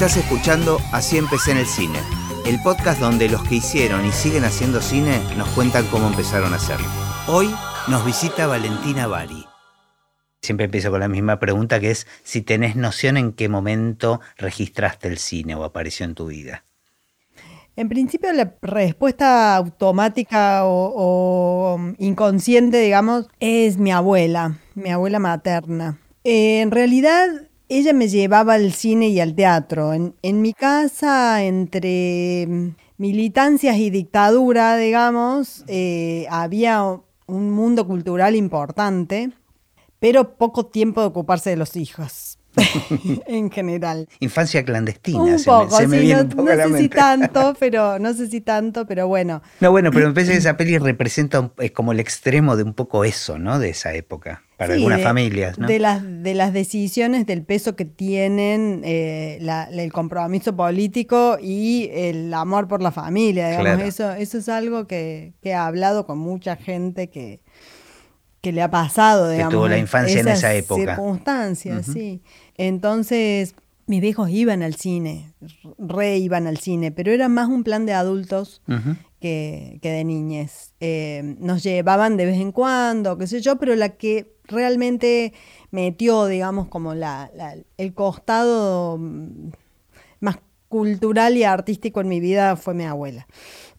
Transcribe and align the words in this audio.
Estás 0.00 0.16
escuchando 0.16 0.78
Así 0.92 1.18
empecé 1.18 1.50
en 1.50 1.58
el 1.58 1.66
cine, 1.66 1.98
el 2.46 2.58
podcast 2.62 3.02
donde 3.02 3.28
los 3.28 3.46
que 3.46 3.56
hicieron 3.56 4.06
y 4.06 4.12
siguen 4.12 4.44
haciendo 4.44 4.80
cine 4.80 5.20
nos 5.36 5.46
cuentan 5.50 5.84
cómo 5.88 6.06
empezaron 6.06 6.54
a 6.54 6.56
hacerlo. 6.56 6.86
Hoy 7.28 7.54
nos 7.86 8.02
visita 8.06 8.46
Valentina 8.46 9.06
Bari. 9.06 9.44
Siempre 10.40 10.64
empiezo 10.64 10.90
con 10.90 11.00
la 11.00 11.08
misma 11.08 11.38
pregunta 11.38 11.80
que 11.80 11.90
es 11.90 12.06
si 12.22 12.40
tenés 12.40 12.76
noción 12.76 13.18
en 13.18 13.34
qué 13.34 13.50
momento 13.50 14.22
registraste 14.38 15.06
el 15.06 15.18
cine 15.18 15.54
o 15.54 15.64
apareció 15.64 16.06
en 16.06 16.14
tu 16.14 16.28
vida. 16.28 16.64
En 17.76 17.90
principio 17.90 18.32
la 18.32 18.54
respuesta 18.62 19.54
automática 19.54 20.62
o, 20.64 21.78
inconsciente, 21.98 22.80
digamos, 22.80 23.28
es 23.38 23.76
mi 23.76 23.92
abuela, 23.92 24.56
mi 24.74 24.88
abuela 24.88 25.18
materna. 25.18 25.98
en 26.24 26.70
realidad 26.70 27.49
ella 27.70 27.92
me 27.92 28.08
llevaba 28.08 28.54
al 28.54 28.72
cine 28.72 29.08
y 29.08 29.20
al 29.20 29.34
teatro. 29.34 29.94
En, 29.94 30.42
mi 30.42 30.52
casa, 30.52 31.42
entre 31.44 32.74
militancias 32.98 33.76
y 33.76 33.90
dictadura, 33.90 34.76
digamos, 34.76 35.64
eh, 35.68 36.26
había 36.30 36.82
un 37.26 37.50
mundo 37.50 37.86
cultural 37.86 38.34
importante, 38.34 39.30
pero 40.00 40.36
poco 40.36 40.66
tiempo 40.66 41.00
de 41.00 41.06
ocuparse 41.06 41.50
de 41.50 41.56
los 41.56 41.76
hijos. 41.76 42.36
en 43.26 43.48
general. 43.50 44.08
Infancia 44.18 44.64
clandestina, 44.64 45.20
un 45.20 45.44
poco, 45.44 45.76
se 45.76 45.86
me, 45.86 46.00
viene 46.00 46.24
no, 46.24 46.44
sé 46.44 46.78
si 46.78 46.88
tanto, 46.88 47.54
pero 47.60 48.00
no 48.00 48.12
sé 48.12 48.26
si 48.26 48.40
tanto, 48.40 48.86
pero 48.86 49.06
bueno. 49.06 49.40
No, 49.60 49.70
bueno, 49.70 49.90
pero 49.92 50.08
me 50.08 50.14
parece 50.14 50.32
que 50.32 50.38
esa 50.38 50.56
peli 50.56 50.76
representa 50.78 51.52
es 51.58 51.70
como 51.70 51.92
el 51.92 52.00
extremo 52.00 52.56
de 52.56 52.64
un 52.64 52.74
poco 52.74 53.04
eso, 53.04 53.38
¿no? 53.38 53.60
De 53.60 53.70
esa 53.70 53.94
época, 53.94 54.42
para 54.60 54.74
algunas 54.74 55.00
familias, 55.00 55.58
¿no? 55.58 55.66
De 55.66 55.78
las, 55.78 56.02
de 56.04 56.34
las 56.34 56.52
decisiones, 56.52 57.24
del 57.24 57.42
peso 57.44 57.76
que 57.76 57.86
tienen, 57.86 58.82
eh, 58.84 59.38
el 59.72 59.90
compromiso 59.90 60.54
político 60.54 61.38
y 61.40 61.88
el 61.94 62.34
amor 62.34 62.68
por 62.68 62.82
la 62.82 62.90
familia, 62.92 63.48
digamos. 63.48 63.82
Eso, 63.82 64.12
eso 64.12 64.36
es 64.36 64.50
algo 64.50 64.86
que, 64.86 65.32
que 65.40 65.48
he 65.48 65.54
hablado 65.54 66.04
con 66.04 66.18
mucha 66.18 66.56
gente 66.56 67.08
que 67.08 67.40
que 68.42 68.52
le 68.52 68.60
ha 68.60 68.70
pasado, 68.70 69.30
digamos. 69.30 69.50
Que 69.50 69.56
tuvo 69.56 69.68
la 69.68 69.78
infancia 69.78 70.20
en 70.20 70.28
esa 70.28 70.54
época. 70.54 70.94
Circunstancias, 70.94 71.86
sí. 71.86 72.22
Entonces, 72.56 73.54
mis 73.86 74.02
viejos 74.02 74.28
iban 74.28 74.62
al 74.62 74.74
cine, 74.74 75.32
re 75.78 76.18
iban 76.18 76.46
al 76.46 76.58
cine, 76.58 76.90
pero 76.90 77.12
era 77.12 77.28
más 77.28 77.48
un 77.48 77.64
plan 77.64 77.86
de 77.86 77.94
adultos 77.94 78.62
que, 79.20 79.78
de 79.82 80.04
niñez. 80.04 80.74
Eh, 80.80 81.36
nos 81.38 81.62
llevaban 81.62 82.18
de 82.18 82.26
vez 82.26 82.36
en 82.36 82.52
cuando, 82.52 83.16
qué 83.16 83.26
sé 83.26 83.40
yo, 83.40 83.56
pero 83.56 83.74
la 83.74 83.90
que 83.90 84.39
realmente 84.50 85.32
metió, 85.70 86.26
digamos, 86.26 86.68
como 86.68 86.94
la, 86.94 87.30
el 87.76 87.94
costado 87.94 88.98
mm, 88.98 89.50
más 90.20 90.38
cultural 90.68 91.36
y 91.36 91.44
artístico 91.44 92.00
en 92.00 92.08
mi 92.08 92.20
vida 92.20 92.56
fue 92.56 92.74
mi 92.74 92.84
abuela. 92.84 93.26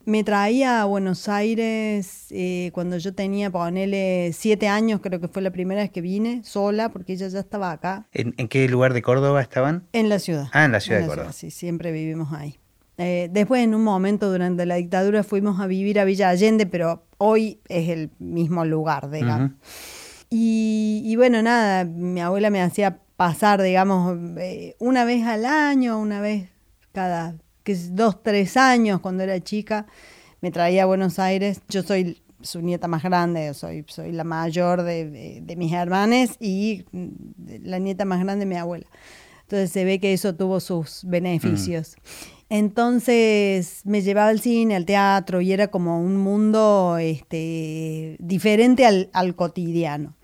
Me 0.04 0.24
traía 0.24 0.82
a 0.82 0.86
Buenos 0.86 1.30
Aires 1.30 2.28
eh, 2.32 2.72
cuando 2.74 2.98
yo 2.98 3.14
tenía, 3.14 3.52
ponele, 3.52 4.32
siete 4.34 4.68
años, 4.68 5.00
creo 5.02 5.20
que 5.20 5.28
fue 5.28 5.44
la 5.44 5.52
primera 5.52 5.82
vez 5.82 5.92
que 5.92 6.02
vine 6.02 6.44
sola, 6.44 6.90
porque 6.90 7.14
ella 7.14 7.28
ya 7.28 7.40
estaba 7.40 7.72
acá. 7.72 8.08
¿En, 8.12 8.34
qué 8.48 8.68
lugar 8.68 8.96
de 8.96 9.04
Córdoba 9.04 9.42
estaban? 9.42 9.84
En 9.94 10.10
la 10.10 10.18
ciudad. 10.18 10.48
Ah, 10.54 10.66
en 10.66 10.72
la 10.72 10.80
ciudad 10.80 11.02
de 11.02 11.08
Córdoba. 11.08 11.34
sí, 11.34 11.52
siempre 11.52 11.92
vivimos 11.92 12.34
ahí. 12.34 12.58
Eh, 12.98 13.30
después, 13.32 13.64
en 13.64 13.76
un 13.76 13.84
momento 13.84 14.32
durante 14.32 14.66
la 14.66 14.76
dictadura, 14.76 15.24
fuimos 15.24 15.60
a 15.60 15.68
vivir 15.68 16.00
a 16.00 16.04
Villa 16.04 16.30
Allende, 16.30 16.66
pero 16.66 17.04
hoy 17.18 17.60
es 17.70 17.90
el 17.90 18.10
mismo 18.20 18.66
lugar, 18.66 19.10
digamos. 19.12 19.52
Y, 20.32 21.04
y, 21.06 21.16
bueno, 21.18 21.44
nada, 21.44 21.84
mi 21.84 22.22
abuela 22.22 22.50
me 22.50 22.62
hacía 22.62 23.00
pasar, 23.18 23.62
digamos, 23.62 24.18
eh, 24.40 24.76
una 24.80 25.06
vez 25.06 25.28
al 25.28 25.46
año, 25.46 26.00
una 26.00 26.22
vez 26.22 26.50
cada 26.92 27.36
que 27.64 27.74
es 27.74 27.96
dos, 27.96 28.24
tres 28.24 28.58
años 28.58 29.00
cuando 29.02 29.24
era 29.24 29.40
chica, 29.40 29.86
me 30.42 30.52
traía 30.52 30.84
a 30.84 30.86
Buenos 30.86 31.20
Aires. 31.20 31.62
Yo 31.70 31.84
soy 31.84 32.22
su 32.42 32.62
nieta 32.62 32.88
más 32.88 33.04
grande, 33.04 33.54
soy, 33.54 33.86
soy 33.88 34.12
la 34.12 34.24
mayor 34.24 34.82
de, 34.82 35.44
mis 35.58 35.74
hermanos 35.74 36.32
y 36.40 36.86
mm, 36.92 37.08
la 37.64 37.78
nieta 37.80 38.06
más 38.06 38.20
grande 38.24 38.46
de 38.46 38.50
mi 38.50 38.56
abuela. 38.56 38.88
Entonces 39.44 39.72
se 39.72 39.86
ve 39.86 40.00
que 40.00 40.14
eso 40.14 40.34
tuvo 40.34 40.60
sus 40.60 41.04
beneficios. 41.06 41.96
Mm. 41.98 42.41
Entonces 42.52 43.82
me 43.86 44.02
llevaba 44.02 44.28
al 44.28 44.42
cine, 44.42 44.76
al 44.76 44.86
teatro 44.86 45.40
y 45.40 45.54
era 45.54 45.70
como 45.70 46.02
un 46.02 46.18
mundo 46.18 46.98
este, 47.00 48.18
diferente 48.20 48.86
al, 48.86 49.10
al 49.14 49.36
cotidiano 49.36 50.18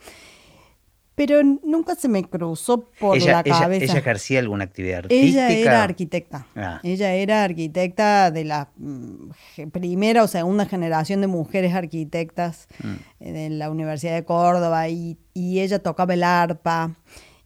pero 1.18 1.42
nunca 1.42 1.96
se 1.96 2.08
me 2.08 2.24
cruzó 2.24 2.92
por 3.00 3.20
la 3.20 3.42
cabeza. 3.42 3.86
Ella, 3.86 3.98
ejercía 3.98 4.38
alguna 4.38 4.66
actividad 4.66 5.00
artística? 5.00 5.50
Ella 5.50 5.60
era 5.60 5.84
arquitecta. 5.84 6.46
Ah. 6.56 6.80
Ella 6.84 7.12
era 7.16 7.44
arquitecta 7.44 8.30
de 8.30 8.44
la 8.44 8.70
mm, 8.78 9.32
primera 9.72 10.22
o 10.22 10.28
segunda 10.28 10.68
generación 10.68 11.22
de 11.22 11.26
mujeres 11.26 11.74
arquitectas 11.74 12.68
mm. 12.84 12.96
en 13.22 13.58
la 13.58 13.72
Universidad 13.72 14.14
de 14.14 14.26
Córdoba 14.26 14.90
y, 14.90 15.18
ella 15.34 15.80
tocaba 15.80 16.14
el 16.14 16.24
arpa 16.24 16.96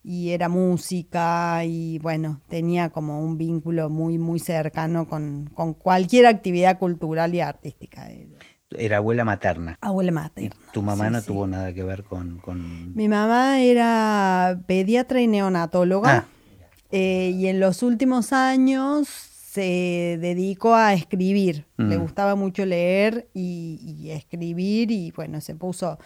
y 0.03 0.31
era 0.31 0.49
música 0.49 1.63
y 1.65 1.99
bueno, 1.99 2.41
tenía 2.47 2.89
como 2.89 3.21
un 3.21 3.37
vínculo 3.37 3.89
muy, 3.89 4.17
muy 4.17 4.39
cercano 4.39 5.07
con, 5.07 5.49
con 5.53 5.73
cualquier 5.73 6.25
actividad 6.25 6.79
cultural 6.79 7.33
y 7.35 7.41
artística 7.41 8.09
era 8.77 8.97
abuela 8.97 9.25
materna. 9.25 9.77
Abuela 9.81 10.11
materna. 10.11 10.55
¿Tu 10.71 10.81
mamá 10.81 11.09
no 11.09 11.21
tuvo 11.21 11.47
nada 11.47 11.73
que 11.73 11.83
ver 11.83 12.03
con, 12.03 12.41
Mi 12.95 13.07
mamá 13.07 13.61
era 13.61 14.61
pediatra 14.65 15.21
y 15.21 15.27
neonatóloga. 15.27 16.17
Ah. 16.17 16.25
Eh, 16.91 17.31
y 17.35 17.47
en 17.47 17.59
los 17.59 17.83
últimos 17.83 18.33
años 18.33 19.07
se 19.07 20.17
dedicó 20.21 20.75
a 20.75 20.93
escribir. 20.93 21.65
Le 21.77 21.97
mm. 21.97 22.01
gustaba 22.01 22.35
mucho 22.35 22.65
leer 22.65 23.27
y, 23.33 24.09
escribir 24.09 24.91
y 24.91 25.11
bueno, 25.11 25.41
se 25.41 25.55
puso 25.55 25.99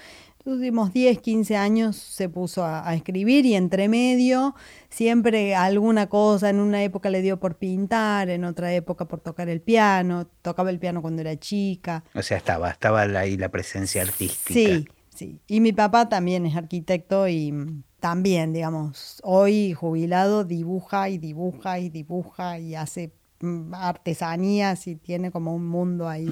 últimos 0.46 0.94
10, 0.94 1.20
15 1.20 1.58
años 1.58 1.96
se 1.96 2.30
puso 2.30 2.64
a, 2.64 2.94
escribir 2.96 3.46
y 3.46 3.56
entre 3.56 3.88
medio 3.90 4.56
siempre 4.90 5.56
alguna 5.56 6.08
cosa, 6.08 6.50
en 6.50 6.60
una 6.60 6.84
época 6.84 7.10
le 7.10 7.22
dio 7.22 7.40
por 7.40 7.58
pintar, 7.58 8.30
en 8.30 8.46
otra 8.46 8.74
época 8.74 9.06
por 9.06 9.20
tocar 9.20 9.50
el 9.50 9.62
piano, 9.62 10.28
tocaba 10.42 10.70
el 10.70 10.80
piano 10.80 11.02
cuando 11.02 11.22
era 11.22 11.38
chica. 11.38 12.04
O 12.14 12.22
sea, 12.22 12.38
estaba, 12.38 12.70
estaba 12.70 13.02
ahí 13.02 13.38
la 13.38 13.50
presencia 13.50 14.02
artística. 14.02 14.54
Sí, 14.54 14.88
sí. 15.14 15.40
Y 15.48 15.60
mi 15.60 15.74
papá 15.74 16.10
también 16.10 16.46
es 16.46 16.56
arquitecto 16.56 17.28
y 17.28 17.54
también, 18.00 18.54
digamos, 18.54 19.20
hoy 19.24 19.74
jubilado 19.74 20.44
dibuja 20.44 21.10
y 21.10 21.18
dibuja 21.18 21.80
y 21.80 21.90
dibuja 21.90 22.60
y 22.60 22.76
hace 22.76 23.12
mm, 23.42 23.74
artesanías 23.74 24.88
y 24.88 24.96
tiene 24.96 25.32
como 25.32 25.56
un 25.56 25.66
mundo 25.66 26.08
ahí 26.08 26.30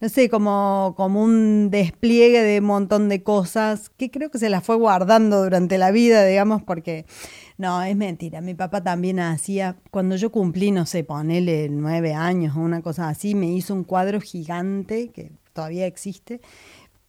no 0.00 0.08
sé, 0.08 0.30
como, 0.30 0.94
como 0.96 1.22
un 1.22 1.70
despliegue 1.70 2.42
de 2.42 2.60
un 2.60 2.66
montón 2.66 3.08
de 3.10 3.22
cosas 3.22 3.90
que 3.90 4.10
creo 4.10 4.30
que 4.30 4.38
se 4.38 4.48
las 4.48 4.64
fue 4.64 4.76
guardando 4.76 5.42
durante 5.42 5.76
la 5.76 5.90
vida, 5.90 6.24
digamos, 6.24 6.62
porque 6.62 7.04
no, 7.58 7.82
es 7.82 7.94
mentira. 7.94 8.40
Mi 8.40 8.54
papá 8.54 8.82
también 8.82 9.20
hacía, 9.20 9.76
cuando 9.90 10.16
yo 10.16 10.32
cumplí, 10.32 10.70
no 10.70 10.86
sé, 10.86 11.04
ponele 11.04 11.68
nueve 11.68 12.14
años 12.14 12.56
o 12.56 12.60
una 12.60 12.80
cosa 12.80 13.10
así, 13.10 13.34
me 13.34 13.52
hizo 13.52 13.74
un 13.74 13.84
cuadro 13.84 14.20
gigante 14.22 15.10
que 15.10 15.32
todavía 15.52 15.86
existe, 15.86 16.40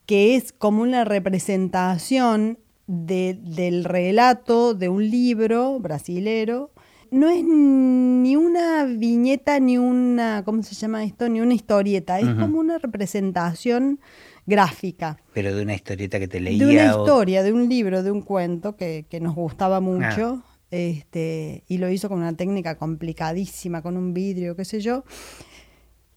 que 0.06 0.35
es 0.35 0.51
como 0.51 0.81
una 0.81 1.06
representación 1.06 2.59
del 2.88 3.85
relato 3.85 4.74
de 4.74 4.90
un 4.90 5.09
libro 5.09 5.80
brasilero 5.80 6.70
no 7.11 7.29
es 7.29 7.44
ni 7.44 8.35
una 8.38 8.85
viñeta, 8.85 9.59
ni 9.59 9.77
una, 9.77 10.44
¿cómo 10.45 10.63
se 10.63 10.75
llama 10.75 11.03
esto? 11.03 11.27
Ni 11.27 11.41
una 11.41 11.53
historieta, 11.53 12.19
es 12.19 12.25
como 12.25 12.59
una 12.59 12.77
representación 12.77 13.99
gráfica. 14.45 15.19
Pero 15.33 15.53
de 15.53 15.61
una 15.61 15.75
historieta 15.75 16.19
que 16.19 16.29
te 16.29 16.39
leía. 16.39 16.66
De 16.66 16.71
una 16.71 16.85
historia, 16.85 17.44
de 17.44 17.51
un 17.51 17.68
libro, 17.68 18.01
de 18.01 18.12
un 18.12 18.21
cuento 18.21 18.77
que, 18.77 19.06
nos 19.21 19.36
gustaba 19.36 19.77
ah. 19.77 19.81
mucho. 19.81 20.44
Este, 20.71 21.65
y 21.68 21.80
lo 21.80 21.89
hizo 21.89 22.07
con 22.07 22.19
una 22.19 22.33
técnica 22.33 22.77
complicadísima, 22.77 23.81
con 23.81 23.97
un 23.97 24.13
vidrio, 24.13 24.56
qué 24.56 24.63
sé 24.63 24.80
yo. 24.80 25.03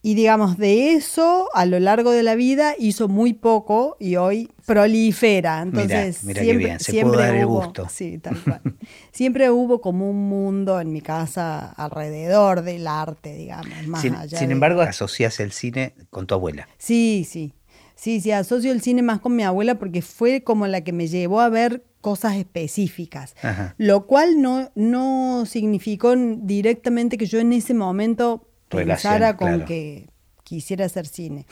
Y 0.06 0.12
digamos, 0.12 0.58
de 0.58 0.92
eso 0.92 1.48
a 1.54 1.64
lo 1.64 1.80
largo 1.80 2.10
de 2.10 2.22
la 2.22 2.34
vida 2.34 2.74
hizo 2.78 3.08
muy 3.08 3.32
poco 3.32 3.96
y 3.98 4.16
hoy 4.16 4.50
prolifera. 4.66 5.62
Entonces, 5.62 6.18
siempre, 6.18 6.78
siempre 6.78 7.46
hubo, 7.46 7.62
gusto. 7.62 7.88
Sí, 7.88 8.18
tal 8.18 8.38
cual. 8.44 8.60
siempre 9.12 9.50
hubo 9.50 9.80
como 9.80 10.10
un 10.10 10.28
mundo 10.28 10.78
en 10.78 10.92
mi 10.92 11.00
casa 11.00 11.70
alrededor 11.70 12.60
del 12.60 12.86
arte, 12.86 13.32
digamos. 13.32 13.86
Más 13.86 14.02
sin, 14.02 14.14
allá 14.14 14.38
sin 14.38 14.50
embargo, 14.50 14.82
asocias 14.82 15.40
el 15.40 15.52
cine 15.52 15.94
con 16.10 16.26
tu 16.26 16.34
abuela. 16.34 16.68
Sí, 16.76 17.26
sí. 17.26 17.54
Sí, 17.94 18.20
sí, 18.20 18.30
asocio 18.30 18.72
el 18.72 18.82
cine 18.82 19.00
más 19.00 19.20
con 19.20 19.34
mi 19.34 19.42
abuela 19.42 19.78
porque 19.78 20.02
fue 20.02 20.42
como 20.42 20.66
la 20.66 20.82
que 20.82 20.92
me 20.92 21.08
llevó 21.08 21.40
a 21.40 21.48
ver 21.48 21.82
cosas 22.02 22.36
específicas, 22.36 23.34
lo 23.78 24.06
cual 24.06 24.42
no, 24.42 24.70
no 24.74 25.46
significó 25.46 26.14
directamente 26.14 27.16
que 27.16 27.24
yo 27.24 27.38
en 27.38 27.54
ese 27.54 27.72
momento 27.72 28.50
pensara 28.68 29.36
con 29.36 29.64
que 29.64 30.08
quisiera 30.42 30.84
hacer 30.84 31.06
cine. 31.06 31.46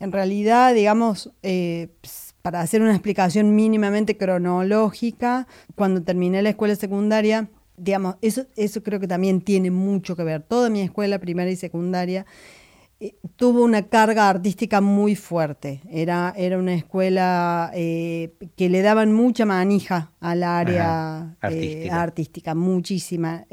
En 0.00 0.12
realidad, 0.12 0.74
digamos, 0.74 1.30
eh, 1.42 1.88
para 2.42 2.60
hacer 2.62 2.80
una 2.80 2.92
explicación 2.92 3.54
mínimamente 3.54 4.16
cronológica, 4.16 5.46
cuando 5.74 6.02
terminé 6.02 6.42
la 6.42 6.50
escuela 6.50 6.74
secundaria, 6.74 7.50
digamos, 7.76 8.16
eso, 8.22 8.46
eso 8.56 8.82
creo 8.82 8.98
que 8.98 9.06
también 9.06 9.42
tiene 9.42 9.70
mucho 9.70 10.16
que 10.16 10.24
ver. 10.24 10.42
Toda 10.42 10.70
mi 10.70 10.80
escuela 10.80 11.18
primaria 11.18 11.52
y 11.52 11.56
secundaria 11.56 12.24
eh, 12.98 13.16
tuvo 13.36 13.62
una 13.62 13.88
carga 13.88 14.28
artística 14.28 14.80
muy 14.80 15.16
fuerte. 15.16 15.82
Era, 15.90 16.32
era 16.36 16.58
una 16.58 16.74
escuela 16.74 17.70
eh, 17.74 18.34
que 18.56 18.70
le 18.70 18.80
daban 18.80 19.12
mucha 19.12 19.44
manija 19.44 20.12
al 20.20 20.42
área 20.42 21.36
artística. 21.90 22.54
muchísima. 22.54 23.44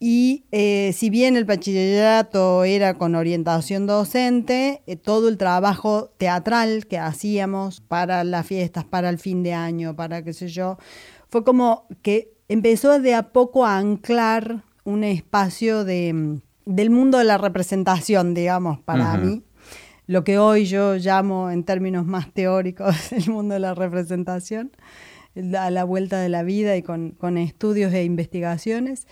Y 0.00 0.44
si 0.92 1.08
bien 1.08 1.36
el 1.36 1.44
bachillerato 1.44 2.64
era 2.64 2.94
con 2.94 3.14
orientación 3.14 3.86
docente, 3.86 4.82
todo 5.02 5.28
el 5.28 5.38
trabajo 5.38 6.10
teatral 6.18 6.86
que 6.86 6.98
hacíamos 6.98 7.80
para 7.80 8.22
las 8.22 8.46
fiestas, 8.46 8.84
para 8.84 9.08
el 9.08 9.18
fin 9.18 9.42
de 9.42 9.54
año, 9.54 9.96
para 9.96 10.22
qué 10.22 10.34
sé 10.34 10.48
yo, 10.48 10.76
fue 11.30 11.42
como 11.42 11.86
que 12.02 12.34
empezó 12.48 13.00
de 13.00 13.14
a 13.14 13.32
poco 13.32 13.64
a 13.64 13.78
anclar 13.78 14.62
un 14.84 15.04
espacio 15.04 15.84
de 15.84 16.42
del 16.66 16.90
mundo 16.90 17.18
de 17.18 17.24
la 17.24 17.38
representación, 17.38 18.34
digamos, 18.34 18.80
para 18.80 19.16
mí. 19.16 19.42
Lo 20.06 20.24
que 20.24 20.38
hoy 20.38 20.66
yo 20.66 20.96
llamo 20.96 21.50
en 21.50 21.64
términos 21.64 22.06
más 22.06 22.32
teóricos 22.32 23.12
el 23.12 23.30
mundo 23.30 23.54
de 23.54 23.60
la 23.60 23.74
representación, 23.74 24.72
a 25.58 25.70
la 25.70 25.84
vuelta 25.84 26.20
de 26.20 26.28
la 26.28 26.42
vida 26.42 26.76
y 26.76 26.82
con, 26.82 27.38
estudios 27.38 27.92
e 27.92 28.04
investigaciones. 28.04 29.06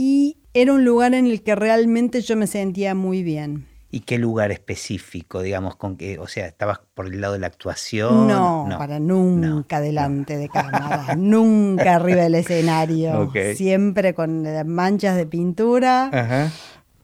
Y 0.00 0.36
era 0.54 0.72
un 0.72 0.84
lugar 0.84 1.12
en 1.14 1.26
el 1.26 1.42
que 1.42 1.56
realmente 1.56 2.20
yo 2.20 2.36
me 2.36 2.46
sentía 2.46 2.94
muy 2.94 3.24
bien. 3.24 3.66
¿Y 3.90 4.00
qué 4.00 4.16
lugar 4.16 4.52
específico, 4.52 5.42
digamos, 5.42 5.74
con 5.74 5.96
que, 5.96 6.20
o 6.20 6.28
sea, 6.28 6.46
estabas 6.46 6.78
por 6.94 7.06
el 7.06 7.20
lado 7.20 7.32
de 7.32 7.40
la 7.40 7.48
actuación? 7.48 8.28
No, 8.28 8.68
para 8.78 9.00
nunca 9.00 9.80
delante 9.80 10.36
de 10.36 10.48
cámara, 10.48 11.14
nunca 11.18 11.96
arriba 11.96 12.22
del 12.22 12.36
escenario, 12.36 13.32
siempre 13.56 14.14
con 14.14 14.44
manchas 14.68 15.16
de 15.16 15.26
pintura. 15.26 16.10
Ajá 16.12 16.52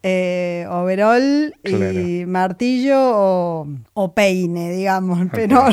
eh, 0.07 0.67
overall 0.69 1.55
y 1.63 2.25
martillo 2.27 2.95
o, 3.95 4.13
peine, 4.13 4.71
digamos, 4.71 5.19
pero 5.33 5.63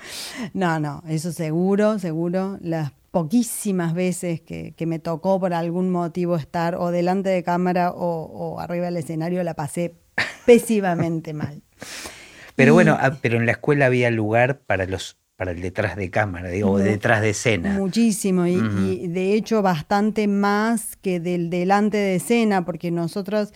no, 0.54 0.80
no, 0.80 1.02
eso 1.06 1.32
seguro, 1.32 1.98
seguro. 1.98 2.56
Las 2.62 2.92
poquísimas 3.14 3.94
veces 3.94 4.40
que, 4.40 4.74
me 4.86 4.98
tocó 4.98 5.38
por 5.38 5.54
algún 5.54 5.88
motivo 5.88 6.34
estar 6.34 6.74
o 6.74 6.90
delante 6.90 7.28
de 7.28 7.44
cámara 7.44 7.92
o, 7.94 8.58
arriba 8.58 8.86
del 8.86 8.96
escenario 8.96 9.40
la 9.44 9.54
pasé 9.54 9.94
pésimamente 10.46 11.32
mal. 11.32 11.62
Pero 12.56 12.74
bueno, 12.74 12.98
ah, 13.00 13.16
pero 13.22 13.38
en 13.38 13.46
la 13.46 13.52
escuela 13.52 13.86
había 13.86 14.10
lugar 14.10 14.62
para 14.62 14.86
los 14.86 15.16
para 15.36 15.52
el 15.52 15.60
detrás 15.60 15.94
de 15.94 16.10
cámara, 16.10 16.48
digo, 16.48 16.76
detrás 16.78 17.20
de 17.20 17.30
escena. 17.30 17.74
Muchísimo, 17.74 18.46
y, 18.46 19.06
de 19.06 19.34
hecho 19.34 19.62
bastante 19.62 20.26
más 20.26 20.96
que 20.96 21.20
del 21.20 21.50
delante 21.50 21.96
de 21.96 22.16
escena, 22.16 22.64
porque 22.64 22.90
nosotros 22.90 23.52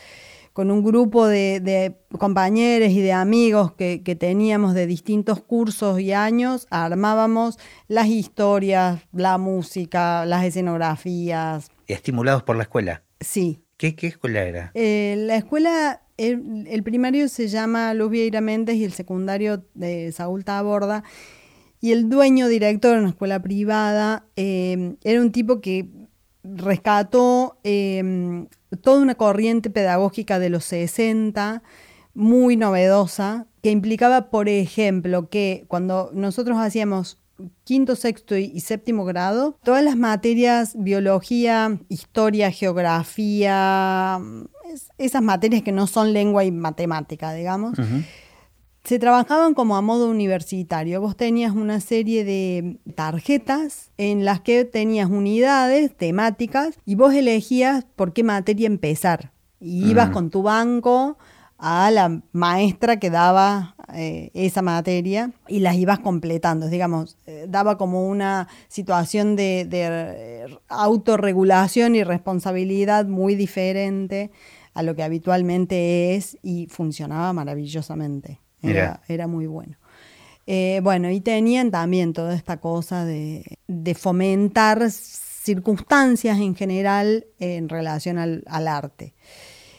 con 0.59 0.73
un 0.73 0.83
grupo 0.83 1.29
de, 1.29 1.95
compañeros 2.19 2.91
y 2.91 3.01
de 3.01 3.13
amigos 3.13 3.75
que, 3.75 4.17
teníamos 4.19 4.75
de 4.75 4.89
distintos 4.89 5.41
cursos 5.41 6.01
y 6.01 6.13
años, 6.13 6.67
armábamos 6.69 7.61
las 7.87 8.09
historias, 8.09 9.01
la 9.13 9.39
música, 9.39 10.27
las 10.27 10.45
escenografías. 10.45 11.71
¿Estimulados 11.87 12.43
por 12.43 12.57
la 12.57 12.65
escuela? 12.65 13.05
Sí. 13.21 13.63
¿Qué, 13.77 13.95
escuela 14.03 14.43
era? 14.43 14.73
Eh, 14.75 15.15
la 15.17 15.37
escuela, 15.37 16.03
el, 16.17 16.83
primario 16.83 17.29
se 17.29 17.47
llama 17.47 17.95
Luz 17.95 18.11
Vieira 18.11 18.41
Méndez 18.41 18.75
y 18.79 18.85
el 18.85 18.93
secundario 18.93 19.63
de 19.75 20.11
Saúl 20.11 20.45
Taborda. 20.45 21.05
Y 21.81 21.93
el 21.93 22.09
dueño, 22.09 22.49
director 22.49 22.95
de 22.95 22.99
una 22.99 23.11
escuela 23.11 23.41
privada, 23.41 24.27
eh, 24.35 24.97
era 25.05 25.21
un 25.21 25.31
tipo 25.31 25.61
que 25.61 25.89
rescató 26.43 27.59
em, 27.65 28.47
toda 28.83 29.01
una 29.03 29.15
corriente 29.15 29.71
pedagógica 29.71 30.39
de 30.39 30.51
los 30.51 30.65
60, 30.65 31.63
muy 32.15 32.57
novedosa, 32.57 33.47
que 33.63 33.71
implicaba, 33.71 34.31
por 34.31 34.49
ejemplo, 34.49 35.29
que 35.29 35.65
cuando 35.69 36.11
nosotros 36.13 36.59
hacíamos 36.59 37.19
quinto, 37.65 37.95
sexto 37.95 38.37
y, 38.37 38.61
séptimo 38.61 39.05
grado, 39.05 39.57
todas 39.63 39.85
las 39.85 39.97
materias, 39.97 40.75
biología, 40.77 41.79
historia, 41.89 42.51
geografía, 42.51 44.19
esas 44.99 45.23
materias 45.23 45.63
que 45.63 45.73
no 45.73 45.87
son 45.87 46.13
lengua 46.13 46.45
y 46.45 46.51
matemática, 46.51 47.33
digamos, 47.33 47.79
se 48.85 48.99
trabajaban 48.99 49.55
como 49.55 49.77
a 49.77 49.83
modo 49.83 50.09
universitario. 50.09 51.01
Vos 51.01 51.17
tenías 51.17 51.53
una 51.53 51.81
serie 51.81 52.25
de 52.25 52.79
tarjetas 52.95 53.91
en 53.99 54.25
las 54.25 54.41
que 54.41 54.65
tenías 54.65 55.11
unidades 55.11 55.95
temáticas 55.97 56.79
y 56.85 56.95
vos 56.95 57.13
elegías 57.15 57.85
por 57.97 58.13
qué 58.13 58.25
materia 58.25 58.67
empezar. 58.67 59.33
Y 59.61 59.91
ibas 59.91 60.11
mm. 60.11 60.13
con 60.13 60.31
tu 60.31 60.43
banco 60.43 61.19
a 61.59 61.91
la 61.91 62.23
maestra 62.33 63.01
que 63.01 63.11
daba 63.11 63.75
eh, 63.93 64.31
esa 64.33 64.63
materia 64.63 65.33
y 65.49 65.61
las 65.61 65.75
ibas 65.75 65.99
completando. 65.99 66.69
Digamos, 66.69 67.19
eh, 67.27 67.47
daba 67.49 67.77
como 67.77 68.09
una 68.09 68.49
situación 68.69 69.35
de, 69.35 69.67
de 69.69 69.87
eh, 69.89 70.59
autorregulación 70.69 71.97
y 71.97 72.05
responsabilidad 72.05 73.07
muy 73.07 73.35
diferente 73.35 74.31
a 74.73 74.83
lo 74.83 74.95
que 74.95 75.03
habitualmente 75.03 76.15
es 76.15 76.39
y 76.43 76.69
funcionaba 76.69 77.33
maravillosamente. 77.33 78.41
Era, 78.63 79.27
muy 79.27 79.47
bueno. 79.47 79.77
Eh, 80.47 80.81
bueno, 80.83 81.11
y 81.11 81.21
tenían 81.21 81.71
también 81.71 82.13
toda 82.13 82.35
esta 82.35 82.59
cosa 82.59 83.05
de, 83.05 83.59
fomentar 83.97 84.91
circunstancias 84.91 86.39
en 86.39 86.55
general 86.55 87.27
en 87.39 87.69
relación 87.69 88.19
al, 88.19 88.69
arte. 88.69 89.15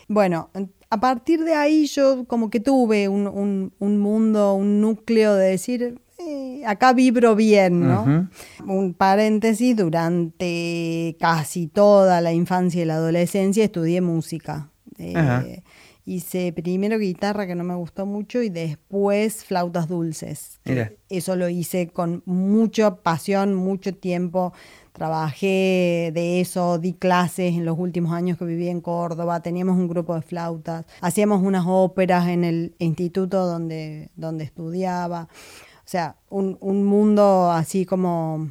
Bueno, 0.07 0.49
a 0.89 0.99
partir 0.99 1.43
de 1.43 1.53
ahí 1.53 1.85
yo 1.85 2.25
como 2.25 2.49
que 2.49 2.59
tuve 2.59 3.07
un, 3.07 3.71
mundo, 3.79 4.53
un 4.53 4.81
núcleo 4.81 5.35
de 5.35 5.49
decir, 5.49 5.99
eh, 6.19 6.63
acá 6.65 6.93
vibro 6.93 7.35
bien, 7.35 7.87
¿no? 7.87 8.29
Un 8.65 8.93
paréntesis, 8.93 9.75
durante 9.75 11.15
casi 11.19 11.67
toda 11.67 12.21
la 12.21 12.33
infancia 12.33 12.81
y 12.81 12.85
la 12.85 12.95
adolescencia 12.95 13.63
estudié 13.63 14.01
música. 14.01 14.69
Eh, 14.97 15.63
Hice 16.09 16.51
primero 16.53 16.97
guitarra, 16.97 17.45
que 17.45 17.53
no 17.53 17.63
me 17.63 17.75
gustó 17.75 18.07
mucho, 18.07 18.41
y 18.41 18.49
después 18.49 19.45
flautas 19.45 19.87
dulces. 19.87 20.59
Eso 21.07 21.35
lo 21.35 21.49
hice 21.49 21.89
con 21.89 22.23
mucha 22.25 22.95
pasión, 22.95 23.53
mucho 23.53 23.93
tiempo. 23.93 24.51
Trabajé 24.91 26.09
de 26.11 26.41
eso, 26.41 26.79
di 26.79 26.93
clases 26.93 27.53
en 27.53 27.63
los 27.63 27.77
últimos 27.77 28.11
años 28.11 28.39
que 28.39 28.45
viví 28.45 28.69
en 28.69 28.81
Córdoba, 28.81 29.43
teníamos 29.43 29.77
un 29.77 29.87
grupo 29.87 30.15
de 30.15 30.23
flautas, 30.23 30.87
hacíamos 30.99 31.43
unas 31.43 31.65
óperas 31.67 32.27
en 32.27 32.43
el 32.43 32.73
instituto 32.79 33.45
donde, 33.45 34.09
donde 34.15 34.45
estudiaba. 34.45 35.27
O 35.31 35.85
sea, 35.85 36.15
un, 36.27 36.57
un 36.59 36.85
mundo 36.85 37.51
así 37.51 37.85
como 37.85 38.49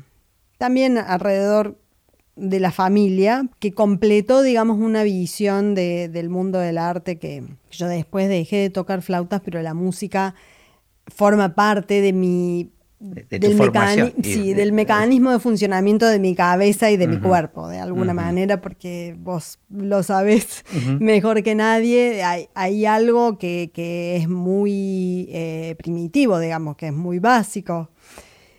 también 0.59 0.97
alrededor 0.97 1.77
de 2.39 2.61
la 2.61 2.71
familia 2.71 3.49
que 3.59 3.73
completó, 3.73 4.43
digamos, 4.43 4.79
una 4.79 5.03
visión 5.03 5.75
de, 5.75 6.09
del 6.09 6.29
mundo 6.29 6.59
del 6.59 6.79
arte 6.79 7.19
que 7.19 7.45
yo 7.71 7.89
después 7.89 8.29
dejé 8.29 8.57
de 8.57 8.71
tocar 8.71 9.03
flautas, 9.03 9.41
pero 9.45 9.61
la 9.61 9.75
música 9.75 10.35
forma 11.07 11.55
parte 11.55 12.01
de 12.01 12.13
mi... 12.13 12.71
del, 13.01 13.57
sí, 14.23 14.55
del 14.55 14.73
mecanismo 14.73 15.31
de 15.31 15.39
funcionamiento 15.39 16.07
de 16.07 16.19
mi 16.19 16.35
cabeza 16.35 16.91
y 16.91 16.97
de 16.97 17.09
mi 17.09 17.19
cuerpo, 17.19 17.69
de 17.69 17.79
alguna 17.79 18.15
manera, 18.15 18.61
porque 18.61 19.17
vos 19.19 19.59
lo 19.71 20.03
sabés 20.03 20.65
mejor 21.01 21.43
que 21.43 21.55
nadie, 21.55 22.23
hay, 22.23 22.49
hay 22.55 22.87
algo 22.87 23.39
que, 23.39 23.71
que, 23.75 24.17
es 24.17 24.29
muy 24.29 25.29
eh, 25.31 25.75
primitivo, 25.79 26.39
digamos, 26.39 26.77
que 26.77 26.89
es 26.89 26.95
muy 26.95 27.19
básico. 27.19 27.91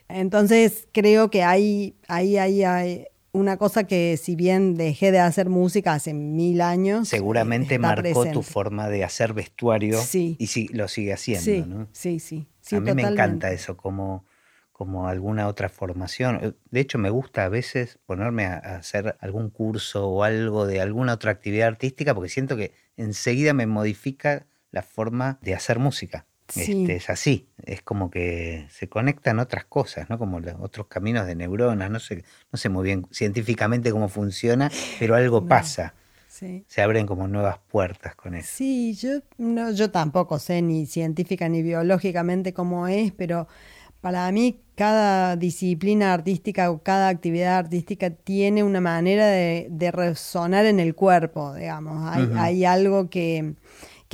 Entonces 0.09 0.87
creo 0.91 1.29
que 1.29 1.43
hay, 1.43 1.93
ahí 2.07 2.37
hay, 2.37 2.63
hay, 2.63 3.05
una 3.31 3.57
cosa 3.57 3.85
que 3.85 4.17
si 4.17 4.35
bien 4.35 4.75
dejé 4.75 5.11
de 5.11 5.19
hacer 5.19 5.49
música 5.49 5.93
hace 5.93 6.13
mil 6.13 6.61
años. 6.61 7.07
Seguramente 7.07 7.79
marcó 7.79 8.25
tu 8.31 8.41
forma 8.41 8.89
de 8.89 9.03
hacer 9.03 9.33
vestuario 9.33 10.01
sí. 10.01 10.35
y 10.39 10.47
sí, 10.47 10.67
lo 10.71 10.87
sigue 10.87 11.13
haciendo, 11.13 11.43
sí, 11.43 11.63
¿no? 11.67 11.87
Sí, 11.91 12.19
sí, 12.19 12.47
A 12.71 12.79
mí 12.79 12.93
me 12.93 13.03
encanta 13.03 13.51
eso, 13.51 13.77
como, 13.77 14.25
como 14.71 15.07
alguna 15.07 15.47
otra 15.47 15.69
formación. 15.69 16.55
De 16.71 16.79
hecho, 16.79 16.97
me 16.97 17.09
gusta 17.09 17.45
a 17.45 17.49
veces 17.49 17.99
ponerme 18.05 18.45
a, 18.45 18.57
hacer 18.57 19.17
algún 19.19 19.49
curso 19.49 20.07
o 20.07 20.23
algo 20.23 20.65
de 20.65 20.81
alguna 20.81 21.13
otra 21.13 21.31
actividad 21.31 21.67
artística 21.67 22.13
porque 22.13 22.29
siento 22.29 22.57
que 22.57 22.73
enseguida 22.97 23.53
me 23.53 23.67
modifica 23.67 24.47
la 24.71 24.81
forma 24.81 25.39
de 25.41 25.53
hacer 25.53 25.79
música. 25.79 26.25
Este, 26.55 26.95
es 26.95 27.09
así, 27.09 27.47
es 27.65 27.81
como 27.81 28.09
que 28.09 28.67
se 28.69 28.89
conectan 28.89 29.39
otras 29.39 29.65
cosas, 29.65 30.09
¿no? 30.09 30.17
Como 30.17 30.41
otros 30.59 30.87
caminos 30.87 31.27
de 31.27 31.35
neuronas, 31.35 31.91
no 31.91 31.99
sé, 31.99 32.23
no 32.51 32.57
sé 32.57 32.69
muy 32.69 32.83
bien 32.83 33.07
científicamente 33.11 33.91
cómo 33.91 34.09
funciona, 34.09 34.71
pero 34.99 35.15
algo 35.15 35.45
pasa. 35.45 35.93
Se 36.67 36.81
abren 36.81 37.05
como 37.05 37.27
nuevas 37.27 37.57
puertas 37.69 38.15
con 38.15 38.33
eso. 38.33 38.49
Sí, 38.53 38.93
yo, 38.93 39.19
no, 39.37 39.71
yo 39.71 39.91
tampoco 39.91 40.39
sé 40.39 40.61
ni 40.61 40.85
científica 40.85 41.49
ni 41.49 41.61
biológicamente 41.61 42.53
cómo 42.53 42.87
es, 42.87 43.11
pero 43.11 43.47
para 43.99 44.31
mí 44.31 44.61
cada 44.75 45.35
disciplina 45.35 46.13
artística 46.13 46.71
o 46.71 46.81
cada 46.81 47.09
actividad 47.09 47.57
artística 47.57 48.11
tiene 48.11 48.63
una 48.63 48.79
manera 48.79 49.27
de, 49.27 49.91
resonar 49.91 50.65
en 50.65 50.79
el 50.79 50.95
cuerpo, 50.95 51.53
digamos. 51.53 52.09
Hay, 52.37 52.63
algo 52.63 53.09
que, 53.09 53.55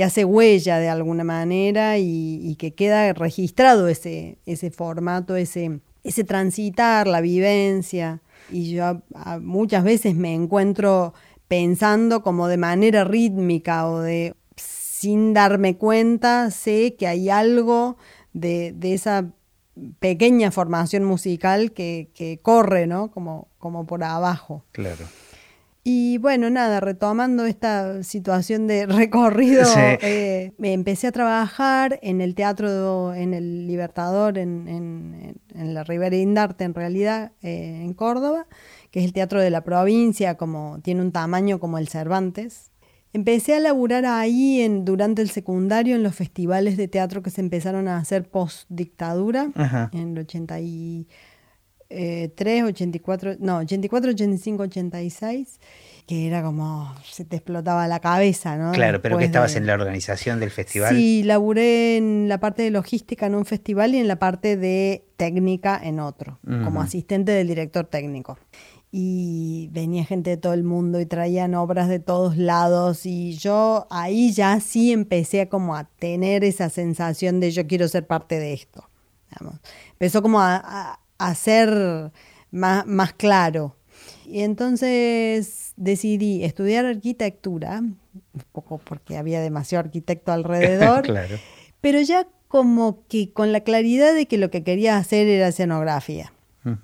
hace 0.04 0.26
huella 0.26 0.78
de 0.80 0.90
alguna 0.90 1.24
manera 1.24 1.98
y, 1.98 2.56
que 2.60 2.74
queda 2.74 3.14
registrado 3.14 3.88
ese, 3.88 4.38
ese 4.46 4.72
formato, 4.72 5.36
ese, 5.36 5.80
ese 6.04 6.24
transitar, 6.24 7.08
la 7.08 7.22
vivencia. 7.22 8.22
Y 8.52 8.74
yo 8.74 9.02
muchas 9.42 9.84
veces 9.84 10.16
me 10.16 10.34
encuentro 10.34 11.14
pensando 11.48 12.24
como 12.24 12.48
de 12.48 12.58
manera 12.58 13.04
rítmica 13.04 13.88
o 13.88 14.02
de 14.02 14.36
sin 14.56 15.34
darme 15.34 15.78
cuenta, 15.78 16.50
sé 16.52 16.96
que 16.98 17.08
hay 17.08 17.30
algo 17.30 17.98
de, 18.34 18.74
de 18.76 18.94
esa 18.94 19.32
pequeña 20.00 20.52
formación 20.52 21.04
musical 21.04 21.72
que, 21.74 22.40
corre, 22.42 22.88
¿no? 22.88 23.12
Como, 23.12 23.50
como 23.58 23.86
por 23.86 24.04
abajo. 24.04 24.64
Claro. 24.72 25.06
Y 25.88 26.18
bueno, 26.18 26.50
nada, 26.50 26.80
retomando 26.80 27.46
esta 27.46 28.02
situación 28.02 28.66
de 28.66 28.88
recorrido, 28.88 29.64
eh, 29.78 30.52
me 30.58 30.74
empecé 30.74 31.06
a 31.06 31.12
trabajar 31.12 32.00
en 32.02 32.22
el 32.22 32.34
teatro, 32.34 33.14
en 33.14 33.36
el 33.36 33.68
Libertador, 33.68 34.40
en, 34.40 34.68
en, 34.68 35.74
la 35.76 35.84
Ribera 35.84 36.16
Indarte, 36.16 36.64
en 36.64 36.74
realidad, 36.74 37.34
eh, 37.44 37.84
en 37.84 37.94
Córdoba, 37.94 38.48
que 38.90 39.02
es 39.02 39.06
el 39.06 39.14
teatro 39.14 39.40
de 39.40 39.52
la 39.52 39.64
provincia, 39.64 40.38
como 40.38 40.80
tiene 40.82 41.02
un 41.02 41.12
tamaño 41.12 41.60
como 41.60 41.78
el 41.78 41.88
Cervantes. 41.88 42.72
Empecé 43.14 43.54
a 43.54 43.60
laburar 43.60 44.08
ahí 44.08 44.62
en, 44.62 44.86
durante 44.86 45.22
el 45.22 45.30
secundario 45.30 45.96
en 45.96 46.02
los 46.02 46.16
festivales 46.16 46.78
de 46.78 46.88
teatro 46.88 47.22
que 47.22 47.30
se 47.30 47.42
empezaron 47.42 47.88
a 47.88 47.98
hacer 47.98 48.28
post 48.28 48.66
dictadura, 48.70 49.52
en 49.94 50.18
el 50.18 50.26
83, 51.90 52.64
84, 52.64 53.36
no, 53.40 53.58
84, 53.58 54.12
85, 54.12 54.64
86, 54.64 55.60
que 56.08 56.28
era 56.28 56.42
como 56.44 56.94
se 57.04 57.26
te 57.26 57.38
explotaba 57.38 57.88
la 57.88 58.00
cabeza, 58.00 58.58
¿no? 58.58 58.72
Claro, 58.72 59.02
pero 59.02 59.18
que 59.18 59.26
estabas 59.26 59.56
en 59.56 59.66
la 59.66 59.74
organización 59.74 60.40
del 60.40 60.52
festival. 60.52 60.96
Sí, 60.96 61.24
laburé 61.24 61.98
en 61.98 62.28
la 62.28 62.40
parte 62.40 62.64
de 62.64 62.72
logística 62.72 63.28
en 63.28 63.36
un 63.36 63.46
festival 63.46 63.94
y 63.96 64.00
en 64.00 64.08
la 64.08 64.18
parte 64.18 64.58
de 64.58 65.06
técnica 65.18 65.80
en 65.82 66.00
otro, 66.00 66.40
como 66.64 66.82
asistente 66.82 67.32
del 67.32 67.48
director 67.48 67.86
técnico 67.86 68.38
y 68.98 69.68
venía 69.74 70.06
gente 70.06 70.30
de 70.30 70.38
todo 70.38 70.54
el 70.54 70.64
mundo 70.64 71.02
y 71.02 71.06
traían 71.06 71.54
obras 71.54 71.90
de 71.90 72.00
todos 72.00 72.38
lados 72.38 73.06
y 73.06 73.36
yo 73.36 73.88
ahí 73.90 74.32
ya 74.32 74.62
sí 74.62 74.94
empecé 74.94 75.42
a 75.42 75.50
como 75.50 75.76
a 75.76 75.84
tener 75.84 76.46
esa 76.46 76.70
sensación 76.70 77.42
de 77.42 77.52
yo 77.52 77.68
quiero 77.68 77.90
ser 77.90 78.08
parte 78.08 78.40
de 78.40 78.54
esto. 78.54 78.90
Empezó 79.92 80.22
como 80.22 80.40
a, 80.40 80.62
a, 80.64 81.00
ser 81.36 82.12
más, 82.52 82.86
más 82.86 83.14
claro. 83.14 83.76
Y 84.26 84.42
entonces 84.42 85.74
decidí 85.78 86.44
estudiar 86.44 86.86
arquitectura, 86.86 87.80
un 87.80 88.44
poco 88.52 88.80
porque 88.80 89.18
había 89.18 89.42
demasiado 89.42 89.86
arquitecto 89.86 90.32
alrededor, 90.32 91.02
claro. 91.04 91.36
pero 91.82 92.02
ya 92.02 92.28
como 92.48 93.06
que 93.08 93.34
con 93.34 93.52
la 93.52 93.62
claridad 93.62 94.14
de 94.14 94.28
que 94.28 94.38
lo 94.38 94.50
que 94.50 94.64
quería 94.64 94.98
hacer 94.98 95.28
era 95.28 95.48
escenografía. 95.50 96.32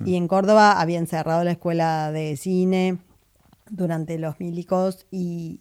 Y 0.06 0.16
en 0.16 0.28
Córdoba 0.28 0.80
habían 0.80 1.08
cerrado 1.08 1.44
la 1.44 1.54
escuela 1.54 2.12
de 2.12 2.38
cine 2.38 3.00
durante 3.68 4.20
los 4.20 4.40
milicos 4.40 5.08
y, 5.10 5.60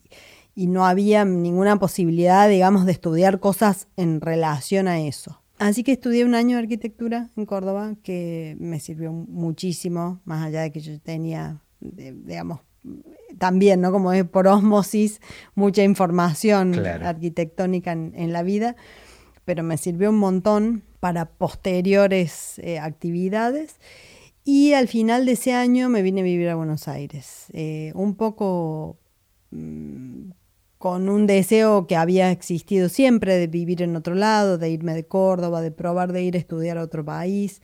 no 0.56 0.84
había 0.84 1.24
ninguna 1.24 1.78
posibilidad, 1.78 2.46
digamos, 2.46 2.84
de 2.84 2.92
estudiar 2.92 3.40
cosas 3.40 3.88
en 3.96 4.20
relación 4.20 4.88
a 4.88 5.00
eso. 5.00 5.40
Así 5.60 5.84
que 5.84 5.92
estudié 5.92 6.24
un 6.24 6.34
año 6.34 6.56
de 6.56 6.62
arquitectura 6.62 7.28
en 7.36 7.44
Córdoba 7.44 7.94
que 8.02 8.56
me 8.58 8.80
sirvió 8.80 9.12
muchísimo, 9.12 10.22
más 10.24 10.46
allá 10.46 10.62
de 10.62 10.72
que 10.72 10.80
yo 10.80 10.98
tenía, 10.98 11.60
digamos, 11.80 12.60
también, 13.36 13.82
¿no? 13.82 13.92
Como 13.92 14.10
es 14.14 14.24
por 14.24 14.48
osmosis, 14.48 15.20
mucha 15.54 15.82
información 15.82 16.74
arquitectónica 17.04 17.92
en, 17.92 18.32
la 18.32 18.42
vida, 18.42 18.74
pero 19.44 19.62
me 19.62 19.76
sirvió 19.76 20.08
un 20.08 20.16
montón 20.16 20.82
para 20.98 21.26
posteriores 21.26 22.58
eh, 22.60 22.78
actividades. 22.78 23.76
Y 24.44 24.72
al 24.72 24.88
final 24.88 25.26
de 25.26 25.32
ese 25.32 25.52
año 25.52 25.90
me 25.90 26.00
vine 26.00 26.22
a 26.22 26.24
vivir 26.24 26.48
a 26.48 26.54
Buenos 26.54 26.88
Aires, 26.88 27.48
eh, 27.52 27.92
un 27.94 28.14
poco 28.14 28.98
mm, 29.50 30.30
con 30.80 31.10
un 31.10 31.26
deseo 31.26 31.86
que 31.86 31.94
había 31.94 32.30
existido 32.30 32.88
siempre 32.88 33.36
de 33.36 33.48
vivir 33.48 33.82
en 33.82 33.96
otro 33.96 34.14
lado, 34.14 34.56
de 34.56 34.70
irme 34.70 34.94
de 34.94 35.04
Córdoba, 35.04 35.60
de 35.60 35.70
probar 35.70 36.10
de 36.10 36.22
ir 36.22 36.36
a 36.36 36.38
estudiar 36.38 36.78
a 36.78 36.82
otro 36.82 37.04
país. 37.04 37.60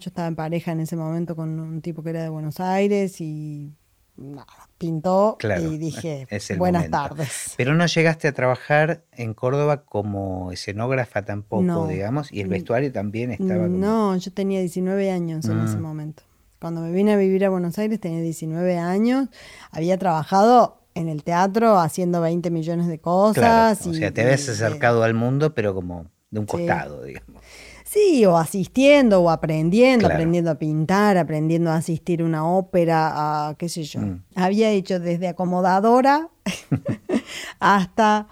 Yo 0.00 0.08
estaba 0.08 0.26
en 0.26 0.34
pareja 0.34 0.72
en 0.72 0.80
ese 0.80 0.96
momento 0.96 1.36
con 1.36 1.60
un 1.60 1.80
tipo 1.80 2.02
que 2.02 2.10
era 2.10 2.24
de 2.24 2.28
Buenos 2.28 2.58
Aires 2.58 3.20
y 3.20 3.70
nada, 4.16 4.68
pintó 4.78 5.38
y 5.60 5.78
dije 5.78 6.26
buenas 6.58 6.90
tardes. 6.90 7.54
Pero 7.56 7.76
no 7.76 7.86
llegaste 7.86 8.26
a 8.26 8.32
trabajar 8.32 9.04
en 9.12 9.32
Córdoba 9.32 9.84
como 9.84 10.50
escenógrafa 10.50 11.24
tampoco, 11.24 11.86
digamos, 11.86 12.32
y 12.32 12.40
el 12.40 12.48
mm, 12.48 12.50
vestuario 12.50 12.90
también 12.90 13.30
estaba 13.30 13.68
como... 13.68 13.78
No, 13.78 14.16
yo 14.16 14.32
tenía 14.32 14.58
19 14.58 15.12
años 15.12 15.44
en 15.44 15.60
ese 15.60 15.76
mm. 15.76 15.82
momento. 15.82 16.24
Cuando 16.58 16.80
me 16.80 16.90
vine 16.90 17.12
a 17.12 17.16
vivir 17.16 17.44
a 17.44 17.48
Buenos 17.48 17.78
Aires 17.78 18.00
tenía 18.00 18.22
19 18.22 18.76
años, 18.76 19.28
había 19.70 19.98
trabajado 19.98 20.82
en 20.96 21.08
el 21.08 21.22
teatro 21.22 21.78
haciendo 21.78 22.20
20 22.22 22.50
millones 22.50 22.86
de 22.88 22.98
cosas. 22.98 23.86
o 23.86 23.92
sea, 23.94 24.12
te 24.12 24.22
habías 24.22 24.48
acercado 24.48 25.02
al 25.02 25.14
mundo, 25.14 25.54
pero 25.54 25.74
como 25.74 26.06
de 26.30 26.40
un 26.40 26.46
costado, 26.46 27.04
digamos. 27.04 27.42
Sí, 27.84 28.24
o 28.26 28.36
asistiendo 28.36 29.22
o 29.22 29.30
aprendiendo, 29.30 30.06
aprendiendo 30.06 30.50
a 30.50 30.56
pintar, 30.56 31.18
aprendiendo 31.18 31.70
a 31.70 31.76
asistir 31.76 32.20
a 32.20 32.24
una 32.24 32.48
ópera, 32.48 33.48
a 33.48 33.54
qué 33.54 33.68
sé 33.68 33.84
yo. 33.84 34.00
Mm. 34.00 34.24
Había 34.34 34.70
hecho 34.70 34.98
desde 34.98 35.28
acomodadora 35.28 36.28
hasta 37.60 38.26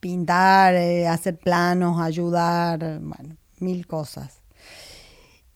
pintar, 0.00 0.74
eh, 0.74 1.06
hacer 1.06 1.38
planos, 1.38 2.00
ayudar, 2.00 3.00
bueno, 3.00 3.36
mil 3.60 3.86
cosas. 3.86 4.42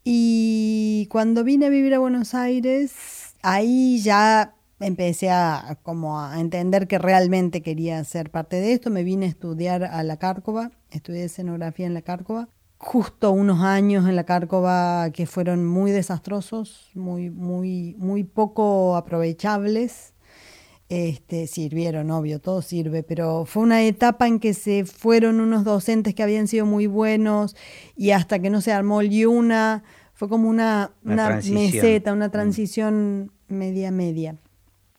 Y 0.04 1.06
cuando 1.10 1.44
vine 1.44 1.66
a 1.66 1.68
vivir 1.68 1.94
a 1.94 1.98
Buenos 1.98 2.34
Aires, 2.34 3.34
ahí 3.42 4.00
ya 4.00 4.54
empecé 4.82 5.30
a, 5.30 5.78
como 5.82 6.20
a 6.20 6.40
entender 6.40 6.86
que 6.88 6.98
realmente 6.98 7.62
quería 7.62 8.02
ser 8.04 8.30
parte 8.30 8.60
de 8.60 8.72
esto. 8.72 8.90
Me 8.90 9.04
vine 9.04 9.26
a 9.26 9.28
estudiar 9.28 9.84
a 9.84 10.02
la 10.02 10.18
Cárcova, 10.18 10.70
estudié 10.90 11.24
escenografía 11.24 11.86
en 11.86 11.94
la 11.94 12.02
Cárcova 12.02 12.48
justo 12.82 13.30
unos 13.30 13.60
años 13.60 14.08
en 14.08 14.16
la 14.16 14.24
Cárcova 14.24 15.10
que 15.12 15.26
fueron 15.26 15.64
muy 15.64 15.92
desastrosos, 15.92 16.90
muy, 16.94 17.30
muy, 17.30 17.94
muy 17.96 18.24
poco 18.24 18.96
aprovechables. 18.96 20.14
Este, 20.88 21.46
sirvieron, 21.46 22.10
obvio, 22.10 22.38
todo 22.40 22.60
sirve, 22.60 23.02
pero 23.02 23.46
fue 23.46 23.62
una 23.62 23.82
etapa 23.82 24.26
en 24.26 24.40
que 24.40 24.52
se 24.52 24.84
fueron 24.84 25.40
unos 25.40 25.64
docentes 25.64 26.14
que 26.14 26.22
habían 26.22 26.48
sido 26.48 26.66
muy 26.66 26.86
buenos 26.86 27.56
y 27.96 28.10
hasta 28.10 28.40
que 28.40 28.50
no 28.50 28.60
se 28.60 28.72
armó 28.72 29.00
el 29.00 29.10
Yuna, 29.10 29.84
fue 30.12 30.28
como 30.28 30.50
una, 30.50 30.90
una, 31.04 31.40
meseta, 31.50 32.12
una 32.12 32.28
mm. 32.28 32.32
transición 32.32 33.32
media 33.48 33.90
media. 33.90 34.36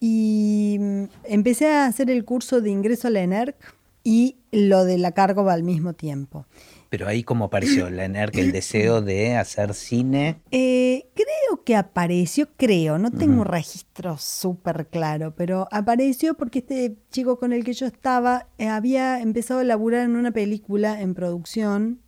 Y 0.05 0.75
mm, 0.81 1.03
empecé 1.23 1.69
a 1.71 1.85
hacer 1.85 2.09
el 2.09 2.25
curso 2.25 2.59
de 2.59 2.69
ingreso 2.69 3.07
a 3.07 3.11
la 3.11 3.21
ENERC 3.21 3.55
y 4.03 4.35
lo 4.51 4.83
de 4.83 4.97
la 4.97 5.13
Cárcova 5.13 5.53
al 5.53 5.63
mismo 5.63 5.93
tiempo. 5.93 6.45
Pero 6.89 7.07
ahí 7.07 7.23
cómo 7.23 7.45
apareció 7.45 7.89
la 7.89 8.03
ENERC, 8.03 8.35
el 8.35 8.51
deseo 8.51 9.01
de 9.01 9.37
hacer 9.37 9.73
cine. 9.73 10.41
Eh, 10.51 11.07
creo 11.13 11.63
que 11.63 11.77
apareció, 11.77 12.49
creo, 12.57 12.97
no 12.97 13.11
tengo 13.11 13.45
registro 13.45 14.17
súper 14.17 14.87
claro, 14.87 15.33
pero 15.37 15.69
apareció 15.71 16.33
porque 16.33 16.59
este 16.59 16.97
chico 17.09 17.39
con 17.39 17.53
el 17.53 17.63
que 17.63 17.71
yo 17.71 17.85
estaba 17.85 18.47
eh, 18.57 18.67
había 18.67 19.21
empezado 19.21 19.61
a 19.61 19.63
laburar 19.63 20.03
en 20.03 20.17
una 20.17 20.31
película 20.31 20.99
en 20.99 21.13
producción, 21.13 22.01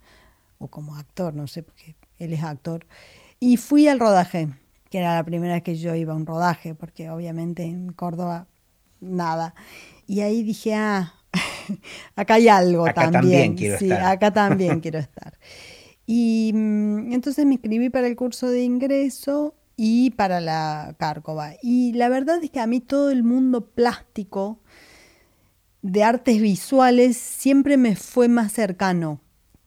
o 0.58 0.68
como 0.68 0.98
actor, 0.98 1.34
no 1.34 1.48
sé, 1.48 1.64
porque 1.64 1.96
él 2.20 2.34
es 2.34 2.44
actor, 2.44 2.86
y 3.40 3.56
fui 3.56 3.88
al 3.88 4.02
rodaje, 4.02 4.50
que 4.96 5.00
era 5.00 5.16
la 5.16 5.25
primera 5.25 5.56
vez 5.56 5.64
que 5.64 5.75
yo 5.75 5.94
iba 5.94 6.14
a 6.14 6.16
un 6.16 6.25
rodaje, 6.25 6.74
porque 6.74 7.10
obviamente 7.10 7.64
en 7.64 7.92
Córdoba 7.92 8.48
nada. 9.02 9.54
Y 10.08 10.22
ahí 10.22 10.42
dije, 10.42 10.74
ah, 10.74 11.14
acá 12.16 12.36
hay 12.36 12.48
algo 12.48 12.88
acá 12.88 13.12
también. 13.12 13.56
quiero 13.56 13.78
sí, 13.78 13.92
estar. 13.92 14.06
acá 14.06 14.32
también 14.32 14.80
quiero 14.80 15.00
estar. 15.00 15.38
Y 16.06 16.50
mm, 16.54 17.12
entonces 17.12 17.46
me 17.46 17.56
inscribí 17.56 17.90
para 17.90 18.08
el 18.08 18.16
curso 18.16 18.48
de 18.48 18.64
ingreso 18.64 19.54
y 19.75 20.12
para 20.12 20.40
la 20.40 20.96
Cárcova. 20.98 21.56
Y 21.62 21.92
la 21.92 22.08
verdad 22.08 22.42
es 22.42 22.50
que 22.50 22.62
a 22.62 22.66
mí 22.66 22.80
todo 22.80 23.12
el 23.12 23.24
mundo 23.24 23.66
plástico 23.66 24.62
de 25.82 26.06
artes 26.06 26.40
visuales 26.42 27.18
siempre 27.18 27.75
me 27.75 27.98
fue 27.98 28.30
más 28.30 28.54
cercano 28.54 29.20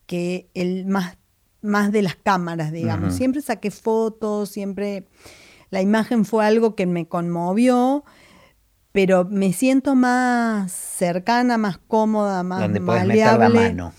que 0.06 0.48
el 0.54 0.86
más, 0.86 1.17
más 1.60 1.92
de 1.92 2.02
las 2.02 2.16
cámaras, 2.16 2.72
digamos. 2.72 3.14
Siempre 3.14 3.42
saqué 3.42 3.70
fotos, 3.70 4.48
siempre 4.50 5.06
la 5.70 5.82
imagen 5.82 6.24
fue 6.24 6.46
algo 6.46 6.74
que 6.74 6.86
me 6.86 7.06
conmovió 7.06 8.04
pero 8.92 9.24
me 9.24 9.52
siento 9.52 9.94
más 9.94 10.72
cercana, 10.72 11.58
más 11.58 11.78
cómoda, 11.78 12.42
más 12.42 12.60
Donde 12.60 12.80
puedes 12.80 13.06
meter 13.06 13.38
la 13.38 13.48
mano. 13.48 13.92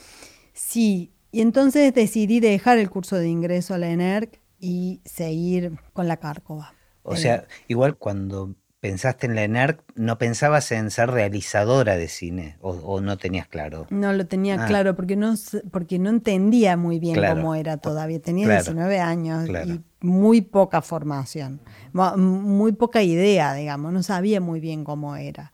Sí, 0.53 1.13
y 1.31 1.41
entonces 1.41 1.93
decidí 1.93 2.39
dejar 2.39 2.79
el 2.79 2.89
curso 2.89 3.15
de 3.15 3.29
ingreso 3.29 3.73
a 3.73 3.77
la 3.77 3.89
ENERC 3.89 4.41
y 4.59 5.01
seguir 5.05 5.79
con 5.93 6.07
la 6.07 6.17
cárcova. 6.17 6.73
O 7.03 7.15
sea, 7.15 7.45
igual 7.67 7.95
cuando 7.97 8.55
pensaste 8.79 9.27
en 9.27 9.36
la 9.36 9.43
ENERC, 9.43 9.81
no 9.95 10.17
pensabas 10.17 10.71
en 10.71 10.89
ser 10.91 11.12
realizadora 11.12 11.98
de 11.98 12.07
cine 12.07 12.57
o, 12.62 13.01
no 13.01 13.17
tenías 13.17 13.48
claro. 13.48 13.88
No 13.89 14.13
lo 14.13 14.25
tenía 14.25 14.63
ah. 14.63 14.67
claro 14.67 14.95
porque 14.95 15.15
no, 15.15 15.33
porque 15.71 16.00
no 16.00 16.09
entendía 16.09 16.77
muy 16.77 17.00
bien 17.00 17.19
cómo 17.21 17.55
era 17.55 17.77
todavía. 17.77 18.19
Tenía 18.21 18.48
19 18.48 19.00
años 19.00 19.50
y 19.50 19.81
muy 20.01 20.41
poca 20.41 20.81
formación, 20.81 21.59
muy 21.93 22.71
poca 22.71 23.03
idea, 23.03 23.53
digamos, 23.53 23.91
no 23.91 24.03
sabía 24.03 24.39
muy 24.39 24.59
bien 24.59 24.83
cómo 24.83 25.15
era. 25.15 25.51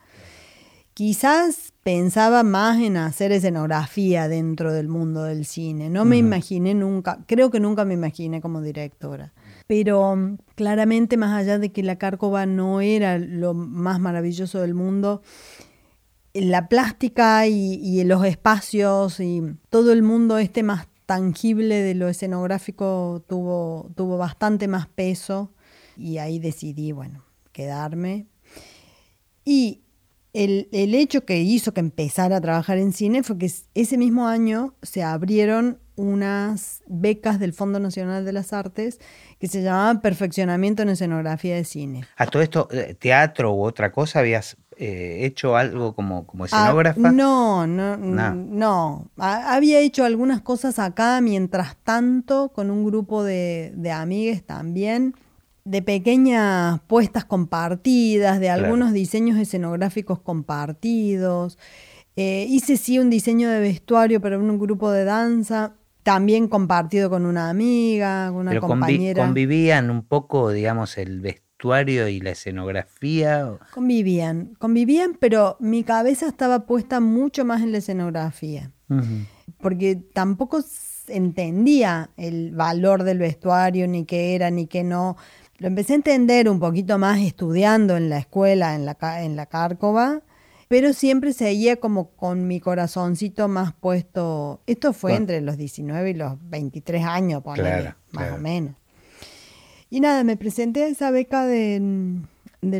Quizás 0.94 1.74
pensaba 1.84 2.44
más 2.44 2.79
en 2.79 2.96
hacer 2.96 3.34
escenografía 3.34 4.29
dentro 4.29 4.72
del 4.72 4.88
mundo 4.88 5.24
del 5.24 5.46
cine. 5.46 5.89
No 5.89 6.05
me 6.05 6.15
imaginé 6.15 6.74
nunca, 6.74 7.20
creo 7.27 7.51
que 7.51 7.60
nunca 7.60 7.84
me 7.84 7.96
imaginé 7.96 8.39
como 8.39 8.62
directora. 8.62 9.34
Pero 9.67 10.15
mm, 10.15 10.38
claramente, 10.55 11.17
más 11.17 11.34
allá 11.34 11.60
de 11.60 11.72
que 11.72 11.84
la 11.84 11.98
Cárcova 11.98 12.45
no 12.45 12.81
era 12.81 13.17
lo 13.17 13.53
más 13.53 14.00
maravilloso 14.00 14.62
del 14.62 14.74
mundo, 14.74 15.22
la 16.34 16.67
plástica 16.67 17.48
y, 17.48 18.03
los 18.03 18.25
espacios 18.25 19.19
y 19.19 19.41
todo 19.69 19.93
el 19.93 20.03
mundo 20.03 20.38
este 20.38 20.63
más 20.63 20.88
tangible 21.05 21.81
de 21.81 21.95
lo 21.95 22.10
escenográfico 22.10 23.24
tuvo 23.27 24.17
bastante 24.17 24.67
más 24.67 24.88
peso 24.88 25.53
y 25.98 26.17
ahí 26.17 26.39
decidí, 26.39 26.91
bueno, 26.91 27.24
quedarme. 27.51 28.27
Y 29.45 29.84
el, 30.34 30.67
hecho 30.95 31.25
que 31.25 31.41
hizo 31.41 31.74
que 31.74 31.79
empezara 31.79 32.38
a 32.38 32.41
trabajar 32.41 32.77
en 32.77 32.91
cine 32.91 33.24
fue 33.24 33.38
que 33.38 33.51
ese 33.74 33.98
mismo 33.98 34.27
año 34.27 34.75
se 34.81 35.03
abrieron 35.03 35.79
unas 35.95 36.83
becas 36.87 37.39
del 37.39 37.53
Fondo 37.53 37.79
Nacional 37.79 38.25
de 38.25 38.33
las 38.33 38.53
Artes 38.53 38.99
que 39.39 39.47
se 39.47 39.61
llamaban 39.61 40.01
Perfeccionamiento 40.01 40.83
en 40.83 40.89
Escenografía 40.89 41.55
de 41.55 41.63
Cine. 41.63 42.05
¿A 42.17 42.27
todo 42.27 42.41
esto, 42.41 42.67
eh, 42.71 42.95
teatro 42.99 43.53
u 43.53 43.63
otra 43.63 43.91
cosa, 43.91 44.19
habías 44.19 44.57
eh, 44.77 45.19
hecho 45.21 45.55
algo 45.55 45.95
como, 45.95 46.25
como 46.27 46.43
ah, 46.43 46.47
escenógrafa? 46.47 47.11
no, 47.11 47.65
no, 47.65 47.97
no. 47.97 49.09
había 49.17 49.79
hecho 49.79 50.03
algunas 50.03 50.41
cosas 50.41 50.79
acá 50.79 51.21
mientras 51.21 51.77
tanto 51.77 52.49
con 52.49 52.71
un 52.71 52.85
grupo 52.85 53.23
de, 53.23 53.73
de 53.75 53.91
amigues 53.91 54.45
también 54.45 55.15
de 55.65 55.81
pequeñas 55.81 56.79
puestas 56.85 57.25
compartidas, 57.25 58.39
de 58.39 58.51
algunos 58.51 58.93
diseños 58.93 59.37
escenográficos 59.39 60.19
compartidos. 60.19 61.57
Eh, 62.15 62.45
hice 62.47 62.77
sí 62.77 62.99
un 62.99 63.09
diseño 63.09 63.49
de 63.49 63.59
vestuario 63.59 64.21
para 64.21 64.37
un 64.37 64.57
grupo 64.59 64.91
de 64.91 65.03
danza, 65.03 65.73
también 66.05 66.47
compartido 66.47 67.09
con 67.09 67.25
una 67.25 67.50
amiga, 67.50 68.27
con 68.27 68.47
una 68.47 68.59
compañera. 68.59 69.24
¿Convivían 69.24 69.89
un 69.89 70.03
poco, 70.03 70.51
digamos, 70.51 71.00
el 71.00 71.19
vestuario 71.19 72.07
y 72.07 72.19
la 72.19 72.29
escenografía? 72.29 73.57
Convivían, 73.74 74.53
convivían, 74.59 75.17
pero 75.19 75.57
mi 75.59 75.83
cabeza 75.83 76.27
estaba 76.27 76.67
puesta 76.67 77.00
mucho 77.00 77.43
más 77.43 77.63
en 77.63 77.71
la 77.71 77.79
escenografía, 77.79 78.71
porque 79.57 79.95
tampoco 79.95 80.63
entendía 81.07 82.12
el 82.17 82.51
valor 82.51 83.01
del 83.01 83.17
vestuario, 83.17 83.88
ni 83.88 84.05
qué 84.05 84.35
era, 84.35 84.51
ni 84.51 84.67
qué 84.67 84.83
no. 84.83 85.17
Lo 85.57 85.65
empecé 85.65 85.93
a 85.93 85.95
entender 85.95 86.50
un 86.50 86.59
poquito 86.59 87.00
más 87.00 87.19
estudiando 87.19 87.97
en 87.97 88.09
la 88.09 88.19
escuela, 88.19 88.75
en 88.75 88.85
la, 88.85 88.95
en 89.24 89.35
la 89.35 89.47
Cárcova, 89.47 90.21
pero 90.67 90.93
siempre 90.93 91.34
seguía 91.34 91.77
como 91.77 92.12
con 92.12 92.48
mi 92.48 92.60
corazoncito 92.60 93.48
más 93.48 93.74
puesto. 93.74 94.62
Esto 94.65 94.93
fue 94.93 95.15
entre 95.15 95.41
los 95.41 95.57
19 95.57 96.10
y 96.10 96.13
los 96.13 96.34
23 96.50 97.05
años, 97.05 97.43
más 97.45 98.31
o 98.34 98.38
menos. 98.38 98.75
Y 99.89 100.00
nada, 100.00 100.24
me 100.24 100.38
presenté 100.38 100.84
a 100.84 100.88
esa 100.88 101.12
beca 101.12 101.45
del 101.45 102.27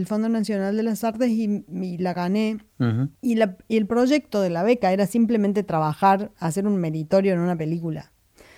Fondo 0.08 0.28
Nacional 0.28 0.76
de 0.76 0.84
las 0.84 1.04
Artes 1.04 1.30
y, 1.30 1.98
la 2.00 2.14
gané. 2.14 2.58
y, 3.22 3.38
y 3.68 3.78
el 3.78 3.86
proyecto 3.86 4.42
de 4.42 4.50
la 4.50 4.64
beca 4.64 4.92
era 4.92 5.06
simplemente 5.06 5.64
trabajar, 5.64 6.32
hacer 6.40 6.66
un 6.66 6.78
meritorio 6.78 7.34
en 7.34 7.40
una 7.40 7.56
película. 7.56 8.12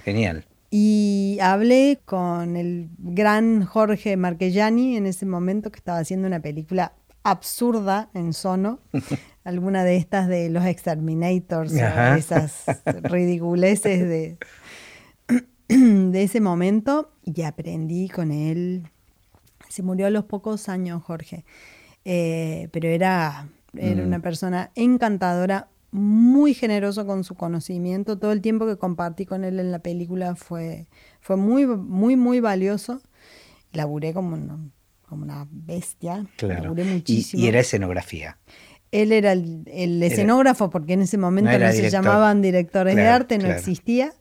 Genial. 0.04 0.46
Y 0.70 1.38
hablé 1.42 2.00
con 2.04 2.58
el 2.58 2.90
gran 2.98 3.64
Jorge 3.64 4.18
Marquellani 4.18 4.98
en 4.98 5.06
ese 5.06 5.26
momento 5.26 5.72
que 5.72 5.78
estaba 5.78 6.00
haciendo 6.00 6.28
una 6.28 6.42
película 6.42 6.94
absurda 7.30 8.10
en 8.14 8.34
sono, 8.34 8.80
alguna 9.44 9.84
de 9.84 9.98
estas 9.98 10.28
de 10.28 10.50
los 10.50 10.66
Exterminators, 10.66 11.74
esas 11.74 12.66
ridiculeces 13.04 14.00
de, 14.08 14.38
de 15.68 16.24
ese 16.24 16.42
momento, 16.42 17.12
y 17.24 17.42
aprendí 17.42 18.10
con 18.10 18.32
él. 18.32 18.88
Se 19.70 19.84
murió 19.84 20.08
a 20.08 20.10
los 20.10 20.24
pocos 20.26 20.70
años 20.70 21.04
Jorge, 21.04 21.46
eh, 22.06 22.70
pero 22.72 22.88
era, 22.88 23.50
era 23.74 24.02
mm. 24.02 24.08
una 24.08 24.20
persona 24.22 24.72
encantadora, 24.76 25.68
muy 25.92 26.54
generoso 26.54 27.06
con 27.06 27.24
su 27.24 27.36
conocimiento. 27.36 28.18
Todo 28.18 28.32
el 28.32 28.42
tiempo 28.42 28.66
que 28.66 28.78
compartí 28.78 29.26
con 29.26 29.44
él 29.44 29.60
en 29.60 29.72
la 29.72 29.80
película 29.80 30.36
fue, 30.36 30.88
fue 31.22 31.38
muy, 31.38 31.66
muy, 31.66 32.16
muy 32.16 32.40
valioso. 32.40 33.02
Laburé 33.72 34.14
como 34.14 34.38
como 35.08 35.24
una 35.24 35.48
bestia. 35.50 36.26
Laburé 36.42 36.84
muchísimo. 36.84 37.42
Y, 37.42 37.48
era 37.48 37.60
escenografía. 37.60 38.38
Él 38.92 39.12
era 39.12 39.34
el, 39.34 40.02
escenógrafo, 40.02 40.70
porque 40.70 40.94
en 40.94 41.02
ese 41.02 41.18
momento 41.18 41.58
no, 41.58 41.72
se 41.72 41.90
llamaban 41.90 42.42
directores 42.42 42.96
de 42.96 43.08
arte, 43.08 43.38
no 43.38 43.50
existía. 43.50 44.14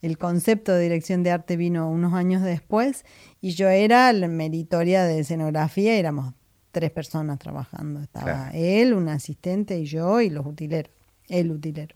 El 0.00 0.16
concepto 0.16 0.72
de 0.72 0.82
dirección 0.82 1.22
de 1.22 1.30
arte 1.30 1.56
vino 1.56 1.90
unos 1.90 2.14
años 2.14 2.42
después. 2.42 3.04
Y 3.40 3.50
yo 3.50 3.68
era 3.68 4.12
la 4.12 4.28
meritoria 4.28 5.04
de 5.04 5.20
escenografía, 5.20 5.96
éramos 5.96 6.34
tres 6.72 6.90
personas 6.90 7.38
trabajando. 7.38 8.00
Estaba 8.00 8.50
él, 8.54 8.94
un 8.94 9.08
asistente 9.08 9.78
y 9.78 9.84
yo 9.84 10.20
y 10.20 10.30
los 10.30 10.46
utileros 10.46 10.92
el 11.28 11.50
utilero. 11.50 11.94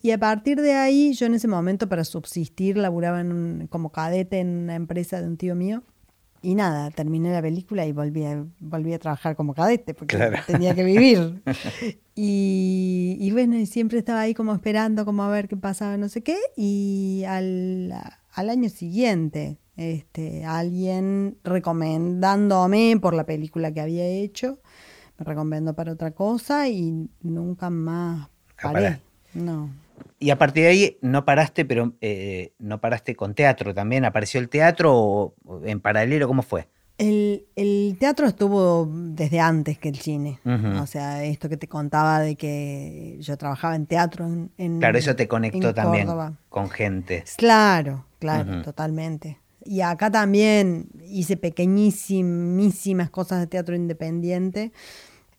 Y 0.00 0.10
a 0.10 0.18
partir 0.18 0.60
de 0.60 0.74
ahí, 0.74 1.14
yo 1.14 1.26
en 1.26 1.34
ese 1.34 1.48
momento 1.48 1.88
para 1.88 2.04
subsistir 2.04 2.76
laburaba 2.76 3.24
como 3.70 3.90
cadete 3.90 4.38
en 4.38 4.48
una 4.48 4.74
empresa 4.74 5.20
de 5.20 5.26
un 5.26 5.36
tío 5.36 5.54
mío. 5.54 5.82
Y 6.44 6.54
nada, 6.54 6.90
terminé 6.90 7.32
la 7.32 7.40
película 7.40 7.86
y 7.86 7.92
volví 7.92 8.24
a, 8.24 8.44
volví 8.60 8.92
a 8.92 8.98
trabajar 8.98 9.34
como 9.34 9.54
cadete 9.54 9.94
porque 9.94 10.18
tenía 10.46 10.74
que 10.74 10.84
vivir. 10.84 11.42
y, 12.14 13.30
bueno, 13.32 13.56
y 13.56 13.66
siempre 13.66 13.98
estaba 13.98 14.20
ahí 14.20 14.34
como 14.34 14.52
esperando 14.52 15.04
como 15.04 15.22
a 15.22 15.30
ver 15.30 15.48
qué 15.48 15.56
pasaba, 15.56 15.96
no 15.96 16.08
sé 16.08 16.22
qué. 16.22 16.36
Y 16.56 17.24
al, 17.26 17.94
al 18.32 18.50
año 18.50 18.68
siguiente, 18.68 19.58
este, 19.76 20.44
alguien 20.44 21.38
recomendándome 21.44 22.98
por 23.00 23.14
la 23.14 23.24
película 23.24 23.72
que 23.72 23.80
había 23.80 24.06
hecho, 24.06 24.58
me 25.18 25.24
recomendó 25.24 25.74
para 25.74 25.92
otra 25.92 26.10
cosa 26.10 26.68
y 26.68 27.08
nunca 27.22 27.70
más 27.70 28.28
no. 29.34 29.70
Y 30.24 30.30
a 30.30 30.38
partir 30.38 30.62
de 30.62 30.70
ahí 30.70 30.98
no 31.02 31.26
paraste, 31.26 31.66
pero 31.66 31.92
eh, 32.00 32.54
no 32.58 32.80
paraste 32.80 33.14
con 33.14 33.34
teatro 33.34 33.74
también. 33.74 34.06
¿Apareció 34.06 34.40
el 34.40 34.48
teatro 34.48 34.94
o 34.94 35.34
en 35.66 35.80
paralelo? 35.80 36.26
¿Cómo 36.26 36.40
fue? 36.40 36.66
El, 36.96 37.44
teatro 38.00 38.26
estuvo 38.26 38.88
desde 38.90 39.40
antes 39.40 39.78
que 39.78 39.90
el 39.90 39.96
cine. 39.96 40.40
O 40.80 40.86
sea, 40.86 41.22
esto 41.24 41.50
que 41.50 41.58
te 41.58 41.68
contaba 41.68 42.20
de 42.20 42.36
que 42.36 43.18
yo 43.20 43.36
trabajaba 43.36 43.76
en 43.76 43.84
teatro 43.84 44.24
en. 44.24 44.78
claro, 44.78 44.96
eso 44.96 45.14
te 45.14 45.28
conectó 45.28 45.74
también 45.74 46.08
con 46.48 46.70
gente. 46.70 47.22
Claro, 47.36 48.06
claro, 48.18 48.62
totalmente. 48.62 49.38
Y 49.62 49.82
acá 49.82 50.10
también 50.10 50.88
hice 51.06 51.36
pequeñísimas 51.36 53.10
cosas 53.10 53.40
de 53.40 53.46
teatro 53.46 53.76
independiente 53.76 54.72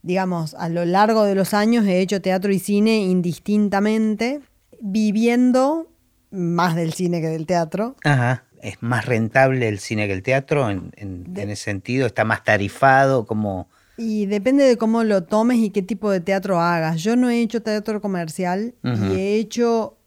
digamos, 0.04 0.54
a 0.54 0.69
lo 0.69 0.86
largo 0.86 1.24
de 1.24 1.34
los 1.34 1.56
años 1.56 1.84
he 1.88 2.00
hecho 2.00 2.21
teatro 2.21 2.54
y 2.54 2.60
cine 2.60 3.00
indistintamente, 3.06 4.39
viviendo 4.81 5.88
más 6.31 6.75
del 6.75 6.93
cine 6.93 7.21
que 7.21 7.27
del 7.27 7.45
teatro. 7.45 7.95
Ajá. 8.03 8.45
¿Es 8.61 8.81
más 8.81 9.05
rentable 9.05 9.67
el 9.67 9.79
cine 9.79 10.07
que 10.07 10.13
el 10.13 10.23
teatro 10.23 10.69
en, 10.69 10.91
ese 11.35 11.55
sentido? 11.55 12.07
¿Está 12.07 12.25
más 12.25 12.43
tarifado? 12.43 13.25
como 13.27 13.67
Y 13.97 14.25
depende 14.25 14.63
de 14.63 14.77
cómo 14.77 15.03
lo 15.03 15.23
tomes 15.23 15.59
y 15.59 15.69
qué 15.69 15.83
tipo 15.83 16.09
de 16.09 16.19
teatro 16.19 16.59
hagas. 16.59 17.03
Yo 17.03 17.15
no 17.15 17.29
he 17.29 17.41
hecho 17.41 17.61
teatro 17.61 18.01
comercial 18.01 18.73
y 18.83 19.13
he 19.13 19.35
hecho 19.35 19.97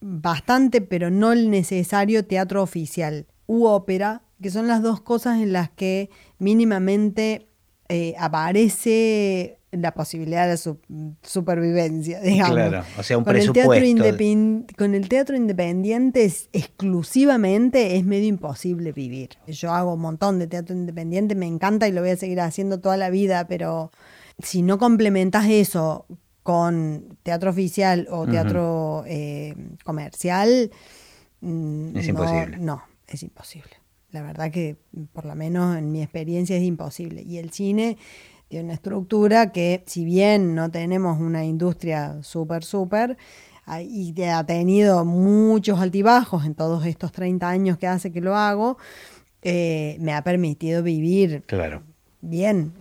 bastante, 0.00 0.82
pero 0.82 1.10
no 1.10 1.32
el 1.32 1.50
necesario 1.50 2.26
teatro 2.26 2.62
oficial 2.62 3.26
u 3.46 3.64
ópera, 3.64 4.22
que 4.42 4.50
son 4.50 4.66
las 4.66 4.82
dos 4.82 5.00
cosas 5.00 5.40
en 5.40 5.52
las 5.52 5.70
que 5.70 6.10
mínimamente 6.38 7.48
eh, 7.88 8.14
aparece 8.18 9.58
la 9.72 9.94
posibilidad 9.94 10.46
de 10.48 10.58
su 10.58 10.78
supervivencia, 11.22 12.20
digamos. 12.22 12.54
Claro, 12.54 12.84
o 12.98 13.02
sea, 13.02 13.18
un 13.18 13.24
con 13.24 13.32
presupuesto. 13.32 13.72
El 13.72 13.96
teatro 13.96 14.76
con 14.76 14.94
el 14.94 15.08
teatro 15.08 15.36
independiente 15.36 16.30
exclusivamente 16.52 17.96
es 17.96 18.04
medio 18.04 18.28
imposible 18.28 18.92
vivir. 18.92 19.30
Yo 19.46 19.72
hago 19.72 19.94
un 19.94 20.00
montón 20.00 20.38
de 20.38 20.46
teatro 20.46 20.76
independiente, 20.76 21.34
me 21.34 21.46
encanta 21.46 21.88
y 21.88 21.92
lo 21.92 22.02
voy 22.02 22.10
a 22.10 22.16
seguir 22.16 22.40
haciendo 22.40 22.80
toda 22.80 22.96
la 22.96 23.10
vida, 23.10 23.48
pero 23.48 23.90
si 24.38 24.62
no 24.62 24.78
complementas 24.78 25.46
eso 25.48 26.06
con 26.42 27.18
teatro 27.22 27.50
oficial 27.50 28.06
o 28.10 28.26
teatro 28.26 29.04
eh, 29.06 29.54
comercial, 29.84 30.70
mm, 31.40 31.96
es 31.96 32.08
imposible. 32.08 32.58
No, 32.58 32.82
es 33.06 33.22
imposible. 33.22 33.70
la 34.10 34.20
verdad 34.20 34.50
que 34.50 34.76
por 35.14 35.24
lo 35.24 35.34
menos 35.34 35.78
en 35.78 35.90
mi 35.90 36.02
experiencia 36.02 36.56
es 36.56 36.62
imposible. 36.62 37.22
Y 37.22 37.38
el 37.38 37.50
cine 37.50 37.96
tiene 38.52 38.66
una 38.66 38.74
estructura 38.74 39.50
que 39.50 39.82
si 39.86 40.04
bien 40.04 40.54
no 40.54 40.70
tenemos 40.70 41.18
una 41.18 41.42
industria 41.42 42.22
súper, 42.22 42.64
súper, 42.64 43.16
y 43.80 44.12
ha 44.24 44.44
tenido 44.44 45.06
muchos 45.06 45.80
altibajos 45.80 46.44
en 46.44 46.54
todos 46.54 46.84
estos 46.84 47.12
30 47.12 47.48
años 47.48 47.78
que 47.78 47.86
hace 47.86 48.12
que 48.12 48.20
lo 48.20 48.36
hago, 48.36 48.76
eh, 49.40 49.96
me 50.00 50.12
ha 50.12 50.22
permitido 50.22 50.82
vivir 50.82 51.44
claro. 51.46 51.82
bien, 52.20 52.74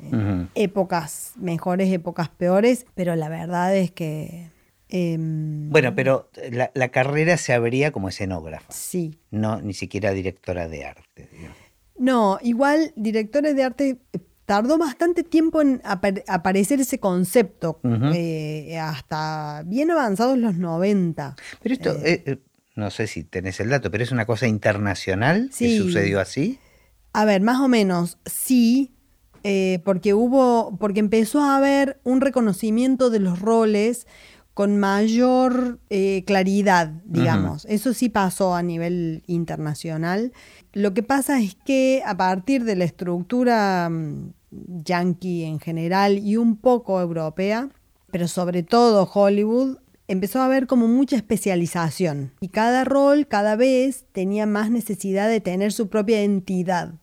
épocas 0.56 1.36
mejores, 1.38 1.90
épocas 1.94 2.28
peores, 2.28 2.86
pero 2.94 3.16
la 3.16 3.30
verdad 3.30 3.74
es 3.74 3.92
que... 3.92 4.50
Em, 4.90 5.70
bueno, 5.70 5.96
pero 5.96 6.30
la, 6.74 6.90
carrera 6.90 7.38
se 7.38 7.54
abría 7.54 7.94
como 7.94 8.10
escenógrafa. 8.10 8.74
Sí. 8.74 9.20
No, 9.30 9.62
ni 9.62 9.74
siquiera 9.74 10.12
directora 10.12 10.68
de 10.68 10.84
arte. 10.84 11.30
No, 11.98 12.40
igual 12.42 12.92
directores 12.98 13.56
de 13.56 13.64
arte 13.64 14.00
tardó 14.52 14.78
bastante 14.78 15.24
tiempo 15.24 15.62
en 15.62 15.82
aparecer 15.86 16.82
ese 16.82 17.00
concepto, 17.00 17.80
eh, 18.14 18.78
hasta 18.78 19.64
bien 19.66 19.92
avanzados 19.92 20.38
los 20.38 20.58
90. 20.58 21.38
Pero 21.64 21.74
esto, 21.74 21.92
eh. 22.04 22.22
Eh, 22.26 22.38
no 22.76 22.92
sé 22.92 23.08
si 23.08 23.24
tenés 23.24 23.62
el 23.62 23.70
dato, 23.70 23.90
pero 23.92 24.04
es 24.04 24.12
una 24.12 24.26
cosa 24.26 24.48
internacional 24.48 25.48
sí. 25.54 25.68
que 25.68 25.78
sucedió 25.78 26.20
así. 26.20 26.60
A 27.14 27.24
ver, 27.24 27.40
más 27.40 27.62
o 27.62 27.70
menos, 27.70 28.18
sí, 28.26 28.92
porque 29.86 30.14
hubo, 30.14 30.78
porque 30.78 31.00
empezó 31.00 31.40
a 31.40 31.56
haber 31.56 32.02
un 32.04 32.20
reconocimiento 32.20 33.10
de 33.10 33.22
los 33.22 33.40
roles 33.40 34.06
con 34.54 34.78
mayor 34.80 35.80
claridad, 36.26 36.92
digamos. 37.06 37.64
Eso 37.70 37.94
sí 37.94 38.10
pasó 38.10 38.54
a 38.54 38.64
nivel 38.64 39.24
internacional. 39.28 40.34
Lo 40.74 40.94
que 40.94 41.04
pasa 41.04 41.40
es 41.40 41.56
que 41.56 42.04
a 42.06 42.18
partir 42.18 42.66
de 42.66 42.76
la 42.76 42.84
estructura 42.84 43.90
mm, 43.90 44.41
yankee 44.52 45.44
en 45.44 45.60
general 45.60 46.18
y 46.18 46.38
un 46.38 46.58
poco 46.58 47.00
europea, 47.02 47.70
pero 48.12 48.28
sobre 48.28 48.64
todo 48.64 49.10
Hollywood, 49.12 49.78
empezó 50.08 50.42
a 50.42 50.46
haber 50.46 50.68
como 50.68 50.88
mucha 50.88 51.16
especialización 51.16 52.34
y 52.42 52.50
cada 52.50 52.84
rol 52.84 53.28
cada 53.28 53.56
vez 53.56 54.06
tenía 54.12 54.46
más 54.46 54.70
necesidad 54.70 55.30
de 55.30 55.40
tener 55.40 55.72
su 55.72 55.90
propia 55.90 56.22
entidad. 56.22 56.94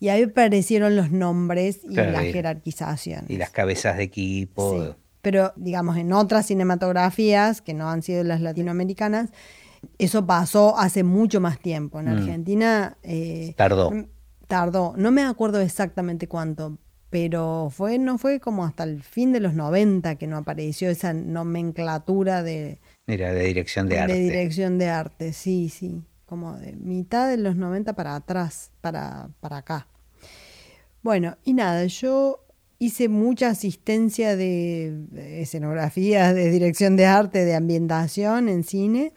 Y 0.00 0.08
ahí 0.08 0.24
aparecieron 0.24 0.96
los 0.96 1.12
nombres 1.12 1.80
y 1.84 1.94
la 1.94 2.22
jerarquización. 2.22 3.26
Y 3.28 3.36
las 3.36 3.50
cabezas 3.50 3.98
de 3.98 4.02
equipo. 4.02 4.96
Pero, 5.20 5.52
digamos, 5.54 5.96
en 5.96 6.12
otras 6.12 6.46
cinematografías, 6.46 7.62
que 7.62 7.72
no 7.72 7.88
han 7.88 8.02
sido 8.02 8.24
las 8.24 8.40
latinoamericanas, 8.40 9.30
eso 9.98 10.26
pasó 10.26 10.76
hace 10.76 11.04
mucho 11.04 11.40
más 11.40 11.60
tiempo. 11.60 12.00
En 12.00 12.06
mm. 12.06 12.08
Argentina... 12.08 12.98
Eh, 13.04 13.54
Tardó 13.56 13.92
tardó, 14.46 14.94
no 14.96 15.10
me 15.10 15.22
acuerdo 15.22 15.60
exactamente 15.60 16.28
cuánto, 16.28 16.78
pero 17.10 17.68
fue, 17.70 17.98
no 17.98 18.16
fue 18.16 18.40
como 18.40 18.64
hasta 18.64 18.84
el 18.84 19.02
fin 19.02 19.32
de 19.32 19.40
los 19.40 19.54
90 19.54 20.16
que 20.16 20.26
no 20.26 20.38
apareció 20.38 20.88
esa 20.88 21.12
nomenclatura 21.12 22.42
de... 22.42 22.78
Mira, 23.06 23.32
de 23.34 23.44
dirección 23.44 23.88
de, 23.88 23.98
arte. 23.98 24.14
De 24.14 24.20
dirección 24.20 24.78
de 24.78 24.88
arte, 24.88 25.32
sí, 25.32 25.68
sí, 25.68 26.02
como 26.24 26.56
de 26.56 26.72
mitad 26.72 27.28
de 27.28 27.36
los 27.36 27.56
90 27.56 27.92
para 27.92 28.16
atrás, 28.16 28.70
para, 28.80 29.28
para 29.40 29.58
acá. 29.58 29.88
Bueno, 31.02 31.36
y 31.44 31.52
nada, 31.52 31.84
yo 31.84 32.46
hice 32.78 33.08
mucha 33.08 33.48
asistencia 33.48 34.34
de, 34.34 35.04
de 35.10 35.42
escenografías, 35.42 36.34
de 36.34 36.50
dirección 36.50 36.96
de 36.96 37.06
arte, 37.06 37.44
de 37.44 37.54
ambientación 37.54 38.48
en 38.48 38.64
cine. 38.64 39.12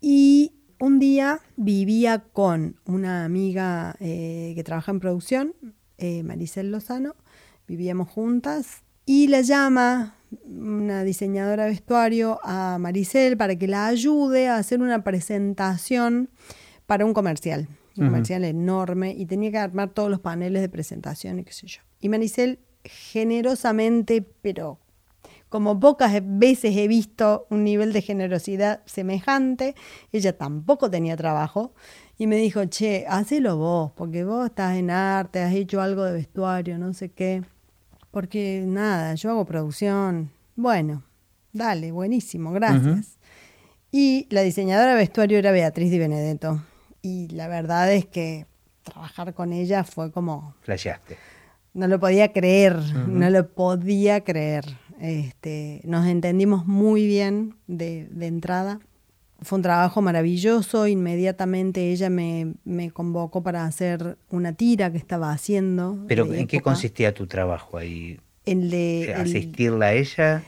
Y 0.00 0.59
un 0.80 0.98
día 0.98 1.40
vivía 1.56 2.24
con 2.32 2.76
una 2.86 3.24
amiga 3.24 3.94
eh, 4.00 4.52
que 4.56 4.64
trabaja 4.64 4.90
en 4.90 4.98
producción, 4.98 5.54
eh, 5.98 6.22
Maricel 6.22 6.72
Lozano, 6.72 7.14
vivíamos 7.68 8.08
juntas 8.08 8.82
y 9.04 9.28
la 9.28 9.42
llama 9.42 10.16
una 10.44 11.04
diseñadora 11.04 11.64
de 11.64 11.70
vestuario 11.70 12.40
a 12.42 12.78
Maricel 12.78 13.36
para 13.36 13.56
que 13.56 13.68
la 13.68 13.86
ayude 13.86 14.48
a 14.48 14.56
hacer 14.56 14.80
una 14.80 15.04
presentación 15.04 16.30
para 16.86 17.04
un 17.04 17.12
comercial, 17.12 17.68
un 17.96 18.06
comercial 18.06 18.44
enorme 18.44 19.12
y 19.12 19.26
tenía 19.26 19.50
que 19.50 19.58
armar 19.58 19.90
todos 19.90 20.10
los 20.10 20.20
paneles 20.20 20.62
de 20.62 20.68
presentación 20.70 21.40
y 21.40 21.44
qué 21.44 21.52
sé 21.52 21.66
yo. 21.66 21.82
Y 22.00 22.08
Maricel 22.08 22.60
generosamente, 22.84 24.22
pero 24.22 24.78
como 25.50 25.78
pocas 25.78 26.22
veces 26.22 26.76
he 26.76 26.88
visto 26.88 27.46
un 27.50 27.64
nivel 27.64 27.92
de 27.92 28.00
generosidad 28.00 28.80
semejante. 28.86 29.74
Ella 30.12 30.38
tampoco 30.38 30.90
tenía 30.90 31.16
trabajo 31.16 31.74
y 32.16 32.26
me 32.26 32.36
dijo, 32.36 32.64
che, 32.66 33.04
hacelo 33.08 33.56
vos, 33.56 33.92
porque 33.96 34.24
vos 34.24 34.46
estás 34.46 34.76
en 34.76 34.90
arte, 34.90 35.42
has 35.42 35.52
hecho 35.52 35.82
algo 35.82 36.04
de 36.04 36.12
vestuario, 36.12 36.78
no 36.78 36.94
sé 36.94 37.10
qué. 37.10 37.42
Porque 38.12 38.62
nada, 38.64 39.14
yo 39.16 39.30
hago 39.30 39.44
producción. 39.44 40.30
Bueno, 40.54 41.02
dale, 41.52 41.90
buenísimo, 41.90 42.52
gracias. 42.52 43.18
Y 43.90 44.28
la 44.30 44.42
diseñadora 44.42 44.92
de 44.92 44.98
vestuario 44.98 45.38
era 45.38 45.50
Beatriz 45.50 45.90
Di 45.90 45.98
Benedetto. 45.98 46.62
Y 47.02 47.28
la 47.28 47.48
verdad 47.48 47.92
es 47.92 48.06
que 48.06 48.46
trabajar 48.84 49.34
con 49.34 49.52
ella 49.52 49.82
fue 49.82 50.12
como... 50.12 50.54
Flasheaste. 50.60 51.16
No 51.72 51.86
lo 51.86 51.98
podía 51.98 52.32
creer, 52.32 52.76
no 53.08 53.30
lo 53.30 53.48
podía 53.48 54.22
creer. 54.22 54.64
Este, 55.00 55.80
nos 55.84 56.06
entendimos 56.06 56.66
muy 56.66 57.06
bien 57.06 57.56
de, 57.66 58.08
entrada. 58.20 58.80
Fue 59.40 59.56
un 59.56 59.62
trabajo 59.62 60.02
maravilloso. 60.02 60.86
Inmediatamente 60.86 61.90
ella 61.90 62.10
me, 62.10 62.54
convocó 62.92 63.42
para 63.42 63.64
hacer 63.64 64.18
una 64.28 64.52
tira 64.52 64.92
que 64.92 64.98
estaba 64.98 65.32
haciendo. 65.32 66.04
¿Pero 66.06 66.32
en 66.32 66.46
qué 66.46 66.60
consistía 66.60 67.14
tu 67.14 67.26
trabajo 67.26 67.78
ahí? 67.78 68.20
El 68.44 68.70
de, 68.70 69.14
¿Asistirla 69.16 69.86
a 69.86 69.92
ella? 69.94 70.44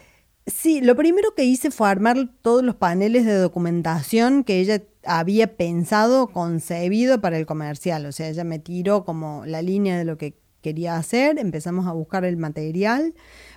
Sí, 0.47 0.81
lo 0.81 0.97
primero 0.97 1.35
que 1.35 1.45
hice 1.45 1.71
fue 1.71 1.89
armar 1.89 2.29
todos 2.43 2.63
los 2.63 2.75
paneles 2.75 3.25
de 3.25 3.35
documentación 3.35 4.45
que 4.45 4.61
ella 4.61 4.83
había 5.05 5.57
pensado, 5.57 6.27
concebido 6.27 7.21
para 7.21 7.39
el 7.39 7.47
comercial. 7.47 8.05
O 8.07 8.13
sea, 8.13 8.29
ella 8.29 8.45
me 8.45 8.59
tiró 8.59 9.05
como 9.05 9.45
la 9.47 9.63
línea 9.63 9.97
de 9.97 10.05
lo 10.05 10.19
que 10.19 10.35
quería 10.61 10.97
hacer, 10.97 11.39
empezamos 11.39 11.87
a 11.87 11.93
buscar 11.93 12.25
el 12.25 12.37
material 12.37 13.15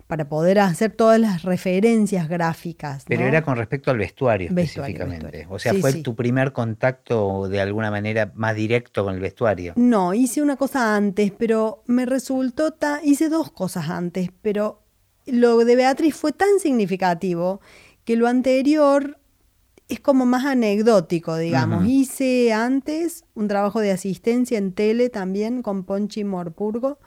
para 0.08 0.30
poder 0.30 0.60
hacer 0.60 0.91
todas 0.91 1.20
las 1.20 1.41
referencias 1.41 2.30
gráficas. 2.30 3.06
Pero 3.08 3.24
era 3.24 3.41
con 3.41 3.58
respecto 3.58 3.89
al 3.89 3.98
vestuario, 3.98 4.50
específicamente. 4.50 5.48
O 5.50 5.58
sea, 5.58 5.74
fue 5.74 5.94
tu 5.94 6.15
primer 6.15 6.54
contacto 6.54 7.48
de 7.48 7.60
alguna 7.60 7.89
manera 7.89 8.32
más 8.36 8.56
directo 8.56 9.04
con 9.04 9.15
el 9.15 9.20
vestuario. 9.20 9.74
No, 9.76 10.13
hice 10.13 10.41
una 10.41 10.58
cosa 10.58 10.96
antes, 10.96 11.32
pero 11.32 11.84
me 11.88 12.06
resultó 12.06 12.72
tan... 12.72 13.00
Hice 13.04 13.30
dos 13.30 13.52
cosas 13.52 13.89
antes, 13.89 14.30
pero 14.41 14.84
lo 15.26 15.58
de 15.65 15.76
Beatriz 15.76 16.15
fue 16.15 16.32
tan 16.32 16.60
significativo 16.60 17.60
que 18.04 18.15
lo 18.15 18.28
anterior 18.28 19.18
es 19.88 20.00
como 20.00 20.28
más 20.28 20.46
anecdótico, 20.46 21.36
digamos. 21.38 21.88
Hice 21.88 22.54
antes 22.54 23.26
un 23.34 23.48
trabajo 23.48 23.80
de 23.80 23.91
asistencia 23.91 24.60
en 24.60 24.72
tele 24.72 25.10
también 25.10 25.63
con 25.63 25.84
Ponchi 25.84 26.24
Morpurgo 26.24 27.00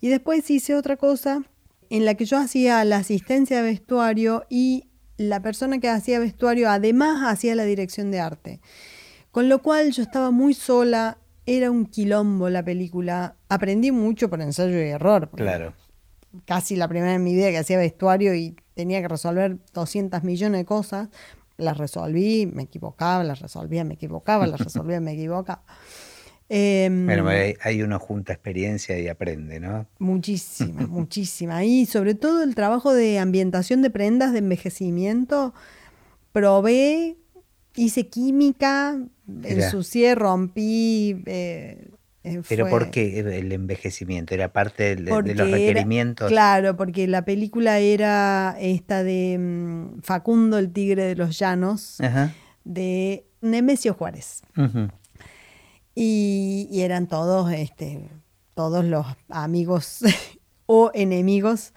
y 0.00 0.08
después 0.08 0.50
hice 0.50 0.74
otra 0.74 0.96
cosa 0.96 1.42
en 1.90 2.04
la 2.04 2.14
que 2.14 2.24
yo 2.24 2.38
hacía 2.38 2.82
la 2.84 2.98
asistencia 2.98 3.58
de 3.58 3.62
vestuario 3.64 4.44
y 4.48 4.84
la 5.16 5.42
persona 5.42 5.80
que 5.80 5.88
hacía 5.88 6.18
vestuario 6.18 6.70
además 6.70 7.30
hacía 7.30 7.54
la 7.54 7.64
dirección 7.64 8.10
de 8.10 8.20
arte. 8.20 8.60
Con 9.32 9.48
lo 9.48 9.60
cual 9.60 9.90
yo 9.90 10.02
estaba 10.02 10.30
muy 10.30 10.54
sola, 10.54 11.18
era 11.44 11.70
un 11.70 11.86
quilombo 11.86 12.48
la 12.48 12.64
película. 12.64 13.36
Aprendí 13.48 13.92
mucho 13.92 14.30
por 14.30 14.40
ensayo 14.40 14.78
y 14.78 14.88
error. 14.88 15.30
Claro. 15.34 15.74
Casi 16.46 16.76
la 16.76 16.88
primera 16.88 17.14
en 17.14 17.24
mi 17.24 17.34
vida 17.34 17.50
que 17.50 17.58
hacía 17.58 17.76
vestuario 17.76 18.34
y 18.34 18.56
tenía 18.74 19.00
que 19.02 19.08
resolver 19.08 19.58
200 19.74 20.22
millones 20.22 20.60
de 20.60 20.64
cosas. 20.64 21.08
Las 21.56 21.76
resolví, 21.76 22.46
me 22.46 22.62
equivocaba, 22.62 23.24
las 23.24 23.40
resolvía, 23.40 23.84
me 23.84 23.94
equivocaba, 23.94 24.46
las 24.46 24.60
resolvía, 24.60 25.00
me 25.00 25.12
equivocaba. 25.12 25.62
Em, 26.52 27.06
bueno, 27.06 27.28
hay, 27.28 27.82
uno 27.82 28.00
junta 28.00 28.32
experiencia 28.32 28.98
y 28.98 29.06
aprende, 29.06 29.60
¿no? 29.60 29.86
Muchísima, 30.00 30.84
muchísima. 30.88 31.62
Y 31.62 31.86
sobre 31.86 32.16
todo 32.16 32.42
el 32.42 32.56
trabajo 32.56 32.92
de 32.92 33.20
ambientación 33.20 33.82
de 33.82 33.90
prendas 33.90 34.32
de 34.32 34.40
envejecimiento, 34.40 35.54
probé, 36.32 37.16
hice 37.76 38.08
química, 38.08 39.00
ensucié, 39.44 40.16
rompí. 40.16 41.22
Eh, 41.26 41.88
eh, 42.24 42.42
¿Pero 42.48 42.68
por 42.68 42.90
qué 42.90 43.20
el 43.20 43.52
envejecimiento? 43.52 44.34
¿Era 44.34 44.52
parte 44.52 44.96
de, 44.96 45.02
los 45.02 45.24
requerimientos? 45.24 46.28
claro, 46.28 46.76
porque 46.76 47.06
la 47.06 47.24
película 47.24 47.78
era 47.78 48.56
esta 48.58 49.04
de 49.04 49.38
mm, 49.38 50.00
Facundo, 50.02 50.58
el 50.58 50.72
tigre 50.72 51.04
de 51.04 51.14
los 51.14 51.38
llanos, 51.38 51.98
de 52.64 53.24
Nemesio 53.40 53.94
Juárez. 53.94 54.42
Y, 55.94 56.68
eran 56.72 57.08
todos, 57.08 57.52
este, 57.52 58.08
todos 58.54 58.84
los 58.84 59.06
amigos 59.28 60.00
o 60.66 60.90
enemigos 60.94 61.72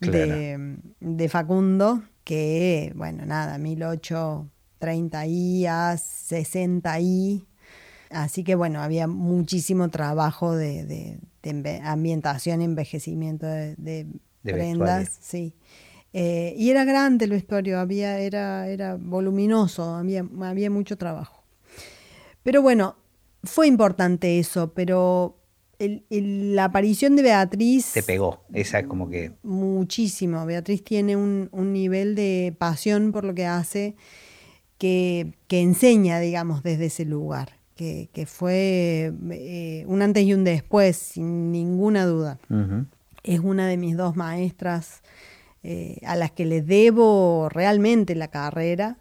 de, 0.00 1.28
Facundo, 1.28 2.02
que, 2.24 2.92
bueno, 2.94 3.26
nada, 3.26 3.58
1830 3.58 5.26
y 5.26 5.66
a 5.66 5.96
60 5.96 7.00
y 7.00 7.46
Así 8.14 8.44
que 8.44 8.54
bueno, 8.54 8.80
había 8.80 9.08
muchísimo 9.08 9.90
trabajo 9.90 10.54
de, 10.54 11.18
ambientación 11.82 12.62
y 12.62 12.64
envejecimiento 12.64 13.44
de, 13.46 14.06
prendas. 14.42 15.18
Sí. 15.20 15.54
Eh, 16.12 16.54
y 16.56 16.70
era 16.70 16.84
grande 16.84 17.24
el 17.24 17.32
vestuario, 17.32 17.80
había, 17.80 18.20
era, 18.20 18.68
era 18.68 18.94
voluminoso, 18.94 19.96
había, 19.96 20.24
había 20.42 20.70
mucho 20.70 20.96
trabajo. 20.96 21.42
Pero 22.44 22.62
bueno, 22.62 22.94
fue 23.44 23.66
importante 23.66 24.38
eso, 24.38 24.72
pero 24.74 25.36
la 25.78 26.64
aparición 26.64 27.16
de 27.16 27.22
Beatriz... 27.22 27.92
Te 27.92 28.02
pegó, 28.02 28.44
esa 28.52 28.84
como 28.84 29.08
que... 29.08 29.32
Muchísimo. 29.42 30.44
Beatriz 30.46 30.82
tiene 30.84 31.16
un, 31.16 31.50
nivel 31.52 32.14
de 32.14 32.54
pasión 32.58 33.12
por 33.12 33.24
lo 33.24 33.34
que 33.34 33.46
hace 33.46 33.96
que, 34.78 35.34
enseña, 35.48 36.20
digamos, 36.20 36.62
desde 36.62 36.86
ese 36.86 37.04
lugar, 37.04 37.58
que, 37.74 38.08
fue 38.26 39.12
eh, 39.30 39.84
un 39.86 40.02
antes 40.02 40.24
y 40.24 40.34
un 40.34 40.44
después, 40.44 40.96
sin 40.96 41.50
ninguna 41.52 42.06
duda. 42.06 42.38
Es 43.22 43.40
una 43.40 43.66
de 43.66 43.76
mis 43.76 43.96
dos 43.96 44.16
maestras 44.16 45.02
eh, 45.62 45.98
a 46.04 46.14
las 46.14 46.30
que 46.30 46.44
le 46.44 46.60
debo 46.60 47.48
realmente 47.50 48.14
la 48.14 48.28
carrera. 48.28 48.98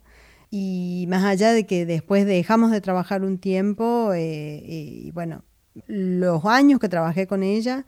Y 0.55 1.05
más 1.07 1.23
allá 1.23 1.51
de 1.51 1.65
que 1.65 1.83
después 1.83 2.27
dejamos 2.27 2.69
de 2.69 2.79
trabajar 2.79 3.23
un 3.23 3.39
tiempo, 3.39 4.13
eh, 4.13 4.61
y 4.63 5.09
bueno, 5.09 5.43
los 5.87 6.45
años 6.45 6.79
que 6.79 6.89
trabajé 6.89 7.25
con 7.25 7.41
ella 7.41 7.87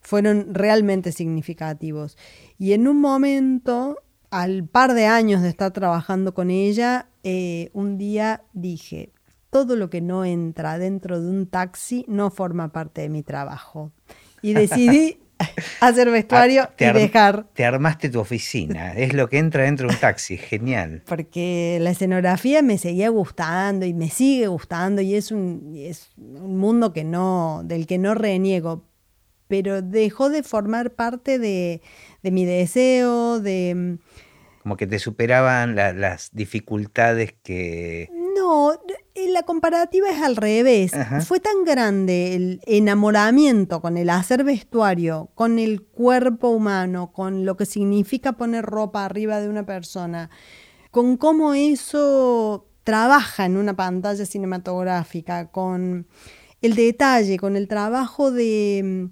fueron 0.00 0.54
realmente 0.54 1.10
significativos. 1.10 2.16
Y 2.56 2.72
en 2.72 2.86
un 2.86 3.00
momento, 3.00 3.98
al 4.30 4.62
par 4.62 4.94
de 4.94 5.06
años 5.06 5.42
de 5.42 5.48
estar 5.48 5.72
trabajando 5.72 6.34
con 6.34 6.52
ella, 6.52 7.08
eh, 7.24 7.70
un 7.72 7.98
día 7.98 8.44
dije, 8.52 9.10
todo 9.50 9.74
lo 9.74 9.90
que 9.90 10.00
no 10.00 10.24
entra 10.24 10.78
dentro 10.78 11.20
de 11.20 11.28
un 11.28 11.48
taxi 11.48 12.04
no 12.06 12.30
forma 12.30 12.70
parte 12.70 13.00
de 13.00 13.08
mi 13.08 13.24
trabajo. 13.24 13.90
Y 14.40 14.54
decidí 14.54 15.18
hacer 15.80 16.10
vestuario 16.10 16.70
y 16.78 16.84
dejar. 16.84 17.46
Te 17.54 17.64
armaste 17.64 18.08
tu 18.08 18.20
oficina, 18.20 18.92
es 18.92 19.12
lo 19.12 19.28
que 19.28 19.38
entra 19.38 19.64
dentro 19.64 19.88
de 19.88 19.94
un 19.94 20.00
taxi, 20.00 20.36
genial. 20.36 21.02
Porque 21.06 21.78
la 21.80 21.90
escenografía 21.90 22.62
me 22.62 22.78
seguía 22.78 23.08
gustando 23.08 23.86
y 23.86 23.94
me 23.94 24.10
sigue 24.10 24.46
gustando 24.46 25.02
y 25.02 25.14
es 25.14 25.30
un, 25.32 25.74
es 25.76 26.10
un 26.16 26.58
mundo 26.58 26.92
que 26.92 27.04
no, 27.04 27.62
del 27.64 27.86
que 27.86 27.98
no 27.98 28.14
reniego, 28.14 28.84
pero 29.48 29.82
dejó 29.82 30.30
de 30.30 30.42
formar 30.42 30.92
parte 30.92 31.38
de, 31.38 31.82
de 32.22 32.30
mi 32.30 32.44
deseo, 32.44 33.40
de... 33.40 33.98
Como 34.62 34.78
que 34.78 34.86
te 34.86 34.98
superaban 34.98 35.76
las 35.76 36.30
dificultades 36.32 37.34
que... 37.42 38.08
No, 38.44 38.78
la 39.14 39.42
comparativa 39.44 40.10
es 40.10 40.20
al 40.20 40.36
revés. 40.36 40.92
Fue 41.26 41.40
tan 41.40 41.64
grande 41.64 42.34
el 42.34 42.60
enamoramiento 42.66 43.80
con 43.80 43.96
el 43.96 44.10
hacer 44.10 44.44
vestuario, 44.44 45.30
con 45.34 45.58
el 45.58 45.80
cuerpo 45.80 46.48
humano, 46.48 47.10
con 47.10 47.46
lo 47.46 47.56
que 47.56 47.64
significa 47.64 48.32
poner 48.32 48.66
ropa 48.66 49.06
arriba 49.06 49.40
de 49.40 49.48
una 49.48 49.64
persona, 49.64 50.28
con 50.90 51.16
cómo 51.16 51.54
eso 51.54 52.66
trabaja 52.84 53.46
en 53.46 53.56
una 53.56 53.74
pantalla 53.74 54.26
cinematográfica, 54.26 55.50
con 55.50 56.06
el 56.60 56.74
detalle, 56.74 57.38
con 57.38 57.56
el 57.56 57.66
trabajo 57.66 58.30
de, 58.30 59.08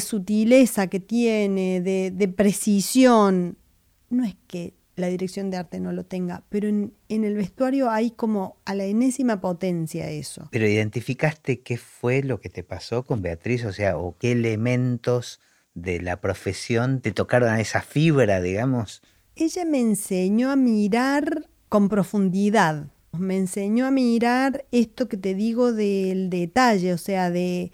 sutileza 0.00 0.88
que 0.88 0.98
tiene, 0.98 1.80
de 1.80 2.28
precisión. 2.36 3.58
No 4.10 4.24
es 4.24 4.34
que 4.48 4.74
la 4.96 5.08
dirección 5.08 5.50
de 5.50 5.58
arte 5.58 5.78
no 5.78 5.92
lo 5.92 6.04
tenga, 6.04 6.42
pero 6.48 6.68
en, 6.68 6.94
el 7.08 7.34
vestuario 7.34 7.90
hay 7.90 8.10
como 8.10 8.56
a 8.64 8.74
la 8.74 8.84
enésima 8.84 9.40
potencia 9.40 10.10
eso. 10.10 10.48
Pero 10.50 10.66
identificaste 10.66 11.60
qué 11.60 11.76
fue 11.76 12.22
lo 12.22 12.40
que 12.40 12.48
te 12.48 12.64
pasó 12.64 13.04
con 13.04 13.20
Beatriz, 13.20 13.64
o 13.66 13.72
sea, 13.72 13.98
o 13.98 14.16
qué 14.18 14.32
elementos 14.32 15.38
de 15.74 16.00
la 16.00 16.20
profesión 16.20 17.02
te 17.02 17.12
tocaron 17.12 17.50
a 17.50 17.60
esa 17.60 17.82
fibra, 17.82 18.40
digamos. 18.40 19.02
Ella 19.34 19.66
me 19.66 19.80
enseñó 19.80 20.50
a 20.50 20.56
mirar 20.56 21.46
con 21.68 21.90
profundidad, 21.90 22.86
me 23.12 23.36
enseñó 23.36 23.86
a 23.86 23.90
mirar 23.90 24.64
esto 24.72 25.08
que 25.08 25.18
te 25.18 25.34
digo 25.34 25.74
del 25.74 26.30
detalle, 26.30 26.94
o 26.94 26.98
sea, 26.98 27.30
de, 27.30 27.70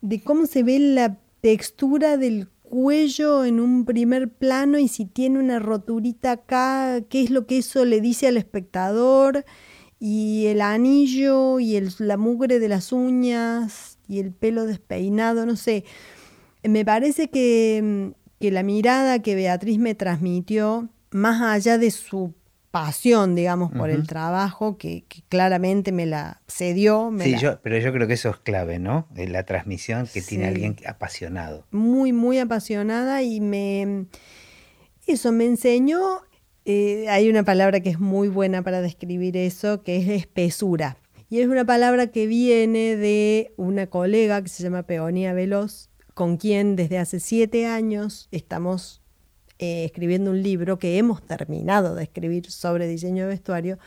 de 0.00 0.20
cómo 0.22 0.46
se 0.46 0.62
ve 0.62 0.78
la 0.78 1.18
textura 1.40 2.16
del 2.16 2.48
cuello 2.68 3.44
en 3.44 3.60
un 3.60 3.84
primer 3.84 4.30
plano 4.30 4.78
y 4.78 4.88
si 4.88 5.04
tiene 5.06 5.38
una 5.38 5.58
roturita 5.58 6.32
acá, 6.32 7.00
qué 7.08 7.22
es 7.22 7.30
lo 7.30 7.46
que 7.46 7.58
eso 7.58 7.84
le 7.84 8.00
dice 8.00 8.28
al 8.28 8.36
espectador 8.36 9.44
y 9.98 10.46
el 10.46 10.60
anillo 10.60 11.58
y 11.58 11.76
el, 11.76 11.92
la 11.98 12.16
mugre 12.16 12.58
de 12.58 12.68
las 12.68 12.92
uñas 12.92 13.98
y 14.06 14.20
el 14.20 14.32
pelo 14.32 14.66
despeinado, 14.66 15.46
no 15.46 15.56
sé. 15.56 15.84
Me 16.62 16.84
parece 16.84 17.30
que, 17.30 18.12
que 18.40 18.50
la 18.50 18.62
mirada 18.62 19.20
que 19.20 19.34
Beatriz 19.34 19.78
me 19.78 19.94
transmitió, 19.94 20.88
más 21.10 21.40
allá 21.42 21.78
de 21.78 21.90
su 21.90 22.34
pasión, 22.70 23.34
digamos, 23.34 23.72
por 23.72 23.90
el 23.90 24.06
trabajo, 24.06 24.76
que, 24.76 25.04
claramente 25.28 25.92
me 25.92 26.06
la 26.06 26.40
cedió. 26.46 27.12
sí, 27.20 27.36
Yo, 27.38 27.60
pero 27.62 27.78
yo 27.78 27.92
creo 27.92 28.06
que 28.06 28.14
eso 28.14 28.30
es 28.30 28.36
clave, 28.36 28.78
¿no? 28.78 29.06
La 29.14 29.44
transmisión 29.44 30.06
que 30.12 30.22
tiene 30.22 30.46
alguien 30.46 30.76
apasionado. 30.86 31.66
Muy, 31.70 32.12
muy 32.12 32.38
apasionada 32.38 33.22
y 33.22 33.40
me... 33.40 34.06
Eso 35.06 35.32
me 35.32 35.46
enseñó, 35.46 36.20
eh, 36.66 37.06
hay 37.08 37.30
una 37.30 37.42
palabra 37.42 37.80
que 37.80 37.88
es 37.88 37.98
muy 37.98 38.28
buena 38.28 38.62
para 38.62 38.82
describir 38.82 39.38
eso, 39.38 39.82
que 39.82 39.96
es 39.96 40.08
espesura. 40.08 40.98
Y 41.30 41.40
es 41.40 41.48
una 41.48 41.64
palabra 41.64 42.08
que 42.08 42.26
viene 42.26 42.96
de 42.96 43.52
una 43.56 43.86
colega 43.86 44.42
que 44.42 44.50
se 44.50 44.62
llama 44.62 44.82
Peonía 44.82 45.32
Veloz, 45.32 45.88
con 46.12 46.36
quien 46.36 46.76
desde 46.76 46.98
hace 46.98 47.20
siete 47.20 47.66
años 47.66 48.28
estamos 48.32 49.00
eh, 49.58 49.84
escribiendo 49.84 50.30
un 50.30 50.42
libro 50.42 50.78
que 50.78 50.98
hemos 50.98 51.22
terminado 51.22 51.94
de 51.94 52.04
escribir 52.04 52.50
sobre 52.50 52.86
diseño 52.86 53.24
de 53.24 53.28
vestuario. 53.28 53.78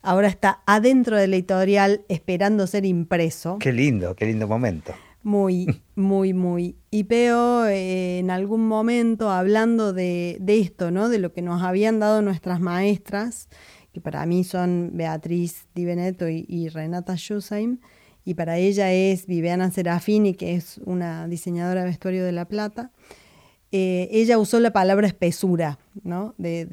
Ahora 0.00 0.28
está 0.28 0.62
adentro 0.64 1.16
de 1.16 1.26
la 1.26 1.36
editorial 1.36 2.02
esperando 2.08 2.66
ser 2.66 2.84
impreso. 2.84 3.58
Qué 3.58 3.72
lindo, 3.72 4.14
qué 4.14 4.26
lindo 4.26 4.46
momento. 4.46 4.94
Muy, 5.22 5.82
muy, 5.96 6.32
muy. 6.32 6.76
Y 6.90 7.04
Peo 7.04 7.66
eh, 7.66 8.20
en 8.20 8.30
algún 8.30 8.66
momento 8.66 9.30
hablando 9.30 9.92
de, 9.92 10.40
esto, 10.46 10.90
¿no? 10.90 11.08
De 11.08 11.18
lo 11.18 11.32
que 11.32 11.42
nos 11.42 11.62
habían 11.62 11.98
dado 11.98 12.22
nuestras 12.22 12.60
maestras, 12.60 13.48
que 13.92 14.00
para 14.00 14.24
mí 14.26 14.44
son 14.44 14.92
Beatriz 14.94 15.66
Di 15.74 15.84
Benetto 15.84 16.26
y, 16.28 16.68
Renata 16.68 17.16
Schusheim, 17.16 17.80
y 18.24 18.34
para 18.34 18.58
ella 18.58 18.92
es 18.92 19.26
Viviana 19.26 19.70
Serafini, 19.70 20.34
que 20.34 20.54
es 20.54 20.78
una 20.84 21.26
diseñadora 21.28 21.80
de 21.80 21.88
vestuario 21.88 22.24
de 22.24 22.32
La 22.32 22.46
Plata. 22.46 22.92
Eh, 23.70 24.08
ella 24.10 24.38
usó 24.38 24.60
la 24.60 24.72
palabra 24.72 25.06
espesura, 25.06 25.78
¿no? 26.02 26.34
De, 26.38 26.64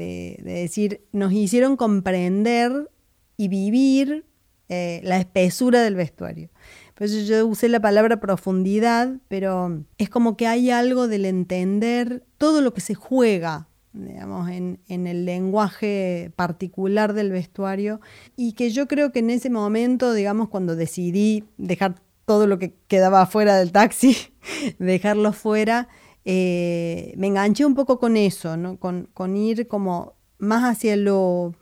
decir, 0.42 1.02
nos 1.12 1.34
hicieron 1.34 1.76
comprender 1.76 2.90
y 3.38 3.50
vivir 3.50 4.26
eh, 4.70 5.02
la 5.04 5.18
espesura 5.18 5.82
del 5.82 5.96
vestuario. 5.96 6.50
Por 6.94 7.08
eso 7.08 7.20
yo 7.20 7.46
usé 7.46 7.68
la 7.68 7.82
palabra 7.82 8.22
profundidad, 8.22 9.18
pero 9.28 9.84
es 9.98 10.10
como 10.10 10.38
que 10.38 10.48
hay 10.48 10.72
algo 10.72 11.10
del 11.10 11.26
entender 11.26 12.24
todo 12.38 12.62
lo 12.62 12.74
que 12.74 12.80
se 12.80 12.96
juega, 12.96 13.68
digamos, 13.92 14.50
en, 14.50 14.80
en 14.88 15.06
el 15.06 15.26
lenguaje 15.26 16.32
particular 16.38 17.12
del 17.14 17.32
vestuario, 17.32 18.00
y 18.38 18.54
que 18.54 18.70
yo 18.70 18.88
creo 18.88 19.12
que 19.12 19.20
en 19.20 19.30
ese 19.30 19.50
momento, 19.50 20.14
digamos, 20.14 20.48
cuando 20.48 20.78
decidí 20.78 21.44
dejar 21.58 21.96
todo 22.26 22.48
lo 22.48 22.58
que 22.58 22.74
quedaba 22.88 23.26
fuera 23.26 23.58
del 23.58 23.74
taxi, 23.74 24.16
dejarlo 24.80 25.34
fuera, 25.34 25.90
eh, 26.26 27.14
me 27.18 27.28
enganché 27.28 27.66
un 27.66 27.76
poco 27.76 28.00
con 28.00 28.18
eso, 28.18 28.58
¿no? 28.58 28.78
con, 28.78 29.08
con, 29.14 29.38
ir 29.38 29.68
como 29.68 30.16
más 30.40 30.64
hacia 30.64 30.96
lo, 30.98 31.54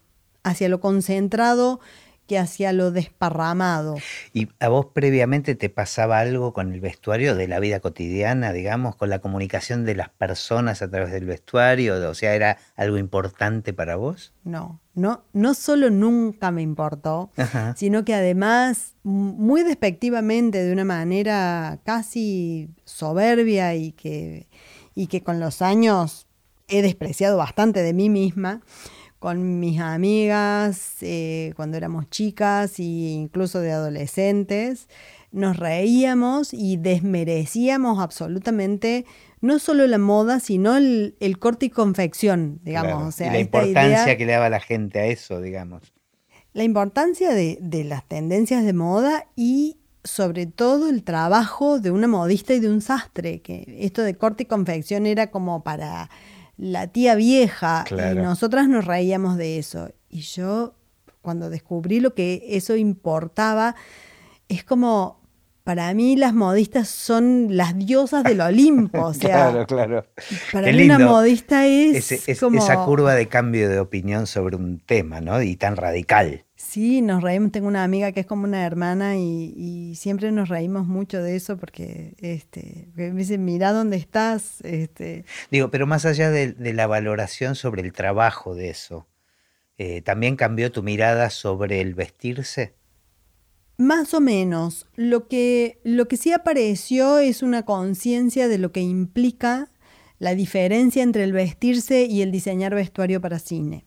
hacia 0.44 0.70
lo 0.70 0.80
concentrado 0.80 1.82
que 2.28 2.40
hacia 2.40 2.72
lo 2.72 2.92
desparramado. 2.92 3.96
¿Y 4.32 4.48
a 4.60 4.70
vos 4.70 4.88
previamente 4.94 5.56
te 5.56 5.70
pasaba 5.70 6.20
algo 6.20 6.54
con 6.54 6.72
el 6.72 6.80
vestuario 6.80 7.36
de 7.36 7.48
la 7.48 7.60
vida 7.60 7.82
cotidiana, 7.82 8.54
digamos, 8.54 8.96
con 8.96 9.10
la 9.10 9.20
comunicación 9.20 9.84
de 9.84 9.96
las 9.96 10.10
personas 10.10 10.82
a 10.82 10.90
través 10.90 11.12
del 11.12 11.26
vestuario? 11.26 12.10
O 12.10 12.14
sea, 12.14 12.34
¿era 12.34 12.58
algo 12.76 12.98
importante 12.98 13.74
para 13.74 13.98
vos? 13.98 14.34
No, 14.46 14.80
no, 14.94 15.26
no 15.34 15.54
solo 15.54 15.90
nunca 15.90 16.52
me 16.52 16.62
importó, 16.62 17.30
sino 17.76 18.06
que 18.06 18.14
además, 18.14 18.96
muy 19.04 19.64
despectivamente, 19.64 20.64
de 20.64 20.72
una 20.72 20.86
manera 20.86 21.80
casi 21.84 22.70
soberbia 22.86 23.76
y 23.76 23.92
que, 23.92 24.48
y 24.96 25.08
que 25.08 25.24
con 25.24 25.40
los 25.40 25.62
años 25.62 26.28
he 26.68 26.82
despreciado 26.82 27.38
bastante 27.38 27.82
de 27.82 27.94
mí 27.94 28.10
misma, 28.10 28.62
con 29.20 29.60
mis 29.60 29.80
amigas 29.80 30.98
eh, 31.02 31.54
cuando 31.56 31.78
éramos 31.78 32.10
chicas 32.10 32.78
e 32.80 32.84
incluso 32.84 33.62
de 33.62 33.72
adolescentes. 33.72 34.90
Nos 35.32 35.58
reíamos 35.58 36.54
y 36.54 36.78
desmerecíamos 36.78 38.00
absolutamente 38.00 39.06
no 39.40 39.60
solo 39.60 39.88
la 39.88 39.98
moda, 39.98 40.40
sino 40.40 40.78
el, 40.78 41.16
corte 41.40 41.68
y 41.68 41.70
confección, 41.70 42.60
digamos. 42.64 43.20
y 43.20 43.26
la 43.26 43.40
importancia 43.40 44.18
que 44.18 44.26
le 44.26 44.34
daba 44.34 44.50
la 44.50 44.60
gente 44.60 45.00
a 45.00 45.06
eso, 45.06 45.42
digamos. 45.42 45.94
la 46.54 46.64
importancia 46.64 47.34
de, 47.34 47.58
de 47.62 47.84
las 47.84 48.08
tendencias 48.08 48.64
de 48.64 48.74
moda 48.74 49.28
y 49.36 49.78
sobre 50.04 50.46
todo 50.46 50.90
el 50.90 51.04
trabajo 51.04 51.80
de 51.80 51.92
una 51.92 52.08
modista 52.08 52.54
y 52.54 52.60
de 52.60 52.70
un 52.70 52.82
sastre, 52.82 53.42
que 53.42 53.78
esto 53.80 54.02
de 54.02 54.16
corte 54.16 54.44
y 54.44 54.46
confección 54.46 55.06
era 55.06 55.32
como 55.32 55.64
para 55.64 56.10
la 56.58 56.88
tía 56.88 57.16
vieja 57.16 57.86
y 57.90 58.16
nosotras 58.16 58.68
nos 58.68 58.86
reíamos 58.86 59.38
de 59.38 59.58
eso. 59.58 59.90
Y 60.10 60.22
yo 60.22 60.76
cuando 61.22 61.50
descubrí 61.50 62.00
lo 62.00 62.14
que 62.14 62.46
eso 62.50 62.76
importaba, 62.76 63.76
es 64.50 64.64
como 64.64 65.24
para 65.64 65.94
mí 65.94 66.18
las 66.18 66.34
modistas 66.34 66.90
son 66.90 67.56
las 67.56 67.78
diosas 67.78 68.24
del 68.24 68.42
Olimpo. 68.42 69.02
O 69.02 69.14
sea, 69.14 69.50
claro, 69.50 69.66
claro. 69.66 70.06
Para 70.52 70.72
mí 70.72 70.84
una 70.84 71.00
modista 71.00 71.66
es, 71.66 72.12
esa 72.12 72.86
curva 72.86 73.16
de 73.16 73.28
cambio 73.28 73.70
de 73.70 73.80
opinión 73.80 74.28
sobre 74.28 74.58
un 74.58 74.80
tema, 74.80 75.22
¿no? 75.22 75.42
Y 75.42 75.56
tan 75.56 75.78
radical. 75.78 76.46
Sí, 76.74 77.04
nos 77.04 77.22
reímos. 77.22 77.52
Tengo 77.52 77.68
una 77.68 77.84
amiga 77.84 78.14
que 78.14 78.22
es 78.22 78.26
como 78.26 78.46
una 78.46 78.66
hermana 78.66 79.16
y, 79.16 79.94
siempre 79.94 80.32
nos 80.32 80.50
reímos 80.50 80.88
mucho 80.88 81.22
de 81.22 81.36
eso 81.36 81.56
porque 81.56 82.16
este, 82.18 82.88
me 82.96 83.12
dice, 83.12 83.38
mira 83.38 83.72
dónde 83.72 83.98
estás. 83.98 84.60
Este. 84.62 85.24
Digo, 85.52 85.70
pero 85.70 85.86
más 85.86 86.04
allá 86.08 86.32
de, 86.32 86.56
la 86.74 86.88
valoración 86.88 87.54
sobre 87.54 87.84
el 87.84 87.94
trabajo 87.94 88.56
de 88.56 88.72
eso, 88.72 89.06
eh, 89.78 90.02
¿también 90.02 90.36
cambió 90.36 90.72
tu 90.72 90.82
mirada 90.82 91.30
sobre 91.30 91.80
el 91.80 91.94
vestirse? 91.94 92.74
Más 93.78 94.16
o 94.16 94.20
menos. 94.20 94.88
Lo 94.96 95.28
que, 95.28 95.80
lo 95.84 96.08
que 96.08 96.18
sí 96.18 96.32
apareció 96.32 97.20
es 97.20 97.44
una 97.44 97.66
conciencia 97.66 98.48
de 98.48 98.58
lo 98.58 98.72
que 98.72 98.82
implica 98.82 99.70
la 100.18 100.34
diferencia 100.34 101.04
entre 101.04 101.24
el 101.24 101.34
vestirse 101.34 102.06
y 102.06 102.24
el 102.24 102.32
diseñar 102.32 102.74
vestuario 102.74 103.22
para 103.22 103.38
cine. 103.38 103.86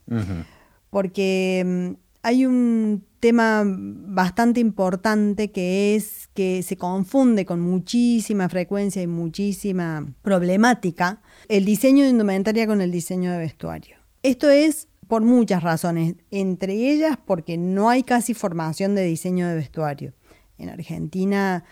Porque 0.89 1.65
mm, 1.67 2.06
hay 2.27 2.45
un 2.45 3.07
tema 3.21 3.63
bastante 3.65 4.59
importante 4.59 5.53
que 5.53 5.95
es 5.95 6.29
que 6.35 6.65
se 6.65 6.77
confunde 6.77 7.47
con 7.47 7.61
muchísima 7.61 8.49
frecuencia 8.49 9.01
y 9.01 9.07
muchísima 9.07 10.05
problemática 10.23 11.23
el 11.49 11.65
diseño 11.65 12.03
de 12.03 12.11
indumentaria 12.11 12.67
con 12.67 12.81
el 12.81 12.91
diseño 12.91 13.31
de 13.31 13.39
vestuario. 13.39 13.99
Esto 14.25 14.51
es 14.51 14.89
por 15.07 15.23
muchas 15.23 15.63
razones, 15.63 16.17
entre 16.33 16.75
ellas 16.75 17.17
porque 17.25 17.59
no 17.59 17.91
hay 17.91 18.03
casi 18.03 18.35
formación 18.35 18.97
de 18.97 19.05
diseño 19.05 19.47
de 19.47 19.55
vestuario. 19.55 20.13
En 20.59 20.69
Argentina 20.69 21.63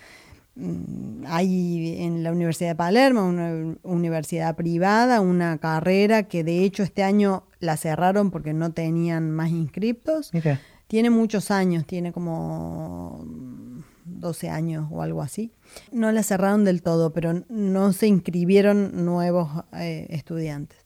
hay 1.27 1.97
en 1.99 2.23
la 2.23 2.31
Universidad 2.31 2.69
de 2.69 2.75
Palermo, 2.75 3.27
una 3.27 3.75
universidad 3.83 4.55
privada, 4.55 5.19
una 5.19 5.57
carrera 5.57 6.23
que 6.23 6.43
de 6.43 6.63
hecho 6.63 6.83
este 6.83 7.03
año 7.03 7.43
la 7.59 7.75
cerraron 7.75 8.31
porque 8.31 8.53
no 8.53 8.71
tenían 8.71 9.31
más 9.31 9.49
inscriptos. 9.49 10.31
Tiene 10.87 11.09
muchos 11.09 11.51
años, 11.51 11.85
tiene 11.85 12.13
como 12.13 13.25
12 14.05 14.49
años 14.49 14.87
o 14.91 15.01
algo 15.01 15.21
así. 15.21 15.51
No 15.91 16.11
la 16.11 16.23
cerraron 16.23 16.63
del 16.63 16.81
todo, 16.81 17.11
pero 17.11 17.43
no 17.49 17.91
se 17.91 18.07
inscribieron 18.07 19.03
nuevos 19.03 19.49
eh, 19.73 20.07
estudiantes 20.09 20.77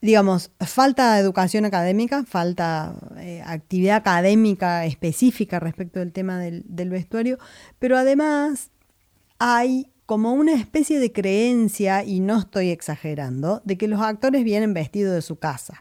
digamos, 0.00 0.50
falta 0.60 1.18
educación 1.18 1.64
académica, 1.64 2.24
falta 2.24 2.94
eh, 3.18 3.42
actividad 3.44 3.96
académica 3.96 4.86
específica 4.86 5.60
respecto 5.60 5.98
del 6.00 6.12
tema 6.12 6.38
del, 6.38 6.90
vestuario, 6.90 7.38
pero 7.78 7.98
además 7.98 8.70
hay 9.38 9.90
como 10.06 10.32
una 10.32 10.54
especie 10.54 10.98
de 10.98 11.12
creencia, 11.12 12.02
y 12.02 12.18
no 12.20 12.40
estoy 12.40 12.70
exagerando, 12.70 13.62
de 13.64 13.78
que 13.78 13.86
los 13.86 14.00
actores 14.00 14.42
vienen 14.42 14.74
vestidos 14.74 15.14
de 15.14 15.22
su 15.22 15.36
casa. 15.36 15.80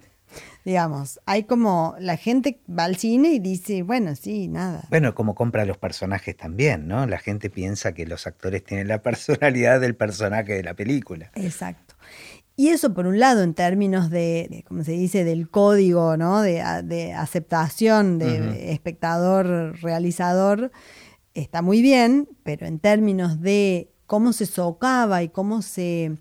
Digamos, 0.64 1.20
hay 1.26 1.46
como 1.46 1.96
la 2.00 2.16
gente 2.16 2.60
va 2.70 2.84
al 2.84 2.98
cine 2.98 3.30
y 3.30 3.40
dice, 3.40 3.82
bueno, 3.82 4.16
sí, 4.16 4.48
nada. 4.48 4.84
Bueno, 4.92 5.16
como 5.16 5.34
compra 5.34 5.66
los 5.66 5.78
personajes 5.78 6.38
también, 6.38 6.88
¿no? 6.88 7.08
La 7.08 7.18
gente 7.18 7.50
piensa 7.50 7.94
que 7.94 8.06
los 8.06 8.28
actores 8.28 8.64
tienen 8.64 8.88
la 8.88 9.02
personalidad 9.02 9.80
del 9.82 9.96
personaje 9.96 10.54
de 10.54 10.64
la 10.64 10.76
película. 10.76 11.32
Exacto. 11.34 11.96
Y 12.60 12.68
eso, 12.72 12.94
por 12.94 13.08
un 13.08 13.20
lado, 13.20 13.42
en 13.42 13.54
términos 13.54 14.10
de, 14.10 14.66
como 14.68 14.84
se 14.84 14.92
dice, 14.92 15.24
del 15.24 15.50
código, 15.50 16.18
¿no? 16.18 16.42
De, 16.42 16.60
aceptación 17.14 18.20
de 18.20 18.74
espectador-realizador, 18.74 20.70
está 21.34 21.62
muy 21.62 21.82
bien, 21.82 22.28
pero 22.44 22.68
en 22.68 22.80
términos 22.80 23.40
de 23.40 23.94
cómo 24.08 24.34
se 24.34 24.46
socava 24.46 25.24
y 25.24 25.30
cómo 25.30 25.62
se 25.62 26.18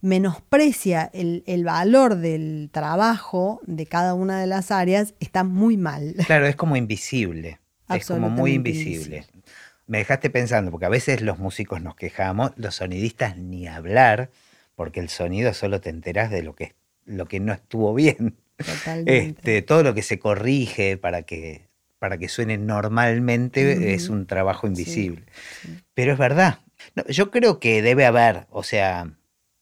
menosprecia 0.00 1.10
el, 1.12 1.64
valor 1.66 2.16
del 2.16 2.70
trabajo 2.72 3.60
de 3.66 3.84
cada 3.84 4.14
una 4.14 4.40
de 4.40 4.46
las 4.46 4.70
áreas, 4.70 5.12
está 5.20 5.44
muy 5.44 5.76
mal. 5.76 6.14
Claro, 6.24 6.46
es 6.46 6.56
como 6.56 6.76
invisible. 6.76 7.60
Es 7.90 8.06
como 8.06 8.30
muy 8.30 8.54
invisible. 8.54 9.26
Me 9.86 9.98
dejaste 9.98 10.30
pensando, 10.30 10.70
porque 10.70 10.86
a 10.86 10.88
veces 10.88 11.20
los 11.20 11.38
músicos 11.38 11.82
nos 11.82 11.96
quejamos, 11.96 12.52
los 12.56 12.76
sonidistas 12.76 13.36
ni 13.36 13.68
hablar 13.68 14.30
porque 14.76 15.00
el 15.00 15.08
sonido 15.08 15.52
solo 15.54 15.80
te 15.80 15.90
enteras 15.90 16.30
de 16.30 16.42
lo 16.42 16.54
que, 16.54 16.76
lo 17.04 17.26
que 17.26 17.40
no 17.40 17.52
estuvo 17.52 17.92
bien. 17.94 18.36
Este, 19.04 19.60
todo 19.60 19.82
lo 19.82 19.92
que 19.92 20.02
se 20.02 20.18
corrige 20.18 20.96
para 20.96 21.22
que, 21.22 21.68
para 21.98 22.16
que 22.16 22.28
suene 22.28 22.56
normalmente 22.56 23.92
es 23.92 24.08
un 24.08 24.26
trabajo 24.26 24.66
invisible. 24.66 25.24
Pero 25.92 26.12
es 26.12 26.18
verdad. 26.18 26.60
yo 27.08 27.30
creo 27.30 27.58
que 27.58 27.82
debe 27.82 28.06
haber, 28.06 28.46
o 28.50 28.62
sea, 28.62 29.10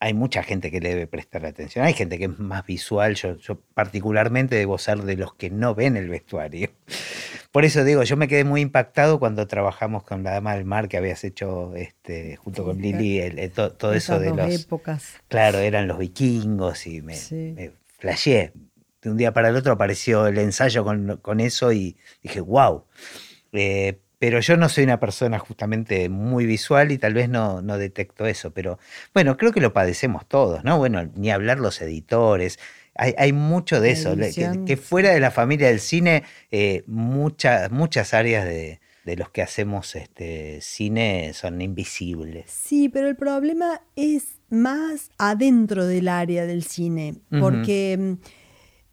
hay 0.05 0.13
mucha 0.13 0.43
gente 0.43 0.71
que 0.71 0.81
le 0.81 0.91
debe 0.91 1.07
prestar 1.07 1.47
atención. 1.47 1.83
Hay 1.83 1.95
gente 1.95 2.19
que 2.19 2.25
es 2.25 2.39
más 2.39 2.67
visual. 2.67 3.15
Yo, 3.15 3.39
yo, 3.39 3.59
particularmente 3.73 4.55
debo 4.55 4.77
ser 4.77 4.99
de 4.99 5.17
los 5.17 5.33
que 5.33 5.49
no 5.49 5.75
ven 5.75 5.97
el 5.97 6.11
vestuario. 6.11 6.69
Por 7.53 7.65
eso 7.65 7.85
digo, 7.85 8.03
yo 8.03 8.15
me 8.19 8.29
quedé 8.29 8.45
muy 8.45 8.61
impactado 8.61 9.19
cuando 9.19 9.47
trabajamos 9.47 10.03
con 10.03 10.23
la 10.23 10.33
Dama 10.33 10.57
del 10.57 10.67
Mar 10.67 10.89
que 10.89 10.99
habías 10.99 11.25
hecho 11.25 11.75
este, 11.75 12.37
junto 12.37 12.65
con 12.65 12.83
Lili, 12.83 13.19
el, 13.19 13.51
todo 13.51 13.95
eso 13.95 14.19
de 14.19 14.35
las 14.35 14.65
épocas. 14.65 15.15
Claro, 15.29 15.61
eran 15.61 15.89
los 15.89 15.97
vikingos 15.97 16.87
y 16.87 17.01
me, 17.01 17.17
me 17.31 17.73
De 18.03 19.11
un 19.11 19.17
día 19.17 19.33
para 19.33 19.49
el 19.49 19.57
otro 19.57 19.73
apareció 19.73 20.27
el 20.27 20.37
ensayo 20.37 20.85
con, 20.85 21.41
eso 21.41 21.73
y 21.73 21.97
dije, 22.23 22.41
wow. 22.41 22.85
Eh, 23.53 24.01
pero 24.25 24.41
yo 24.41 24.57
no 24.57 24.71
soy 24.71 24.85
una 24.85 24.99
persona 24.99 25.39
justamente 25.39 26.09
muy 26.09 26.47
visual 26.47 26.91
y 26.93 26.97
tal 26.97 27.13
vez 27.13 27.29
no, 27.29 27.61
no 27.61 27.77
detecto 27.77 28.25
eso, 28.25 28.53
pero 28.53 28.79
bueno, 29.13 29.37
creo 29.37 29.53
que 29.53 29.61
lo 29.61 29.75
padecemos 29.75 30.27
todos, 30.27 30.65
¿no? 30.65 30.79
Bueno, 30.79 31.11
ni 31.15 31.31
hablar 31.31 31.59
los 31.59 31.83
editores, 31.83 32.59
hay, 32.95 33.35
mucho 33.35 33.83
de 33.83 33.91
eso, 33.91 34.17
que, 34.65 34.79
fuera 34.79 35.11
de 35.11 35.21
la 35.21 35.31
familia 35.31 35.69
del 35.69 35.79
cine, 35.79 36.23
eh, 36.51 36.85
muchas, 36.87 37.71
muchas 37.71 38.15
áreas 38.15 38.47
de, 38.47 38.81
los 39.15 39.29
que 39.29 39.43
hacemos 39.43 39.95
este 39.95 40.63
cine 40.63 41.33
son 41.35 41.61
invisibles. 41.61 42.47
Sí, 42.51 42.89
pero 42.89 43.09
el 43.09 43.17
problema 43.17 43.83
es 43.95 44.41
más 44.49 45.11
adentro 45.19 45.87
del 45.87 46.09
área 46.09 46.47
del 46.47 46.65
cine, 46.65 47.17
porque 47.29 47.99
mm, 48.01 48.13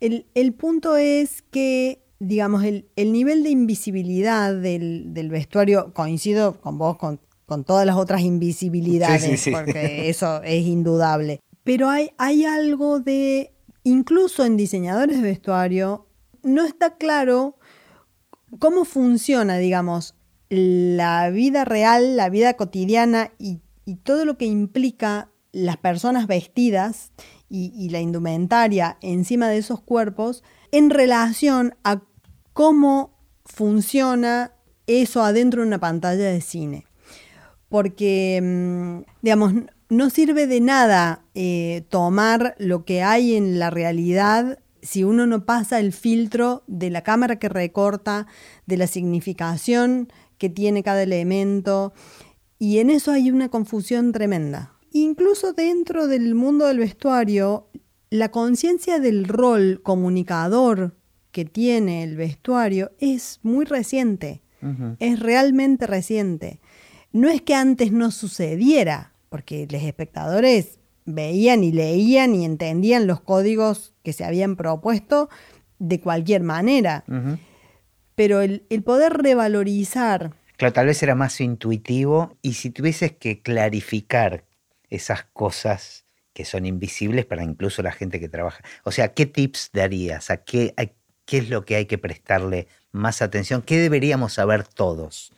el, 0.01 0.25
el 0.35 0.51
punto 0.51 0.97
es 0.97 1.41
que 1.41 2.01
digamos, 2.21 2.63
el, 2.63 2.85
nivel 2.95 3.41
de 3.41 3.49
invisibilidad 3.49 4.53
del, 4.53 5.11
vestuario, 5.31 5.91
coincido 5.91 6.61
con 6.61 6.77
vos, 6.77 6.95
con, 6.97 7.19
todas 7.65 7.85
las 7.85 7.97
otras 7.97 8.21
invisibilidades, 8.21 9.49
porque 9.51 10.07
eso 10.07 10.41
es 10.43 10.65
indudable. 10.65 11.41
Pero 11.63 11.89
hay, 11.89 12.11
hay 12.17 12.45
algo 12.45 12.99
de, 12.99 13.51
incluso 13.83 14.45
en 14.45 14.55
diseñadores 14.55 15.17
de 15.17 15.23
vestuario, 15.23 16.05
no 16.43 16.63
está 16.63 16.95
claro 16.95 17.57
cómo 18.59 18.85
funciona, 18.85 19.57
digamos, 19.57 20.13
la 20.49 21.29
vida 21.31 21.65
real, 21.65 22.15
la 22.17 22.29
vida 22.29 22.53
cotidiana 22.53 23.31
y, 23.39 23.61
todo 24.03 24.23
lo 24.23 24.37
que 24.37 24.45
implica 24.45 25.29
las 25.51 25.75
personas 25.75 26.25
vestidas 26.27 27.11
y, 27.49 27.73
y, 27.75 27.89
la 27.89 27.99
indumentaria 27.99 28.97
encima 29.01 29.49
de 29.49 29.57
esos 29.57 29.81
cuerpos 29.81 30.45
en 30.71 30.89
relación 30.89 31.75
a 31.83 31.99
cómo 32.53 33.17
funciona 33.45 34.53
eso 34.87 35.23
adentro 35.23 35.61
de 35.61 35.67
una 35.67 35.79
pantalla 35.79 36.25
de 36.25 36.41
cine. 36.41 36.85
Porque, 37.69 38.39
mm, 38.41 39.11
digamos, 39.21 39.53
no 39.89 40.09
sirve 40.09 40.47
de 40.47 40.61
nada 40.61 41.25
eh, 41.33 41.85
tomar 41.89 42.55
lo 42.57 42.85
que 42.85 43.03
hay 43.03 43.35
en 43.35 43.59
la 43.59 43.69
realidad 43.69 44.59
si 44.81 45.03
uno 45.03 45.27
no 45.27 45.45
pasa 45.45 45.79
el 45.79 45.93
filtro 45.93 46.63
de 46.67 46.89
la 46.89 47.03
cámara 47.03 47.37
que 47.37 47.49
recorta, 47.49 48.27
de 48.65 48.77
la 48.77 48.87
significación 48.87 50.11
que 50.37 50.49
tiene 50.49 50.83
cada 50.83 51.03
elemento. 51.03 51.93
Y 52.57 52.79
en 52.79 52.89
eso 52.89 53.11
hay 53.11 53.31
una 53.31 53.49
confusión 53.49 54.11
tremenda. 54.11 54.73
Incluso 54.91 55.53
dentro 55.53 56.07
del 56.07 56.35
mundo 56.35 56.65
del 56.65 56.79
vestuario, 56.79 57.69
la 58.09 58.31
conciencia 58.31 58.99
del 58.99 59.25
rol 59.25 59.81
comunicador 59.83 60.97
que 61.31 61.45
tiene 61.45 62.03
el 62.03 62.15
vestuario 62.15 62.91
es 62.99 63.39
muy 63.43 63.65
reciente, 63.65 64.41
es 64.99 65.19
realmente 65.19 65.87
reciente. 65.87 66.59
No 67.11 67.29
es 67.29 67.41
que 67.41 67.55
antes 67.55 67.91
no 67.91 68.11
sucediera, 68.11 69.13
porque 69.29 69.67
los 69.69 69.81
espectadores 69.81 70.79
veían 71.05 71.63
y 71.63 71.71
leían 71.71 72.35
y 72.35 72.45
entendían 72.45 73.07
los 73.07 73.21
códigos 73.21 73.93
que 74.03 74.13
se 74.13 74.23
habían 74.23 74.55
propuesto 74.55 75.29
de 75.79 75.99
cualquier 75.99 76.43
manera. 76.43 77.03
pero 78.15 78.41
el, 78.41 78.63
el 78.69 78.83
poder 78.83 79.13
revalorizar 79.13 80.33
Claro, 80.61 80.73
tal 80.73 80.85
vez 80.85 81.01
era 81.01 81.15
más 81.15 81.41
intuitivo 81.41 82.37
y 82.43 82.53
si 82.53 82.69
tuvieses 82.69 83.13
que 83.13 83.41
clarificar 83.41 84.45
esas 84.91 85.23
cosas 85.33 86.05
que 86.33 86.45
son 86.45 86.67
invisibles 86.67 87.25
para 87.25 87.43
incluso 87.43 87.81
la 87.81 87.91
gente 87.91 88.19
que 88.19 88.29
trabaja, 88.29 88.63
o 88.83 88.91
sea, 88.91 89.11
¿qué 89.15 89.25
tips 89.25 89.71
darías? 89.73 90.29
¿A 90.29 90.37
qué, 90.37 90.75
a 90.77 90.85
qué 91.31 91.37
es 91.37 91.49
lo 91.49 91.63
que 91.63 91.77
hay 91.77 91.85
que 91.85 91.97
prestarle 91.97 92.67
más 92.91 93.21
atención? 93.21 93.61
¿Qué 93.61 93.79
deberíamos 93.79 94.33
saber 94.33 94.67
todos? 94.67 95.31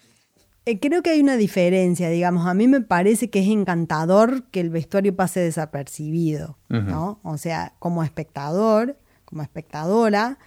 Eh, 0.66 0.80
Creo 0.80 1.04
que 1.04 1.12
hay 1.12 1.20
una 1.20 1.38
diferencia, 1.38 2.10
digamos, 2.10 2.48
a 2.48 2.56
mí 2.56 2.68
me 2.68 2.82
parece 2.82 3.30
que 3.30 3.42
es 3.42 3.48
encantador 3.48 4.46
que 4.46 4.60
el 4.60 4.72
vestuario 4.72 5.16
pase 5.16 5.42
desapercibido, 5.42 6.58
¿no? 6.68 7.20
O 7.22 7.38
sea, 7.38 7.76
como 7.78 8.04
espectador, 8.04 8.98
como 9.24 9.44
espectadora 9.44 10.40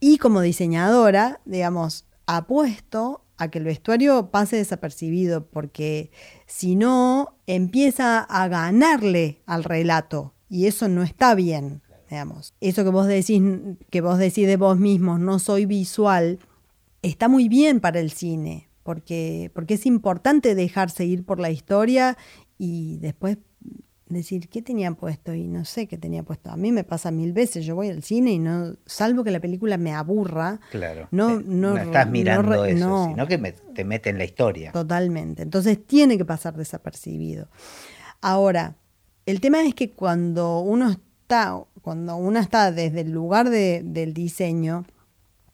y 0.00 0.16
como 0.16 0.40
diseñadora, 0.40 1.40
digamos, 1.44 2.06
apuesto 2.24 3.22
a 3.36 3.48
que 3.48 3.58
el 3.58 3.64
vestuario 3.64 4.30
pase 4.30 4.56
desapercibido, 4.56 5.44
porque 5.44 6.10
si 6.46 6.74
no, 6.74 7.36
empieza 7.46 8.20
a 8.20 8.48
ganarle 8.48 9.42
al 9.44 9.62
relato 9.62 10.32
y 10.48 10.68
eso 10.68 10.88
no 10.88 11.02
está 11.02 11.34
bien, 11.34 11.82
digamos. 12.10 12.54
Eso 12.60 12.84
que 12.84 12.90
vos 12.90 13.06
decís, 13.06 13.42
que 13.90 14.00
vos 14.00 14.18
decís 14.18 14.46
de 14.46 14.56
vos 14.56 14.78
mismos, 14.78 15.20
no 15.20 15.38
soy 15.38 15.66
visual, 15.66 16.38
está 17.02 17.28
muy 17.28 17.48
bien 17.48 17.80
para 17.80 18.00
el 18.00 18.10
cine, 18.10 18.68
porque, 18.82 19.50
porque 19.54 19.74
es 19.74 19.86
importante 19.86 20.54
dejarse 20.54 21.04
ir 21.04 21.24
por 21.24 21.40
la 21.40 21.50
historia 21.50 22.16
y 22.58 22.98
después 22.98 23.38
decir 24.08 24.48
qué 24.48 24.62
tenían 24.62 24.94
puesto 24.94 25.34
y 25.34 25.48
no 25.48 25.64
sé 25.64 25.88
qué 25.88 25.98
tenía 25.98 26.22
puesto. 26.22 26.50
A 26.52 26.56
mí 26.56 26.70
me 26.70 26.84
pasa 26.84 27.10
mil 27.10 27.32
veces, 27.32 27.64
yo 27.66 27.74
voy 27.74 27.88
al 27.88 28.04
cine 28.04 28.30
y 28.34 28.38
no, 28.38 28.76
salvo 28.86 29.24
que 29.24 29.32
la 29.32 29.40
película 29.40 29.78
me 29.78 29.92
aburra, 29.92 30.60
Claro. 30.70 31.08
no, 31.10 31.40
eh, 31.40 31.42
no, 31.44 31.76
estás 31.76 32.08
mirando 32.08 32.54
no 32.54 32.64
eso, 32.64 32.88
no. 32.88 33.06
sino 33.08 33.26
que 33.26 33.36
me- 33.38 33.50
te 33.50 33.84
mete 33.84 34.10
en 34.10 34.18
la 34.18 34.24
historia. 34.24 34.70
Totalmente. 34.70 35.42
Entonces 35.42 35.84
tiene 35.84 36.16
que 36.16 36.24
pasar 36.24 36.56
desapercibido. 36.56 37.48
Ahora, 38.20 38.76
el 39.26 39.40
tema 39.40 39.62
es 39.64 39.74
que 39.74 39.90
cuando 39.90 40.60
uno 40.60 40.96
está, 41.26 41.60
cuando 41.82 42.14
uno 42.16 42.38
está 42.38 42.70
desde 42.70 43.00
el 43.00 43.10
lugar 43.10 43.50
de- 43.50 43.82
del 43.84 44.14
diseño, 44.14 44.84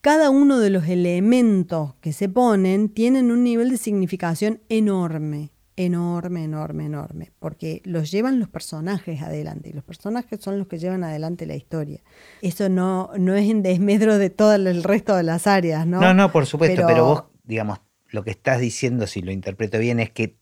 cada 0.03 0.29
uno 0.29 0.59
de 0.59 0.69
los 0.69 0.87
elementos 0.87 1.95
que 2.03 2.13
se 2.13 2.29
ponen 2.29 2.91
tienen 2.91 3.31
un 3.31 3.43
nivel 3.43 3.71
de 3.71 3.79
significación 3.79 4.61
enorme, 4.69 5.51
enorme, 5.77 6.45
enorme, 6.45 6.85
enorme, 6.87 7.33
porque 7.39 7.81
los 7.85 8.11
llevan 8.11 8.39
los 8.39 8.51
personajes 8.51 9.23
adelante 9.23 9.71
y 9.71 9.73
los 9.73 9.83
personajes 9.85 10.41
son 10.41 10.59
los 10.59 10.67
que 10.69 10.79
llevan 10.79 11.05
adelante 11.05 11.47
la 11.47 11.55
historia. 11.57 12.01
Eso 12.43 12.69
no, 12.69 13.11
no 13.19 13.35
es 13.35 13.49
en 13.49 13.63
desmedro 13.63 14.19
de 14.19 14.29
todo 14.29 14.55
el 14.55 14.83
resto 14.85 15.17
de 15.17 15.23
las 15.23 15.47
áreas, 15.47 15.87
¿no? 15.87 16.01
No, 16.01 16.13
no, 16.13 16.31
por 16.31 16.45
supuesto, 16.45 16.77
pero, 16.77 16.87
Pero- 16.89 17.05
vos, 17.07 17.25
digamos, 17.45 17.81
lo 18.11 18.23
que 18.25 18.31
estás 18.33 18.61
diciendo, 18.61 19.07
si 19.07 19.23
lo 19.23 19.33
interpreto 19.33 19.79
bien, 19.79 20.01
es 20.01 20.11
que 20.11 20.37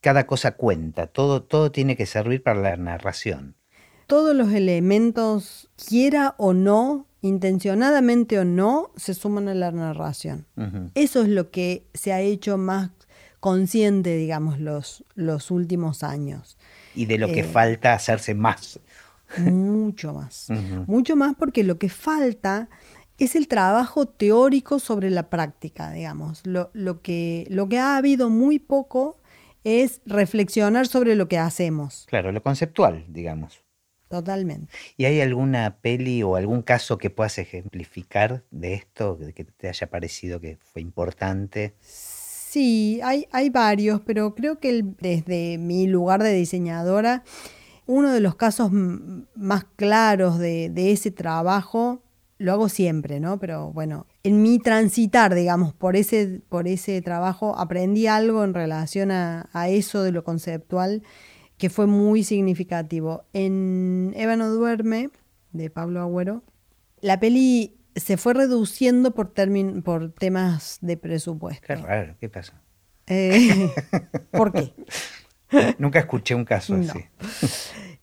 cada 0.00 0.26
cosa 0.26 0.52
cuenta, 0.56 1.08
todo, 1.08 1.42
todo 1.42 1.72
tiene 1.72 1.96
que 1.96 2.06
servir 2.06 2.42
para 2.44 2.60
la 2.60 2.76
narración. 2.76 3.56
Todos 4.06 4.34
los 4.34 4.52
elementos, 4.52 5.68
quiera 5.88 6.34
o 6.38 6.52
no, 6.52 7.06
intencionadamente 7.22 8.38
o 8.38 8.44
no, 8.44 8.90
se 8.96 9.14
suman 9.14 9.48
a 9.48 9.54
la 9.54 9.70
narración. 9.70 10.46
Eso 10.94 11.22
es 11.22 11.28
lo 11.28 11.50
que 11.50 11.86
se 11.94 12.12
ha 12.12 12.20
hecho 12.20 12.58
más 12.58 12.90
consciente, 13.40 14.16
digamos, 14.16 14.60
los, 14.60 15.04
los 15.14 15.50
últimos 15.50 16.02
años. 16.02 16.56
Y 16.94 17.06
de 17.06 17.18
lo 17.18 17.26
que 17.28 17.40
Eh, 17.40 17.44
falta 17.44 17.94
hacerse 17.94 18.34
más. 18.34 18.78
Mucho 19.38 20.12
más. 20.12 20.48
Mucho 20.86 21.16
más 21.16 21.34
porque 21.38 21.64
lo 21.64 21.78
que 21.78 21.88
falta 21.88 22.68
es 23.18 23.34
el 23.36 23.48
trabajo 23.48 24.06
teórico 24.06 24.78
sobre 24.78 25.10
la 25.10 25.30
práctica, 25.30 25.90
digamos. 25.92 26.40
Lo, 26.44 26.70
lo 26.72 27.02
que, 27.02 27.46
lo 27.50 27.68
que 27.68 27.78
ha 27.78 27.96
habido 27.96 28.30
muy 28.30 28.58
poco 28.58 29.16
es 29.64 30.00
reflexionar 30.06 30.86
sobre 30.88 31.14
lo 31.14 31.28
que 31.28 31.38
hacemos, 31.38 32.06
Claro, 32.08 32.32
lo 32.32 32.42
conceptual, 32.42 33.04
digamos. 33.08 33.61
Totalmente. 34.12 34.70
¿Y 34.98 35.06
hay 35.06 35.20
alguna 35.22 35.78
peli 35.80 36.22
o 36.22 36.36
algún 36.36 36.60
caso 36.60 36.98
que 36.98 37.08
puedas 37.08 37.38
ejemplificar 37.38 38.44
de 38.50 38.74
esto, 38.74 39.18
que 39.34 39.44
te 39.44 39.68
haya 39.68 39.86
parecido 39.88 40.38
que 40.38 40.58
fue 40.60 40.82
importante? 40.82 41.74
Sí, 41.80 43.00
hay, 43.02 43.26
hay 43.32 43.48
varios, 43.48 44.02
pero 44.02 44.34
creo 44.34 44.58
que 44.60 44.68
el- 44.68 44.94
desde 45.00 45.56
mi 45.56 45.86
lugar 45.86 46.22
de 46.22 46.34
diseñadora, 46.34 47.24
uno 47.86 48.12
de 48.12 48.20
los 48.20 48.34
casos 48.36 48.70
más 48.72 49.64
claros 49.76 50.38
de, 50.38 50.68
de 50.68 50.92
ese 50.92 51.10
trabajo, 51.10 52.02
lo 52.38 52.52
hago 52.52 52.68
siempre, 52.68 53.20
¿no? 53.20 53.38
Pero 53.38 53.72
bueno, 53.72 54.06
en 54.24 54.42
mi 54.42 54.58
transitar, 54.58 55.34
digamos, 55.34 55.72
por 55.72 55.96
ese, 55.96 56.42
por 56.48 56.68
ese 56.68 57.00
trabajo, 57.00 57.56
aprendí 57.56 58.06
algo 58.08 58.44
en 58.44 58.52
relación 58.52 59.10
a, 59.10 59.48
a 59.52 59.68
eso 59.68 60.02
de 60.02 60.12
lo 60.12 60.22
conceptual 60.24 61.02
que 61.62 61.70
fue 61.70 61.86
muy 61.86 62.24
significativo. 62.24 63.22
En 63.32 64.12
Eva 64.16 64.34
no 64.34 64.48
duerme, 64.50 65.10
de 65.52 65.70
Pablo 65.70 66.00
Agüero, 66.00 66.42
la 67.00 67.20
peli 67.20 67.76
se 67.94 68.16
fue 68.16 68.34
reduciendo 68.34 69.14
por, 69.14 69.32
termin- 69.32 69.84
por 69.84 70.10
temas 70.12 70.78
de 70.80 70.96
presupuesto. 70.96 71.64
Qué 71.64 71.76
raro, 71.76 72.16
¿qué 72.18 72.28
pasa? 72.28 72.60
Eh, 73.06 73.70
¿Por 74.32 74.50
qué? 74.52 74.72
Nunca 75.78 76.00
escuché 76.00 76.34
un 76.34 76.44
caso 76.44 76.76
No. 76.76 76.90
así. 76.90 77.04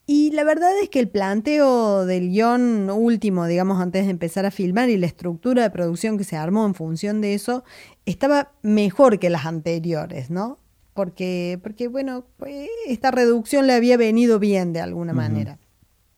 Y 0.05 0.32
la 0.32 0.45
verdad 0.45 0.72
es 0.82 0.88
que 0.88 1.01
el 1.01 1.10
planteo 1.10 2.05
del 2.05 2.30
guion 2.30 2.89
último, 2.89 3.45
digamos, 3.45 3.82
antes 3.82 4.05
de 4.05 4.12
empezar 4.12 4.45
a 4.45 4.51
filmar 4.51 4.88
y 4.89 4.95
la 4.95 5.05
estructura 5.07 5.64
de 5.64 5.70
producción 5.70 6.18
que 6.18 6.24
se 6.24 6.38
armó 6.38 6.66
en 6.66 6.76
función 6.76 7.20
de 7.20 7.34
eso, 7.34 7.66
estaba 8.05 8.53
mejor 8.62 9.20
que 9.20 9.30
las 9.30 9.45
anteriores, 9.45 10.30
¿no? 10.30 10.60
Porque, 11.00 11.58
porque 11.64 11.88
bueno, 11.88 12.26
pues, 12.36 12.68
esta 12.86 13.10
reducción 13.10 13.68
le 13.68 13.74
había 13.74 13.95
venido 13.95 14.38
bien 14.38 14.74
de 14.74 14.82
alguna 14.82 15.14
manera. 15.14 15.58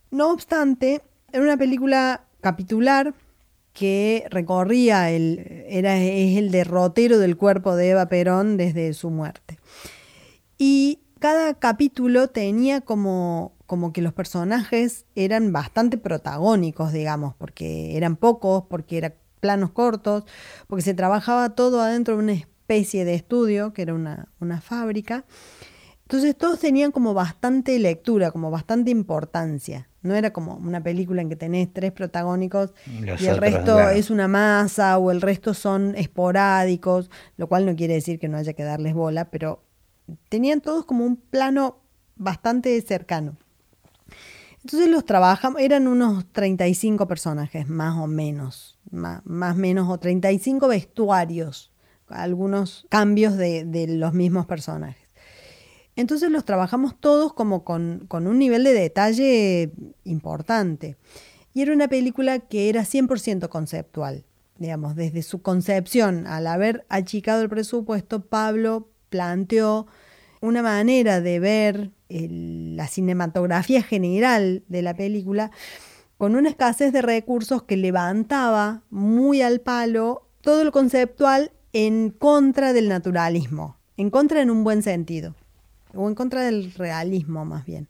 No 0.09 0.31
obstante, 0.31 1.03
era 1.31 1.43
una 1.43 1.55
película 1.55 2.23
capitular 2.41 3.13
que 3.73 4.25
recorría 4.31 5.11
el, 5.11 5.65
era, 5.67 5.97
es 5.97 6.35
el 6.35 6.49
derrotero 6.49 7.19
del 7.19 7.37
cuerpo 7.37 7.75
de 7.75 7.91
Eva 7.91 8.07
Perón 8.07 8.57
desde 8.57 8.91
su 8.95 9.11
muerte. 9.11 9.59
Y 10.57 11.01
cada 11.19 11.53
capítulo 11.53 12.29
tenía 12.29 12.81
como, 12.81 13.53
como 13.67 13.93
que 13.93 14.01
los 14.01 14.13
personajes 14.13 15.05
eran 15.13 15.53
bastante 15.53 15.99
protagónicos, 15.99 16.91
digamos, 16.91 17.35
porque 17.35 17.95
eran 17.97 18.15
pocos, 18.15 18.63
porque 18.67 18.97
eran 18.97 19.13
planos 19.41 19.69
cortos, 19.69 20.23
porque 20.65 20.81
se 20.81 20.95
trabajaba 20.95 21.51
todo 21.51 21.81
adentro 21.81 22.17
de 22.17 22.23
una 22.23 22.33
especie 22.71 23.03
de 23.03 23.15
estudio, 23.15 23.73
que 23.73 23.81
era 23.81 23.93
una, 23.93 24.29
una 24.39 24.61
fábrica. 24.61 25.25
Entonces 26.03 26.37
todos 26.37 26.59
tenían 26.59 26.91
como 26.91 27.13
bastante 27.13 27.77
lectura, 27.79 28.31
como 28.31 28.49
bastante 28.49 28.91
importancia. 28.91 29.89
No 30.01 30.15
era 30.15 30.31
como 30.31 30.55
una 30.55 30.81
película 30.81 31.21
en 31.21 31.29
que 31.29 31.35
tenés 31.35 31.71
tres 31.71 31.91
protagónicos 31.91 32.73
Los 33.01 33.21
y 33.21 33.27
el 33.27 33.35
otros, 33.35 33.39
resto 33.39 33.75
claro. 33.75 33.89
es 33.91 34.09
una 34.09 34.27
masa 34.27 34.97
o 34.97 35.11
el 35.11 35.21
resto 35.21 35.53
son 35.53 35.95
esporádicos, 35.95 37.11
lo 37.37 37.47
cual 37.47 37.65
no 37.65 37.75
quiere 37.75 37.95
decir 37.95 38.19
que 38.19 38.29
no 38.29 38.37
haya 38.37 38.53
que 38.53 38.63
darles 38.63 38.93
bola, 38.93 39.25
pero 39.25 39.63
tenían 40.29 40.61
todos 40.61 40.85
como 40.85 41.05
un 41.05 41.17
plano 41.17 41.81
bastante 42.15 42.79
cercano. 42.81 43.37
Entonces 44.63 44.89
los 44.89 45.05
trabajamos, 45.05 45.61
eran 45.61 45.87
unos 45.87 46.25
35 46.31 47.07
personajes, 47.07 47.67
más 47.67 47.97
o 47.97 48.07
menos, 48.07 48.79
más, 48.91 49.25
más 49.25 49.55
menos, 49.55 49.89
o 49.89 49.97
35 49.97 50.67
vestuarios, 50.67 51.70
algunos 52.13 52.85
cambios 52.89 53.37
de, 53.37 53.85
los 53.89 54.13
mismos 54.13 54.45
personajes. 54.45 55.07
Entonces 55.95 56.31
los 56.31 56.45
trabajamos 56.45 56.99
todos 56.99 57.33
como 57.33 57.63
con, 57.63 58.07
un 58.11 58.39
nivel 58.39 58.63
de 58.63 58.73
detalle 58.73 59.71
importante. 60.03 60.97
Y 61.53 61.61
era 61.61 61.73
una 61.73 61.87
película 61.87 62.39
que 62.39 62.69
era 62.69 62.81
100% 62.83 63.49
conceptual. 63.49 64.23
Digamos, 64.57 64.95
desde 64.95 65.21
su 65.21 65.41
concepción, 65.41 66.27
al 66.27 66.47
haber 66.47 66.85
achicado 66.87 67.41
el 67.41 67.49
presupuesto, 67.49 68.25
Pablo 68.25 68.89
planteó 69.09 69.87
una 70.39 70.61
manera 70.61 71.21
de 71.21 71.39
ver 71.39 71.91
la 72.09 72.87
cinematografía 72.87 73.83
general 73.83 74.63
de 74.67 74.81
la 74.81 74.95
película 74.95 75.51
con 76.17 76.35
una 76.35 76.49
escasez 76.49 76.93
de 76.93 77.01
recursos 77.01 77.63
que 77.63 77.77
levantaba 77.77 78.83
muy 78.89 79.41
al 79.41 79.59
palo 79.59 80.27
todo 80.41 80.63
lo 80.63 80.71
conceptual 80.71 81.51
en 81.73 82.09
contra 82.09 82.73
del 82.73 82.89
naturalismo, 82.89 83.77
en 83.97 84.09
contra 84.09 84.41
en 84.41 84.49
un 84.51 84.63
buen 84.63 84.81
sentido, 84.83 85.35
o 85.93 86.07
en 86.07 86.15
contra 86.15 86.41
del 86.41 86.73
realismo 86.73 87.45
más 87.45 87.65
bien. 87.65 87.87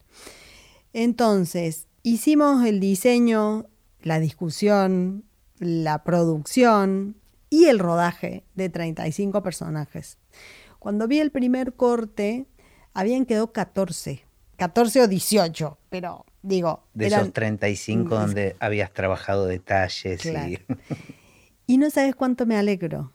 Entonces, 0.93 1.87
hicimos 2.03 2.65
el 2.65 2.79
diseño, 2.79 3.65
la 4.01 4.19
discusión, 4.19 5.23
la 5.59 6.03
producción 6.03 7.15
y 7.49 7.65
el 7.65 7.79
rodaje 7.79 8.43
de 8.55 8.69
35 8.69 9.41
personajes. 9.43 10.17
Cuando 10.79 11.07
vi 11.07 11.19
el 11.19 11.31
primer 11.31 11.73
corte, 11.73 12.45
habían 12.93 13.25
quedado 13.25 13.51
14, 13.53 14.23
14 14.57 15.01
o 15.03 15.07
18, 15.07 15.77
pero 15.89 16.25
digo, 16.41 16.83
De 16.93 17.07
eran- 17.07 17.21
esos 17.21 17.33
35 17.33 18.09
donde 18.15 18.55
habías 18.59 18.91
trabajado 18.91 19.45
detalles 19.45 20.21
Claro. 20.21 20.49
y... 20.49 20.59
Y 21.67 21.77
no 21.77 21.89
sabes 21.89 22.15
cuánto 22.15 22.45
me 22.45 22.57
alegro. 22.57 23.13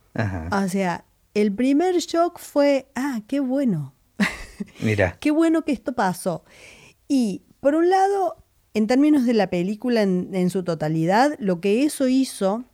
O 0.51 0.67
sea, 0.67 1.05
el 1.33 1.53
primer 1.53 1.95
shock 1.97 2.39
fue, 2.39 2.89
ah, 2.95 3.21
qué 3.27 3.39
bueno. 3.39 3.93
Mira. 4.81 5.17
qué 5.19 5.31
bueno 5.31 5.63
que 5.63 5.71
esto 5.71 5.93
pasó. 5.93 6.43
Y 7.07 7.43
por 7.59 7.75
un 7.75 7.89
lado, 7.89 8.43
en 8.73 8.87
términos 8.87 9.25
de 9.25 9.33
la 9.33 9.49
película 9.49 10.01
en, 10.01 10.49
su 10.49 10.63
totalidad, 10.63 11.35
lo 11.39 11.61
que 11.61 11.83
eso 11.83 12.07
hizo, 12.07 12.65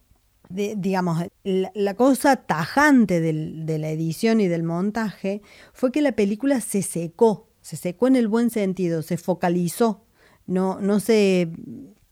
digamos, 0.49 1.23
la, 1.43 1.93
cosa 1.95 2.37
tajante 2.37 3.19
de 3.19 3.77
la 3.79 3.89
edición 3.89 4.39
y 4.39 4.47
del 4.47 4.63
montaje 4.63 5.41
fue 5.73 5.91
que 5.91 6.01
la 6.01 6.13
película 6.13 6.61
se 6.61 6.81
secó, 6.81 7.49
se 7.61 7.75
secó 7.75 8.07
en 8.07 8.15
el 8.15 8.27
buen 8.27 8.49
sentido, 8.49 9.01
se 9.01 9.17
focalizó, 9.17 10.05
no, 10.45 10.79
no 10.79 10.99
se 10.99 11.51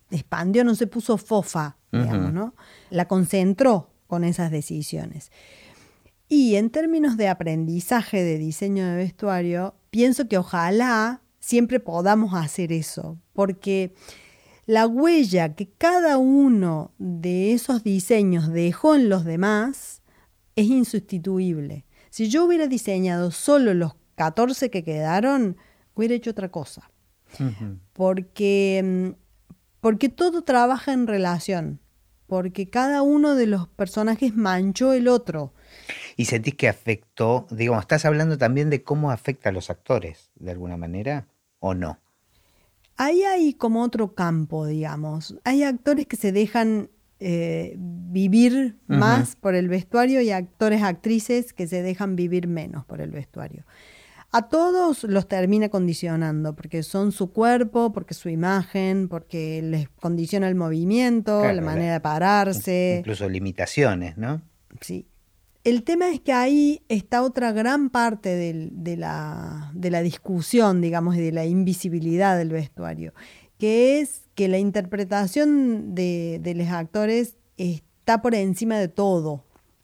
expandió, 0.10 0.64
no 0.64 0.76
se 0.76 0.88
puso 0.88 1.18
fofa, 1.18 1.78
digamos, 1.92 2.34
¿no? 2.34 2.56
La 2.90 3.08
concentró 3.08 3.91
con 4.12 4.26
esas 4.26 4.52
decisiones. 4.52 5.32
Y 6.28 6.56
en 6.56 6.70
términos 6.70 7.16
de 7.16 7.30
aprendizaje 7.30 8.22
de 8.22 8.38
diseño 8.38 8.86
de 8.86 8.98
vestuario, 8.98 9.74
pienso 9.90 10.28
que 10.28 10.38
ojalá 10.38 11.22
siempre 11.40 11.80
podamos 11.80 12.34
hacer 12.34 12.74
eso, 12.74 13.18
porque 13.32 13.94
la 14.66 14.86
huella 14.86 15.56
que 15.56 15.70
cada 15.70 16.18
uno 16.18 16.92
de 16.98 17.54
esos 17.54 17.86
diseños 17.86 18.52
dejó 18.52 18.96
en 18.96 19.08
los 19.08 19.24
demás 19.24 20.02
es 20.58 20.66
insustituible. 20.66 21.86
Si 22.10 22.28
yo 22.28 22.44
hubiera 22.44 22.68
diseñado 22.68 23.32
solo 23.32 23.74
los 23.74 23.94
14 24.16 24.70
que 24.70 24.84
quedaron, 24.84 25.56
hubiera 25.96 26.16
hecho 26.16 26.32
otra 26.32 26.52
cosa. 26.52 26.92
Porque 27.94 29.14
mm, 29.16 29.22
porque 29.80 30.10
todo 30.10 30.44
trabaja 30.44 30.94
en 30.94 31.08
relación, 31.08 31.80
porque 32.32 32.70
cada 32.70 33.02
uno 33.02 33.36
de 33.36 33.46
los 33.46 33.68
personajes 33.68 34.38
manchó 34.38 34.94
el 34.94 35.10
otro. 35.10 35.52
¿Y 36.16 36.24
sentís 36.24 36.56
que 36.56 36.70
afectó, 36.70 37.46
digamos, 37.52 37.82
estás 37.82 38.06
hablando 38.06 38.38
también 38.38 38.70
de 38.70 38.84
cómo 38.84 39.12
afecta 39.12 39.50
a 39.50 39.52
los 39.52 39.70
actores, 39.70 40.32
de 40.36 40.52
alguna 40.52 40.78
manera, 40.78 41.28
o 41.60 41.74
no? 41.74 42.00
Ahí 42.96 43.24
hay 43.24 43.54
como 43.54 43.84
otro 43.84 44.16
campo, 44.16 44.66
digamos. 44.66 45.36
Hay 45.44 45.64
actores 45.64 46.08
que 46.08 46.16
se 46.16 46.32
dejan 46.32 46.90
eh, 47.20 47.76
vivir 47.78 48.78
más 48.88 49.36
por 49.36 49.54
el 49.54 49.68
vestuario 49.68 50.22
y 50.22 50.32
actores, 50.32 50.84
actrices 50.84 51.52
que 51.52 51.68
se 51.68 51.82
dejan 51.82 52.16
vivir 52.16 52.48
menos 52.48 52.86
por 52.86 53.02
el 53.02 53.12
vestuario 53.12 53.66
a 54.34 54.44
todos 54.48 55.04
los 55.04 55.28
termina 55.28 55.68
condicionando, 55.70 56.56
porque 56.56 56.84
son 56.84 57.12
su 57.12 57.32
cuerpo, 57.32 57.92
porque 57.92 58.14
su 58.14 58.30
imagen, 58.30 59.10
porque 59.10 59.62
les 59.62 59.90
condiciona 59.90 60.48
el 60.48 60.56
movimiento, 60.56 61.44
la 61.44 61.62
manera 61.62 61.94
de 61.94 62.00
pararse. 62.00 62.98
Incluso 63.00 63.28
limitaciones, 63.28 64.18
¿no? 64.18 64.42
Sí. 64.80 65.06
El 65.66 65.84
tema 65.84 66.10
es 66.10 66.22
que 66.22 66.34
ahí 66.34 66.82
está 66.88 67.22
otra 67.22 67.52
gran 67.52 67.90
parte 67.90 68.30
de, 68.30 68.98
la, 68.98 69.70
de 69.76 69.92
la 69.92 70.02
discusión, 70.02 70.82
digamos, 70.82 71.18
y 71.18 71.22
de 71.22 71.34
la 71.34 71.46
invisibilidad 71.46 72.38
del 72.38 72.50
vestuario, 72.50 73.14
que 73.60 74.00
es 74.00 74.24
que 74.34 74.48
la 74.48 74.58
interpretación 74.58 75.94
de, 75.94 76.40
de 76.42 76.56
los 76.56 76.68
actores 76.70 77.36
está 77.58 78.22
por 78.22 78.34
encima 78.34 78.80
de 78.80 78.88
todo. 78.88 79.44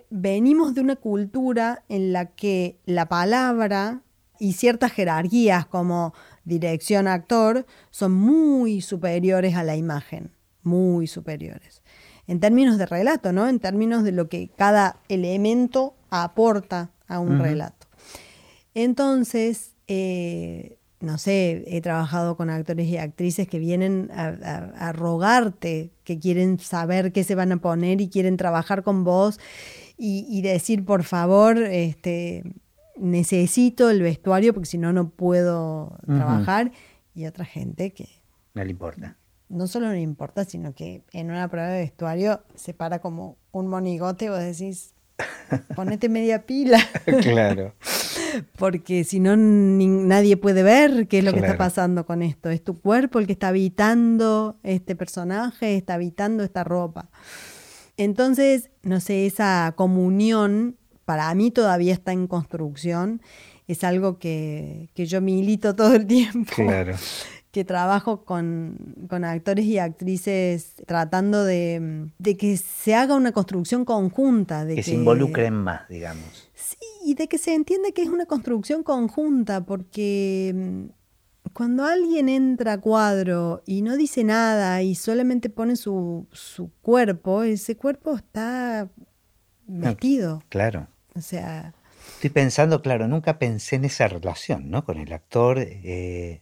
Venimos 0.09 0.73
de 0.73 0.81
una 0.81 0.95
cultura 0.95 1.83
en 1.89 2.13
la 2.13 2.27
que 2.27 2.79
la 2.85 3.07
palabra 3.07 4.01
y 4.39 4.53
ciertas 4.53 4.91
jerarquías 4.91 5.65
como 5.65 6.13
dirección 6.45 7.07
actor 7.07 7.65
son 7.91 8.13
muy 8.13 8.81
superiores 8.81 9.55
a 9.55 9.63
la 9.63 9.75
imagen, 9.75 10.31
muy 10.63 11.07
superiores. 11.07 11.81
En 12.27 12.39
términos 12.39 12.77
de 12.77 12.85
relato, 12.85 13.31
¿no? 13.31 13.47
En 13.47 13.59
términos 13.59 14.03
de 14.03 14.11
lo 14.11 14.27
que 14.27 14.49
cada 14.49 14.97
elemento 15.07 15.95
aporta 16.09 16.91
a 17.07 17.19
un 17.19 17.39
relato. 17.39 17.87
Entonces, 18.73 19.75
eh, 19.87 20.77
no 20.99 21.17
sé, 21.17 21.63
he 21.67 21.81
trabajado 21.81 22.35
con 22.35 22.49
actores 22.49 22.87
y 22.87 22.97
actrices 22.97 23.47
que 23.47 23.59
vienen 23.59 24.09
a, 24.11 24.91
rogarte, 24.93 25.91
que 26.03 26.19
quieren 26.19 26.59
saber 26.59 27.11
qué 27.11 27.23
se 27.23 27.35
van 27.35 27.51
a 27.51 27.57
poner 27.57 28.01
y 28.01 28.09
quieren 28.09 28.35
trabajar 28.35 28.83
con 28.83 29.03
vos 29.03 29.39
y, 29.97 30.25
y 30.29 30.41
decir, 30.41 30.85
por 30.85 31.03
favor, 31.03 31.57
este, 31.57 32.43
necesito 32.99 33.89
el 33.89 34.01
vestuario 34.01 34.53
porque 34.53 34.67
si 34.67 34.77
no, 34.77 34.93
no 34.93 35.09
puedo 35.09 35.97
trabajar. 36.05 36.71
Y 37.13 37.25
otra 37.25 37.45
gente 37.45 37.93
que... 37.93 38.07
No 38.53 38.63
le 38.63 38.71
importa. 38.71 39.17
No 39.49 39.67
solo 39.67 39.87
no 39.87 39.93
le 39.93 40.01
importa, 40.01 40.45
sino 40.45 40.73
que 40.73 41.03
en 41.13 41.31
una 41.31 41.47
prueba 41.47 41.69
de 41.69 41.79
vestuario 41.79 42.41
se 42.55 42.73
para 42.73 42.99
como 42.99 43.37
un 43.51 43.67
monigote 43.67 44.25
y 44.25 44.29
vos 44.29 44.39
decís, 44.39 44.93
ponete 45.75 46.09
media 46.09 46.45
pila. 46.45 46.79
claro. 47.21 47.73
Porque 48.57 49.03
si 49.03 49.19
no, 49.19 49.35
nadie 49.37 50.37
puede 50.37 50.63
ver 50.63 51.07
qué 51.07 51.19
es 51.19 51.23
lo 51.23 51.33
que 51.33 51.39
está 51.39 51.57
pasando 51.57 52.05
con 52.05 52.21
esto. 52.21 52.49
Es 52.49 52.63
tu 52.63 52.79
cuerpo 52.79 53.19
el 53.19 53.25
que 53.25 53.33
está 53.33 53.49
habitando 53.49 54.57
este 54.63 54.95
personaje, 54.95 55.75
está 55.75 55.95
habitando 55.95 56.43
esta 56.43 56.63
ropa. 56.63 57.09
Entonces, 57.95 58.69
no 58.83 58.99
sé, 58.99 59.25
esa 59.25 59.73
comunión 59.75 60.77
para 61.07 61.33
mí 61.35 61.51
todavía 61.51 61.93
está 61.93 62.11
en 62.11 62.27
construcción. 62.27 63.21
Es 63.65 63.85
algo 63.85 64.19
que, 64.19 64.89
yo 64.93 65.21
milito 65.21 65.73
todo 65.73 65.95
el 65.95 66.05
tiempo. 66.05 66.51
Claro. 66.53 66.95
Que 67.49 67.63
trabajo 67.63 68.23
con, 68.23 68.77
actores 69.09 69.65
y 69.65 69.79
actrices 69.79 70.75
tratando 70.85 71.43
de, 71.43 72.11
que 72.37 72.57
se 72.57 72.93
haga 72.93 73.15
una 73.15 73.31
construcción 73.31 73.83
conjunta. 73.83 74.63
De 74.63 74.75
que, 74.75 74.83
se 74.83 74.93
involucren 74.93 75.55
más, 75.55 75.87
digamos. 75.89 76.51
Sí, 76.53 76.77
y 77.03 77.15
de 77.15 77.27
que 77.27 77.39
se 77.39 77.55
entienda 77.55 77.89
que 77.95 78.03
es 78.03 78.09
una 78.09 78.27
construcción 78.27 78.83
conjunta, 78.83 79.65
porque 79.65 80.53
mm, 80.53 81.49
cuando 81.53 81.85
alguien 81.85 82.29
entra 82.29 82.73
a 82.73 82.81
cuadro 82.81 83.63
y 83.65 83.81
no 83.81 83.97
dice 83.97 84.23
nada 84.23 84.83
y 84.83 84.93
solamente 84.93 85.49
pone 85.49 85.77
su, 85.77 86.27
su 86.33 86.69
cuerpo, 86.81 87.41
ese 87.41 87.75
cuerpo 87.75 88.17
está 88.17 88.87
vestido. 89.65 90.43
Claro. 90.49 90.87
O 91.17 91.21
sea... 91.21 91.73
Estoy 92.15 92.29
pensando, 92.29 92.81
claro, 92.81 93.07
nunca 93.07 93.37
pensé 93.37 93.75
en 93.75 93.85
esa 93.85 94.07
relación, 94.07 94.69
¿no? 94.69 94.85
Con 94.85 94.97
el 94.97 95.11
actor. 95.13 95.59
Eh, 95.59 96.41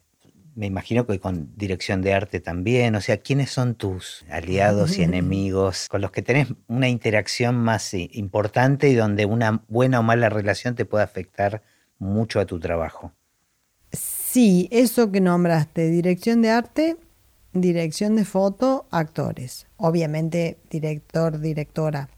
me 0.56 0.68
imagino 0.68 1.06
que 1.06 1.20
con 1.20 1.52
dirección 1.58 2.02
de 2.02 2.14
arte 2.14 2.40
también. 2.40 2.96
O 2.96 3.02
sea, 3.02 3.18
¿quiénes 3.18 3.52
son 3.52 3.76
tus 3.76 4.26
aliados 4.30 4.98
y 4.98 5.04
enemigos 5.04 5.88
con 5.90 6.02
los 6.02 6.12
que 6.12 6.22
tenés 6.22 6.48
una 6.68 6.88
interacción 6.88 7.56
más 7.56 7.94
eh, 7.94 8.10
importante 8.14 8.90
y 8.90 8.96
donde 8.96 9.26
una 9.26 9.64
buena 9.68 10.00
o 10.00 10.04
mala 10.04 10.30
relación 10.30 10.76
te 10.76 10.86
puede 10.86 11.04
afectar 11.04 11.62
mucho 12.00 12.40
a 12.40 12.46
tu 12.46 12.60
trabajo? 12.60 13.12
Sí, 13.92 14.68
eso 14.72 15.12
que 15.12 15.22
nombraste, 15.22 15.90
dirección 15.90 16.42
de 16.42 16.50
arte, 16.50 16.98
dirección 17.54 18.16
de 18.16 18.26
foto, 18.26 18.88
actores. 18.92 19.68
Obviamente, 19.78 20.58
director, 20.70 21.40
directora 21.40 22.10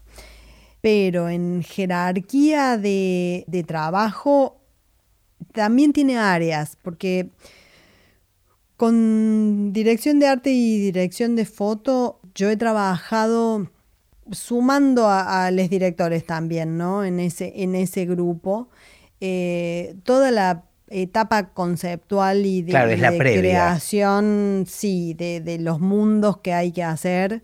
pero 0.80 1.28
en 1.28 1.62
jerarquía 1.62 2.78
de, 2.78 3.64
trabajo 3.66 4.60
también 5.52 5.92
tiene 5.92 6.16
áreas, 6.18 6.76
porque 6.82 7.30
con 8.76 9.72
dirección 9.72 10.20
de 10.20 10.28
arte 10.28 10.50
y 10.50 10.78
dirección 10.78 11.34
de 11.34 11.44
foto 11.44 12.20
yo 12.34 12.48
he 12.48 12.56
trabajado 12.56 13.68
sumando 14.30 15.08
a, 15.08 15.50
los 15.50 15.68
directores 15.68 16.24
también, 16.24 16.78
¿no? 16.78 17.04
En 17.04 17.18
ese, 17.18 17.52
en 17.56 17.74
ese 17.74 18.04
grupo. 18.06 18.68
Eh, 19.20 19.96
toda 20.04 20.30
la 20.30 20.64
etapa 20.90 21.50
conceptual 21.50 22.46
y 22.46 22.62
de, 22.62 22.72
creación, 22.72 24.64
sí, 24.68 25.12
de, 25.14 25.40
de, 25.40 25.58
los 25.58 25.80
mundos 25.80 26.38
que 26.38 26.52
hay 26.52 26.70
que 26.70 26.84
hacer 26.84 27.42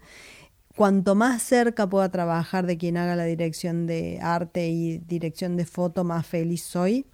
cuanto 0.77 1.15
más 1.15 1.43
cerca 1.43 1.89
pueda 1.89 2.09
trabajar 2.11 2.67
de 2.67 2.77
quien 2.77 2.97
haga 2.97 3.17
la 3.17 3.25
dirección 3.25 3.87
de 3.87 4.19
arte 4.21 4.69
y 4.69 4.99
dirección 4.99 5.57
de 5.57 5.65
foto, 5.65 6.05
más 6.05 6.27
feliz 6.27 6.63
soy. 6.63 7.07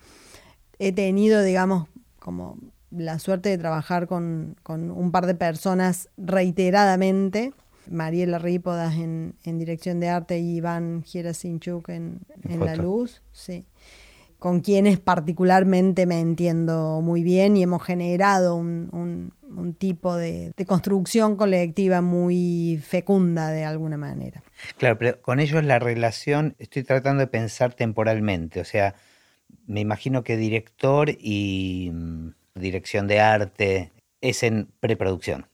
He 0.79 0.93
tenido, 0.93 1.43
digamos, 1.43 1.89
como 2.19 2.57
la 2.91 3.19
suerte 3.19 3.51
de 3.51 3.59
trabajar 3.59 4.07
con, 4.07 4.57
un 4.67 5.13
par 5.13 5.27
de 5.27 5.35
personas 5.35 6.09
reiteradamente. 6.17 7.53
Mariela 7.89 8.39
Rípodas 8.39 8.95
en, 8.95 9.35
en 9.45 9.59
dirección 9.59 10.01
de 10.01 10.09
arte 10.09 10.39
y 10.39 10.57
Iván 10.57 11.03
Gierasinchuk 11.03 11.89
en, 11.89 12.21
en 12.45 12.61
La 12.65 12.77
Luz. 12.77 13.23
Sí 13.33 13.67
con 14.41 14.61
quienes 14.61 14.99
particularmente 14.99 16.07
me 16.07 16.19
entiendo 16.19 17.01
muy 17.03 17.23
bien 17.23 17.57
y 17.57 17.63
hemos 17.63 17.83
generado 17.83 18.57
un, 18.57 19.33
tipo 19.79 20.17
de, 20.17 20.53
construcción 20.67 21.37
colectiva 21.37 22.01
muy 22.01 22.81
fecunda 22.85 23.51
de 23.51 23.65
alguna 23.65 23.97
manera. 23.97 24.43
Claro, 24.79 24.99
pero 24.99 25.21
con 25.21 25.41
ellos 25.41 25.65
la 25.65 25.79
relación, 25.79 26.55
estoy 26.59 26.83
tratando 26.83 27.21
de 27.21 27.27
pensar 27.27 27.75
temporalmente, 27.75 28.61
o 28.61 28.65
sea, 28.65 28.95
me 29.67 29.81
imagino 29.81 30.23
que 30.23 30.37
director 30.37 31.11
y 31.11 31.91
mm, 31.93 32.29
dirección 32.55 33.07
de 33.07 33.21
arte 33.21 33.93
es 34.21 34.43
en 34.43 34.69
preproducción. 34.81 35.47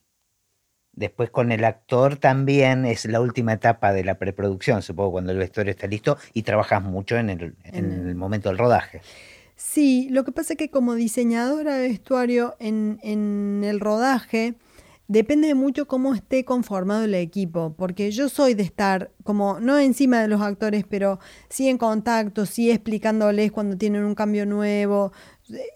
Después 0.93 1.31
con 1.31 1.53
el 1.53 1.65
actor 1.65 2.17
también 2.17 2.87
es 2.87 3.05
la 3.05 3.21
última 3.21 3.53
etapa 3.53 3.93
de 3.93 4.03
la 4.03 4.15
preproducción, 4.15 4.81
supongo, 4.81 5.13
cuando 5.13 5.33
el 5.33 5.39
vestuario 5.39 5.71
está 5.71 5.87
listo 5.87 6.17
y 6.33 6.43
trabajas 6.43 6.83
mucho 6.83 7.19
en 7.19 7.29
el, 7.29 7.55
en 7.65 8.09
el 8.09 8.15
momento 8.15 8.49
del 8.49 8.57
rodaje. 8.57 9.03
Sí, 9.57 10.09
lo 10.11 10.25
que 10.25 10.33
pasa 10.33 10.53
es 10.53 10.59
que 10.59 10.71
como 10.71 10.95
diseñadora 10.95 11.77
de 11.77 11.89
vestuario 11.89 12.55
en, 12.59 12.99
en 13.03 13.63
el 13.65 13.81
rodaje 13.81 14.55
depende 15.09 15.55
mucho 15.55 15.87
cómo 15.87 16.15
esté 16.15 16.45
conformado 16.45 17.05
el 17.05 17.15
equipo, 17.15 17.75
porque 17.77 18.11
yo 18.11 18.29
soy 18.29 18.55
de 18.55 18.65
estar 18.65 19.11
como 19.23 19.61
no 19.61 19.79
encima 19.79 20.21
de 20.21 20.29
los 20.29 20.41
actores, 20.41 20.85
pero 20.89 21.19
sí 21.49 21.69
en 21.69 21.79
contacto, 21.79 22.47
sí 22.47 22.71
explicándoles 22.71 23.53
cuando 23.53 23.77
tienen 23.77 24.05
un 24.05 24.15
cambio 24.15 24.47
nuevo. 24.47 25.13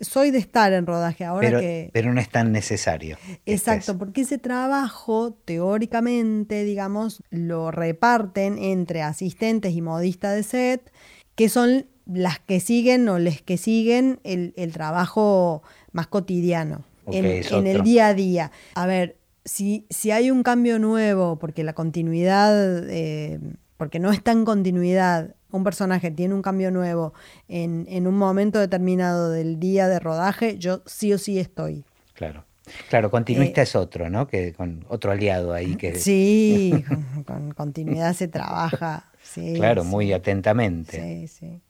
Soy 0.01 0.33
de 0.33 0.39
estar 0.39 0.73
en 0.73 0.85
rodaje 0.85 1.25
ahora 1.25 1.47
pero, 1.47 1.61
que... 1.61 1.91
Pero 1.93 2.13
no 2.13 2.21
es 2.21 2.29
tan 2.29 2.51
necesario. 2.51 3.17
Exacto, 3.47 3.97
porque 3.97 4.23
ese 4.23 4.39
trabajo, 4.39 5.33
teóricamente, 5.45 6.65
digamos, 6.65 7.23
lo 7.31 7.71
reparten 7.71 8.59
entre 8.59 9.03
asistentes 9.03 9.73
y 9.73 9.81
modistas 9.81 10.35
de 10.35 10.43
set, 10.43 10.93
que 11.37 11.49
son 11.49 11.87
las 12.13 12.39
que 12.41 12.61
siguen 12.61 13.09
o 13.09 13.19
les 13.19 13.43
que 13.43 13.57
siguen 13.57 14.21
el, 14.25 14.73
trabajo 14.73 15.63
más 15.93 16.07
cotidiano. 16.07 16.85
en, 17.07 17.27
el 17.67 17.83
día 17.83 18.09
a 18.09 18.15
día. 18.15 18.53
A 18.75 18.87
ver, 18.87 19.17
si, 19.45 19.87
si 19.91 20.11
hay 20.11 20.31
un 20.31 20.43
cambio 20.43 20.79
nuevo, 20.79 21.39
porque 21.39 21.65
la 21.65 21.73
continuidad, 21.73 22.89
eh, 22.89 23.41
porque 23.77 23.99
no 23.99 24.13
está 24.13 24.33
en 24.33 24.45
continuidad, 24.45 25.35
un 25.51 25.65
personaje 25.65 26.11
tiene 26.11 26.35
un 26.35 26.43
cambio 26.43 26.71
nuevo 26.71 27.13
en, 27.49 27.87
en 27.89 28.07
un 28.07 28.17
momento 28.17 28.59
determinado 28.59 29.31
del 29.31 29.59
día 29.59 29.89
de 29.89 29.99
rodaje, 29.99 30.59
yo 30.59 30.83
sí 30.87 31.13
o 31.13 31.19
sí 31.19 31.39
estoy. 31.39 31.85
Claro. 32.15 32.45
Claro, 32.89 33.11
continuista 33.11 33.61
eh, 33.61 33.65
es 33.65 33.77
otro, 33.77 34.11
¿no? 34.11 34.27
Que 34.27 34.53
con 34.53 34.85
otro 34.89 35.11
aliado 35.11 35.53
ahí 35.53 35.77
que. 35.77 35.97
Sí, 35.97 36.85
con, 37.27 37.53
continuidad 37.53 38.15
se 38.15 38.29
trabaja. 38.29 39.11
claro, 39.57 39.85
muy 39.85 40.13
atentamente. 40.13 41.01
Sí, 41.01 41.29
sí. 41.29 41.63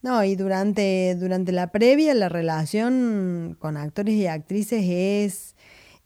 No, 0.00 0.22
y 0.22 0.36
durante, 0.36 1.16
durante 1.16 1.50
la 1.52 1.72
previa, 1.72 2.14
la 2.14 2.28
relación 2.28 3.56
con 3.58 3.76
actores 3.76 4.14
y 4.14 4.26
actrices 4.28 4.84
es 4.86 5.56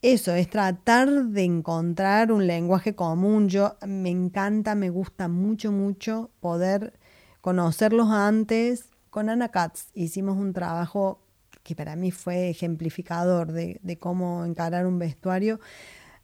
eso, 0.02 0.34
es 0.34 0.48
tratar 0.50 1.26
de 1.26 1.44
encontrar 1.44 2.32
un 2.32 2.46
lenguaje 2.46 2.94
común. 2.94 3.48
Yo 3.48 3.76
me 3.86 4.10
encanta, 4.10 4.74
me 4.74 4.90
gusta 4.90 5.28
mucho, 5.28 5.72
mucho 5.72 6.30
poder 6.40 6.98
conocerlos 7.40 8.08
antes. 8.10 8.86
Con 9.10 9.28
Ana 9.28 9.50
Katz 9.50 9.90
hicimos 9.94 10.38
un 10.38 10.54
trabajo 10.54 11.22
que 11.62 11.76
para 11.76 11.94
mí 11.94 12.10
fue 12.10 12.50
ejemplificador 12.50 13.52
de, 13.52 13.98
cómo 14.00 14.44
encarar 14.44 14.86
un 14.86 14.98
vestuario. 14.98 15.60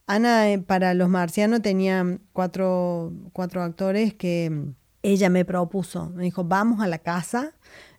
Ana, 0.06 0.50
eh, 0.50 0.58
para 0.58 0.94
Los 0.94 1.08
Marcianos, 1.08 1.62
tenía 1.62 2.18
cuatro, 2.32 3.12
cuatro 3.32 3.62
actores 3.62 4.14
que 4.14 4.72
ella 5.02 5.30
me 5.30 5.44
propuso. 5.44 6.10
Me 6.10 6.24
dijo, 6.24 6.44
vamos 6.44 6.80
a 6.80 6.86
la 6.86 6.98
casa, 6.98 7.54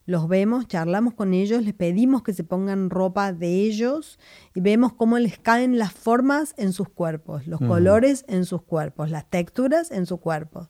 los 0.06 0.28
vemos, 0.28 0.68
charlamos 0.68 1.14
con 1.14 1.34
ellos, 1.34 1.64
les 1.64 1.74
pedimos 1.74 2.24
que 2.24 2.34
se 2.34 2.43
pongan 2.43 2.89
ropa 2.89 3.32
de 3.32 3.62
ellos 3.62 4.20
y 4.56 4.62
vemos 4.62 4.93
cómo 4.93 5.20
les 5.20 5.38
caen 5.38 5.78
las 5.78 5.93
formas 5.93 6.56
en 6.58 6.74
sus 6.74 6.89
cuerpos, 6.89 7.45
los 7.45 7.60
colores 7.60 8.26
en 8.28 8.45
sus 8.45 8.64
cuerpos, 8.64 9.12
las 9.12 9.30
texturas 9.30 9.91
en 9.91 10.06
su 10.06 10.18
cuerpo. 10.18 10.70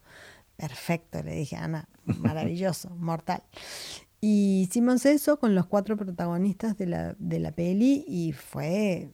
Perfecto, 0.57 1.23
le 1.23 1.35
dije, 1.35 1.55
Ana, 1.55 1.87
maravilloso, 2.03 2.89
mortal. 2.97 3.43
Y 4.19 4.63
hicimos 4.63 5.05
eso 5.05 5.39
con 5.39 5.55
los 5.55 5.65
cuatro 5.67 5.95
protagonistas 5.95 6.77
de 6.77 6.87
la, 6.87 7.15
de 7.17 7.39
la 7.39 7.53
peli 7.53 8.03
y 8.05 8.33
fue 8.33 9.09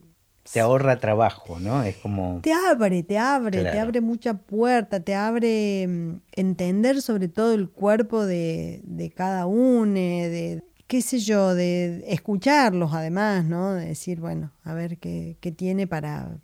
te 0.51 0.59
ahorra 0.59 0.99
trabajo, 0.99 1.59
¿no? 1.59 1.83
Es 1.83 1.95
como... 1.97 2.39
Te 2.41 2.53
abre, 2.53 3.03
te 3.03 3.17
abre, 3.17 3.63
te 3.63 3.79
abre 3.79 4.01
mucha 4.01 4.35
puerta, 4.35 4.99
te 4.99 5.15
abre 5.15 5.87
mm, 5.87 6.21
entender 6.33 7.01
sobre 7.01 7.27
todo 7.27 7.53
el 7.53 7.69
cuerpo 7.69 8.25
de, 8.25 8.81
de 8.83 9.09
cada 9.09 9.47
uno, 9.47 9.93
de, 9.93 10.63
qué 10.87 11.01
sé 11.01 11.19
yo, 11.19 11.55
de 11.55 12.03
escucharlos 12.07 12.93
además, 12.93 13.45
¿no? 13.45 13.73
De 13.73 13.87
decir, 13.87 14.19
bueno, 14.19 14.51
a 14.63 14.73
ver 14.73 14.97
qué, 14.99 15.37
qué 15.41 15.51
tiene 15.51 15.87
para, 15.87 16.37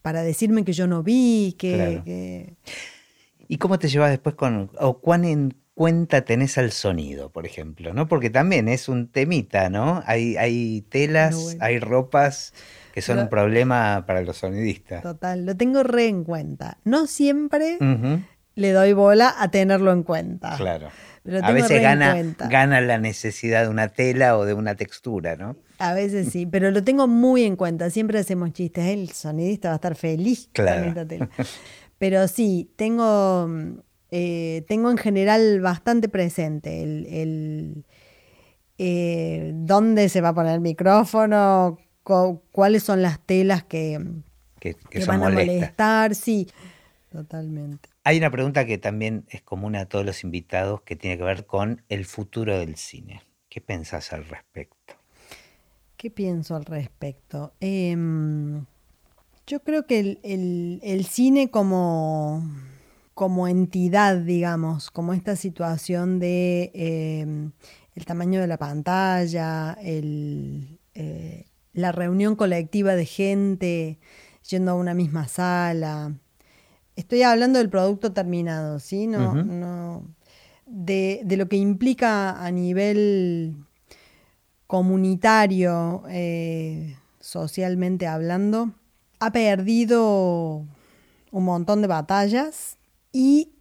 para 0.00 0.22
decirme 0.22 0.64
que 0.64 0.72
yo 0.72 0.86
no 0.86 1.02
vi, 1.02 1.54
que, 1.58 2.56
¿Y 3.48 3.58
cómo 3.58 3.78
te 3.78 3.88
llevas 3.88 4.10
después 4.10 4.34
con, 4.34 4.70
o 4.80 4.98
cuán 4.98 5.24
en 5.24 5.54
cuenta 5.74 6.24
tenés 6.24 6.56
al 6.58 6.72
sonido, 6.72 7.30
por 7.30 7.44
ejemplo, 7.44 7.92
¿no? 7.92 8.08
Porque 8.08 8.30
también 8.30 8.66
es 8.66 8.88
un 8.88 9.08
temita, 9.08 9.68
¿no? 9.68 10.02
Hay, 10.06 10.36
hay 10.36 10.80
telas, 10.88 11.56
hay 11.60 11.78
ropas 11.78 12.54
que 12.96 13.02
son 13.02 13.18
un 13.18 13.28
problema 13.28 14.04
para 14.06 14.22
los 14.22 14.38
sonidistas. 14.38 15.02
Total, 15.02 15.44
lo 15.44 15.54
tengo 15.54 15.82
re 15.82 16.08
en 16.08 16.24
cuenta. 16.24 16.78
No 16.84 17.06
siempre 17.06 17.76
le 18.54 18.72
doy 18.72 18.94
bola 18.94 19.34
a 19.36 19.50
tenerlo 19.50 19.92
en 19.92 20.02
cuenta. 20.02 20.56
Claro. 20.56 20.88
a 21.42 21.52
veces 21.52 21.82
gana, 21.82 22.16
gana 22.48 22.80
la 22.80 22.96
necesidad 22.96 23.64
de 23.64 23.68
una 23.68 23.88
tela 23.88 24.38
o 24.38 24.46
de 24.46 24.54
una 24.54 24.76
textura, 24.76 25.36
¿no? 25.36 25.56
A 25.78 25.92
veces 25.92 26.30
sí, 26.30 26.46
pero 26.46 26.70
lo 26.70 26.82
tengo 26.84 27.06
muy 27.06 27.44
en 27.44 27.56
cuenta. 27.56 27.90
Siempre 27.90 28.18
hacemos 28.18 28.54
chistes. 28.54 28.86
El 28.86 29.10
sonidista 29.10 29.68
va 29.68 29.74
a 29.74 29.76
estar 29.76 29.94
feliz 29.94 30.48
claro. 30.54 30.88
esta 30.88 31.06
tela. 31.06 31.28
Pero 31.98 32.26
sí, 32.28 32.72
tengo, 32.76 33.46
eh, 34.10 34.64
tengo 34.68 34.90
en 34.90 34.96
general 34.96 35.60
bastante 35.60 36.08
presente 36.08 36.82
el, 36.82 37.84
eh, 38.78 39.52
dónde 39.54 40.08
se 40.08 40.22
va 40.22 40.30
a 40.30 40.34
poner 40.34 40.54
el 40.54 40.60
micrófono, 40.62 41.78
cuáles 42.52 42.84
son 42.84 43.02
las 43.02 43.18
telas 43.20 43.64
que, 43.64 44.00
que, 44.60 44.76
van 45.06 45.24
a 45.24 45.30
molestar, 45.30 46.14
sí, 46.14 46.48
totalmente. 47.10 47.88
Hay 48.04 48.18
una 48.18 48.30
pregunta 48.30 48.64
que 48.64 48.78
también 48.78 49.24
es 49.28 49.42
común 49.42 49.74
a 49.74 49.86
todos 49.86 50.06
los 50.06 50.22
invitados 50.22 50.82
que 50.82 50.94
tiene 50.94 51.18
que 51.18 51.24
ver 51.24 51.46
con 51.46 51.82
el 51.88 52.04
futuro 52.04 52.58
del 52.58 52.76
cine. 52.76 53.22
¿Qué 53.48 53.60
pensás 53.60 54.12
al 54.12 54.24
respecto? 54.28 54.94
¿Qué 55.96 56.10
pienso 56.10 56.54
al 56.54 56.64
respecto? 56.64 57.54
Em, 57.58 58.64
yo 59.46 59.60
creo 59.64 59.86
que 59.86 60.18
el, 60.22 61.06
cine 61.06 61.50
como, 61.50 62.48
como 63.14 63.48
entidad, 63.48 64.18
digamos, 64.18 64.90
como 64.90 65.12
esta 65.12 65.34
situación 65.34 66.20
de 66.20 66.70
em, 66.74 67.50
el 67.96 68.04
tamaño 68.04 68.40
de 68.40 68.46
la 68.46 68.58
pantalla, 68.58 69.76
el, 69.80 70.78
eh, 70.94 71.46
la 71.76 71.92
reunión 71.92 72.36
colectiva 72.36 72.94
de 72.96 73.04
gente 73.04 73.98
yendo 74.48 74.72
a 74.72 74.74
una 74.74 74.94
misma 74.94 75.28
sala. 75.28 76.14
Estoy 76.96 77.22
hablando 77.22 77.58
del 77.58 77.68
producto 77.68 78.12
terminado, 78.12 78.80
¿sí? 78.80 79.06
No, 79.06 79.34
no 79.34 80.02
de, 80.64 81.22
lo 81.36 81.48
que 81.48 81.56
implica 81.56 82.42
a 82.42 82.50
nivel 82.50 83.56
comunitario, 84.66 86.02
eh, 86.08 86.96
socialmente 87.20 88.06
hablando, 88.06 88.72
ha 89.20 89.30
perdido 89.30 90.64
un 91.30 91.44
montón 91.44 91.82
de 91.82 91.88
batallas 91.88 92.78
y 93.12 93.52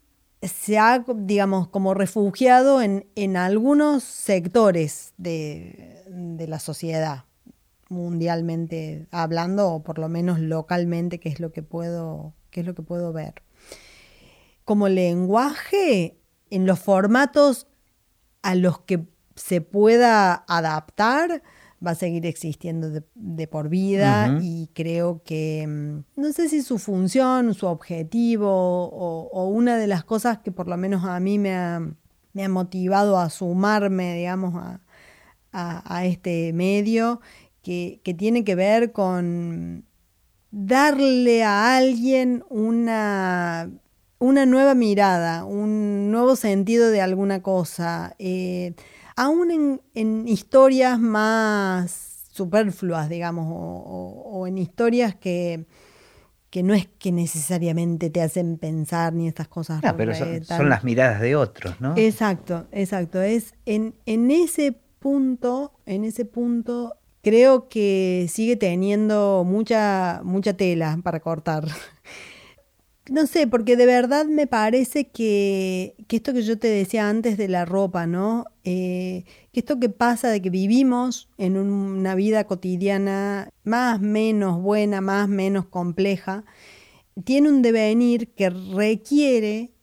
se 0.42 0.78
ha, 0.78 1.04
digamos, 1.16 1.68
como 1.68 1.94
refugiado 1.94 2.82
en, 2.82 3.06
en 3.16 3.36
algunos 3.36 4.04
sectores 4.04 5.14
de, 5.18 6.02
de 6.08 6.48
la 6.48 6.60
sociedad 6.60 7.26
mundialmente 7.90 9.08
hablando 9.12 9.70
o 9.70 9.84
por 9.84 10.00
lo 10.00 10.10
menos 10.10 10.40
localmente, 10.40 11.20
que 11.20 11.30
es 11.30 11.40
lo 11.40 11.52
que 11.52 11.64
puedo, 11.64 12.34
que 12.50 12.62
es 12.62 12.66
lo 12.66 12.76
que 12.76 12.82
puedo 12.82 13.14
ver. 13.14 13.44
Como 14.64 14.90
lenguaje, 14.90 16.18
en 16.50 16.66
los 16.66 16.80
formatos 16.80 17.68
a 18.42 18.56
los 18.56 18.80
que 18.80 19.06
se 19.36 19.62
pueda 19.62 20.46
adaptar, 20.48 21.44
va 21.86 21.92
a 21.92 21.96
seguir 21.96 22.26
existiendo 22.26 22.90
de, 22.90 23.48
por 23.48 23.70
vida 23.70 24.40
y 24.42 24.70
creo 24.74 25.22
que, 25.24 25.66
mm, 25.68 26.22
no 26.22 26.32
sé 26.32 26.50
si 26.50 26.62
su 26.62 26.80
función, 26.80 27.54
su 27.54 27.68
objetivo 27.68 28.50
o, 28.50 29.48
una 29.50 29.78
de 29.78 29.88
las 29.88 30.04
cosas 30.04 30.40
que 30.40 30.52
por 30.52 30.68
lo 30.68 30.78
menos 30.78 31.04
a 31.04 31.20
mí 31.20 31.38
me 31.38 31.54
ha, 31.56 31.82
me 32.34 32.46
ha 32.46 32.50
motivado 32.50 33.20
a 33.20 33.30
sumarme, 33.30 34.16
digamos, 34.16 34.56
a, 34.56 34.82
a 35.52 36.06
este 36.06 36.52
medio 36.54 37.22
que, 37.66 38.16
tiene 38.16 38.44
que 38.44 38.54
ver 38.54 38.92
con 38.92 39.86
darle 40.52 41.44
a 41.44 41.76
alguien 41.76 42.46
una, 42.50 43.72
una 44.20 44.46
nueva 44.46 44.76
mirada, 44.76 45.46
un 45.46 46.12
nuevo 46.12 46.36
sentido 46.36 46.92
de 46.92 47.02
alguna 47.02 47.42
cosa, 47.42 48.16
eh, 48.20 48.76
aún 49.16 49.82
en, 49.96 50.28
historias 50.28 51.00
más 51.00 52.28
superfluas, 52.32 53.10
digamos, 53.10 53.48
o, 53.50 54.46
en 54.46 54.60
historias 54.60 55.16
que, 55.16 55.66
que, 56.52 56.62
no 56.62 56.76
es 56.76 56.88
que 57.00 57.12
necesariamente 57.12 58.12
te 58.12 58.22
hacen 58.22 58.60
pensar 58.60 59.14
ni 59.14 59.28
estas 59.28 59.48
cosas. 59.48 59.82
No, 59.82 59.98
pero 59.98 60.14
son, 60.14 60.70
las 60.70 60.84
miradas 60.84 61.20
de 61.20 61.36
otros, 61.36 61.82
¿no? 61.82 61.96
Exacto, 61.98 62.68
exacto. 62.72 63.24
Es 63.24 63.56
en, 63.66 63.96
en 64.06 64.30
ese 64.30 64.80
punto, 65.00 65.74
en 65.88 66.04
ese 66.04 66.26
punto 66.26 67.00
creo 67.26 67.70
que 67.70 68.28
sigue 68.30 68.56
teniendo 68.56 69.44
mucha, 69.48 70.22
mucha 70.24 70.54
tela 70.54 71.00
para 71.04 71.20
cortar. 71.20 71.66
No 73.08 73.28
sé, 73.28 73.46
porque 73.46 73.78
de 73.78 73.86
verdad 73.86 74.26
me 74.26 74.48
parece 74.48 75.10
que, 75.10 75.94
esto 76.10 76.34
que 76.34 76.42
yo 76.42 76.58
te 76.58 76.70
decía 76.70 77.08
antes 77.08 77.38
de 77.38 77.48
la 77.48 77.64
ropa, 77.64 78.08
¿no? 78.08 78.46
Eh, 78.64 79.26
que 79.54 79.60
esto 79.60 79.80
que 79.80 79.90
pasa 79.90 80.30
de 80.30 80.42
que 80.42 80.50
vivimos 80.50 81.30
en 81.38 81.56
una 81.56 82.16
vida 82.16 82.46
cotidiana 82.46 83.50
más, 83.64 84.02
menos 84.02 84.60
buena, 84.60 85.02
más, 85.02 85.30
menos 85.30 85.68
compleja, 85.68 86.46
tiene 87.26 87.50
un 87.50 87.62
devenir 87.62 88.34
que 88.34 88.50
requiere 88.50 89.76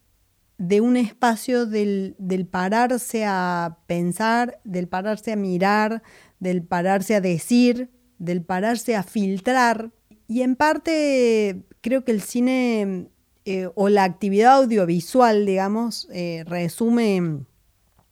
de 0.59 0.81
un 0.81 0.97
espacio 0.97 1.67
del, 1.67 2.17
del 2.19 2.45
pararse 2.45 3.25
a 3.25 3.79
pensar, 3.87 4.61
del 4.65 4.89
pararse 4.89 5.31
a 5.31 5.37
mirar, 5.37 6.03
del 6.43 6.65
pararse 6.65 7.15
a 7.15 7.21
decir, 7.21 7.89
del 8.19 8.43
pararse 8.43 8.97
a 8.97 9.05
filtrar. 9.05 9.93
Y 10.27 10.43
en 10.43 10.57
parte 10.57 11.63
creo 11.81 12.03
que 12.05 12.11
el 12.11 12.21
cine 12.21 13.07
eh, 13.45 13.69
o 13.77 13.89
la 13.89 14.03
actividad 14.03 14.57
audiovisual, 14.57 15.47
digamos, 15.47 16.09
eh, 16.11 16.43
resume 16.45 17.45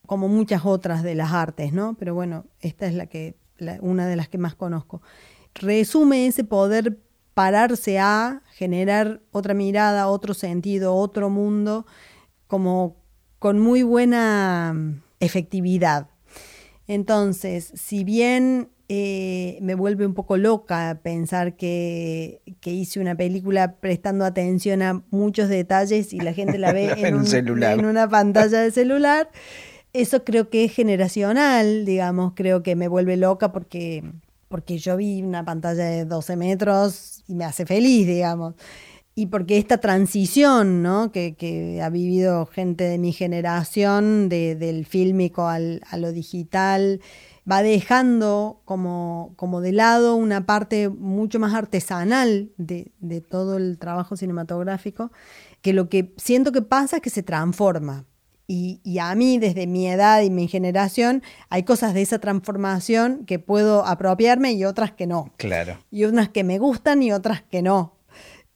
como 0.06 0.28
muchas 0.28 0.64
otras 0.64 1.02
de 1.02 1.16
las 1.16 1.32
artes, 1.32 1.72
¿no? 1.72 1.96
Pero 1.98 2.14
bueno, 2.14 2.46
esta 2.60 2.86
es 2.86 2.94
la 2.94 3.06
que, 3.06 3.34
una 3.80 4.06
de 4.06 4.14
las 4.14 4.28
que 4.28 4.38
más 4.38 4.54
conozco. 4.54 5.02
Resume 5.54 6.28
ese 6.28 6.44
poder 6.44 7.00
pararse 7.34 7.98
a 7.98 8.42
generar 8.52 9.22
otra 9.32 9.54
mirada, 9.54 10.06
otro 10.06 10.34
sentido, 10.34 10.94
otro 10.94 11.30
mundo, 11.30 11.84
como 12.46 12.96
con 13.40 13.58
muy 13.58 13.82
buena 13.82 15.02
efectividad. 15.18 16.10
Entonces, 16.90 17.70
si 17.76 18.02
bien 18.02 18.68
eh, 18.88 19.58
me 19.62 19.76
vuelve 19.76 20.04
un 20.04 20.14
poco 20.14 20.36
loca 20.36 20.98
pensar 21.04 21.54
que, 21.54 22.42
hice 22.64 22.98
una 22.98 23.14
película 23.14 23.76
prestando 23.76 24.24
atención 24.24 24.82
a 24.82 25.04
muchos 25.12 25.48
detalles 25.48 26.12
y 26.12 26.18
la 26.18 26.32
gente 26.32 26.58
la 26.58 26.72
ve 26.72 26.90
en, 26.96 27.62
en 27.62 27.84
una 27.84 28.08
pantalla 28.08 28.60
de 28.62 28.72
celular, 28.72 29.30
eso 29.92 30.24
creo 30.24 30.50
que 30.50 30.64
es 30.64 30.72
generacional, 30.72 31.84
digamos, 31.84 32.32
creo 32.34 32.64
que 32.64 32.74
me 32.74 32.88
vuelve 32.88 33.16
loca 33.16 33.52
porque, 33.52 34.02
porque 34.48 34.78
yo 34.78 34.96
vi 34.96 35.22
una 35.22 35.44
pantalla 35.44 35.84
de 35.84 36.06
12 36.06 36.34
metros 36.34 37.22
y 37.28 37.36
me 37.36 37.44
hace 37.44 37.66
feliz, 37.66 38.04
digamos 38.08 38.56
y 39.14 39.26
porque 39.26 39.58
esta 39.58 39.78
transición 39.78 40.82
¿no? 40.82 41.12
que, 41.12 41.80
ha 41.82 41.90
vivido 41.90 42.46
gente 42.46 42.84
de 42.84 42.98
mi 42.98 43.12
generación, 43.12 44.28
del 44.28 44.86
fílmico 44.86 45.46
al, 45.46 45.82
a 45.90 45.96
lo 45.96 46.12
digital, 46.12 47.00
va 47.50 47.62
dejando 47.62 48.62
como, 48.64 49.32
como, 49.36 49.60
de 49.60 49.72
lado 49.72 50.14
una 50.14 50.46
parte 50.46 50.88
mucho 50.88 51.38
más 51.38 51.54
artesanal 51.54 52.50
de, 52.56 52.92
de, 53.00 53.20
todo 53.20 53.56
el 53.56 53.78
trabajo 53.78 54.16
cinematográfico, 54.16 55.10
que 55.60 55.72
lo 55.72 55.88
que 55.88 56.14
siento 56.16 56.52
que 56.52 56.62
pasa 56.62 56.96
es 56.96 57.02
que 57.02 57.10
se 57.10 57.22
transforma. 57.22 58.06
Y, 58.46 58.80
y, 58.82 58.98
a 58.98 59.14
mí, 59.14 59.38
desde 59.38 59.68
mi 59.68 59.86
edad 59.86 60.22
y 60.22 60.30
mi 60.30 60.48
generación, 60.48 61.22
hay 61.50 61.62
cosas 61.62 61.94
de 61.94 62.02
esa 62.02 62.18
transformación 62.18 63.24
que 63.24 63.38
puedo 63.38 63.86
apropiarme 63.86 64.52
y 64.52 64.64
otras 64.64 64.90
que 64.92 65.06
no. 65.06 65.32
Claro. 65.36 65.78
Y 65.90 66.04
unas 66.04 66.30
que 66.30 66.42
me 66.42 66.58
gustan 66.58 67.00
y 67.02 67.12
otras 67.12 67.42
que 67.42 67.62
no. 67.62 67.99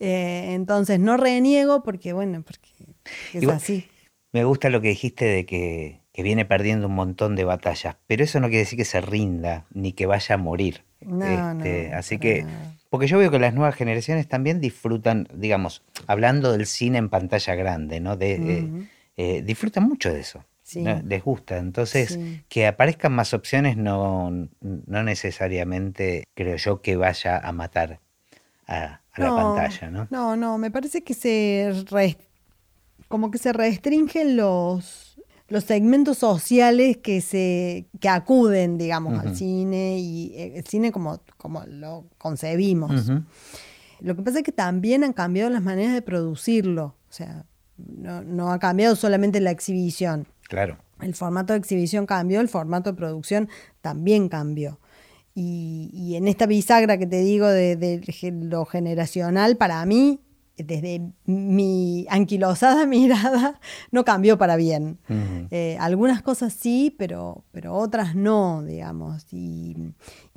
Eh, 0.01 0.55
entonces 0.55 0.99
no 0.99 1.17
reniego 1.17 1.83
porque, 1.83 2.13
bueno, 2.13 2.43
porque 2.43 2.69
es 3.33 3.49
así. 3.49 3.87
Me 4.33 4.45
gusta 4.45 4.69
lo 4.69 4.81
que 4.81 4.89
dijiste 4.89 5.25
de 5.25 5.47
que, 5.47 6.01
viene 6.17 6.45
perdiendo 6.45 6.89
un 6.89 6.95
montón 6.95 7.37
de 7.37 7.45
batallas, 7.45 7.97
pero 8.07 8.25
eso 8.25 8.41
no 8.41 8.49
quiere 8.49 8.61
decir 8.61 8.77
que 8.77 8.85
se 8.85 9.01
rinda 9.01 9.67
ni 9.73 9.93
que 9.93 10.07
vaya 10.07 10.35
a 10.35 10.39
morir. 10.39 10.85
Este, 11.01 11.93
así 11.93 12.19
que, 12.19 12.47
porque 12.89 13.07
yo 13.07 13.19
veo 13.19 13.31
que 13.31 13.39
las 13.39 13.55
nuevas 13.55 13.75
generaciones 13.75 14.27
también 14.27 14.61
disfrutan, 14.61 15.29
digamos, 15.35 15.83
hablando 16.07 16.53
del 16.53 16.67
cine 16.67 16.99
en 16.99 17.11
pantalla 17.11 17.55
grande, 17.55 18.01
¿no? 18.01 18.17
De, 18.17 18.89
eh, 19.17 19.43
disfrutan 19.43 19.85
mucho 19.85 20.13
de 20.13 20.21
eso. 20.21 20.45
Les 21.05 21.23
gusta. 21.23 21.59
Entonces, 21.59 22.19
que 22.49 22.67
aparezcan 22.67 23.13
más 23.13 23.35
opciones 23.35 23.77
no, 23.77 24.31
no 24.61 25.03
necesariamente 25.03 26.25
creo 26.35 26.57
yo 26.57 26.81
que 26.81 26.97
vaya 26.97 27.39
a 27.39 27.53
matar 27.53 28.01
a, 28.67 29.01
la 29.17 29.35
pantalla, 29.35 29.91
¿no? 29.91 30.09
No, 30.11 30.37
no, 30.37 30.59
me 30.59 30.71
parece 30.71 31.03
que 31.03 31.15
se 31.15 31.73
como 33.09 33.31
que 33.31 33.39
se 33.39 33.53
restringen 33.53 34.37
los, 34.37 35.21
los 35.49 35.65
segmentos 35.65 36.19
sociales 36.19 36.97
que 36.97 37.21
se 37.21 37.87
que 38.01 38.09
acuden, 38.09 38.79
digamos, 38.79 39.19
al 39.19 39.37
cine 39.37 39.99
y 39.99 40.33
eh, 40.35 40.55
el 40.57 40.67
cine 40.67 40.91
como, 40.91 41.21
como 41.37 41.65
lo 41.67 42.07
concebimos. 42.19 43.11
Lo 44.01 44.17
que 44.17 44.23
pasa 44.23 44.39
es 44.39 44.45
que 44.45 44.53
también 44.53 45.05
han 45.05 45.13
cambiado 45.13 45.51
las 45.51 45.63
maneras 45.63 45.95
de 45.95 46.03
producirlo. 46.03 46.97
O 47.09 47.13
sea, 47.13 47.45
no, 47.77 48.23
no 48.23 48.53
ha 48.53 48.59
cambiado 48.59 48.97
solamente 48.97 49.41
la 49.41 49.51
exhibición. 49.51 50.27
Claro. 50.49 50.79
El 51.01 51.15
formato 51.15 51.53
de 51.53 51.59
exhibición 51.59 52.07
cambió, 52.07 52.41
el 52.41 52.49
formato 52.49 52.91
de 52.91 52.97
producción 52.97 53.49
también 53.81 54.29
cambió. 54.29 54.79
Y, 55.35 56.15
en 56.15 56.29
esta 56.29 56.47
bisagra 56.47 56.97
que 56.97 57.07
te 57.07 57.21
digo 57.21 57.49
de, 57.49 58.01
lo 58.43 58.65
generacional, 58.65 59.57
para 59.57 59.85
mí, 59.85 60.21
desde 60.57 61.03
mi 61.25 62.07
anquilosada 62.09 62.87
mirada, 62.87 63.61
no 63.91 64.05
cambió 64.05 64.39
para 64.39 64.57
bien. 64.57 64.99
Eh, 65.51 65.77
algunas 65.81 66.23
cosas 66.23 66.53
sí, 66.53 66.95
pero, 66.97 67.45
pero 67.51 67.75
otras 67.75 68.15
no, 68.15 68.63
digamos. 68.63 69.27
Y 69.33 69.77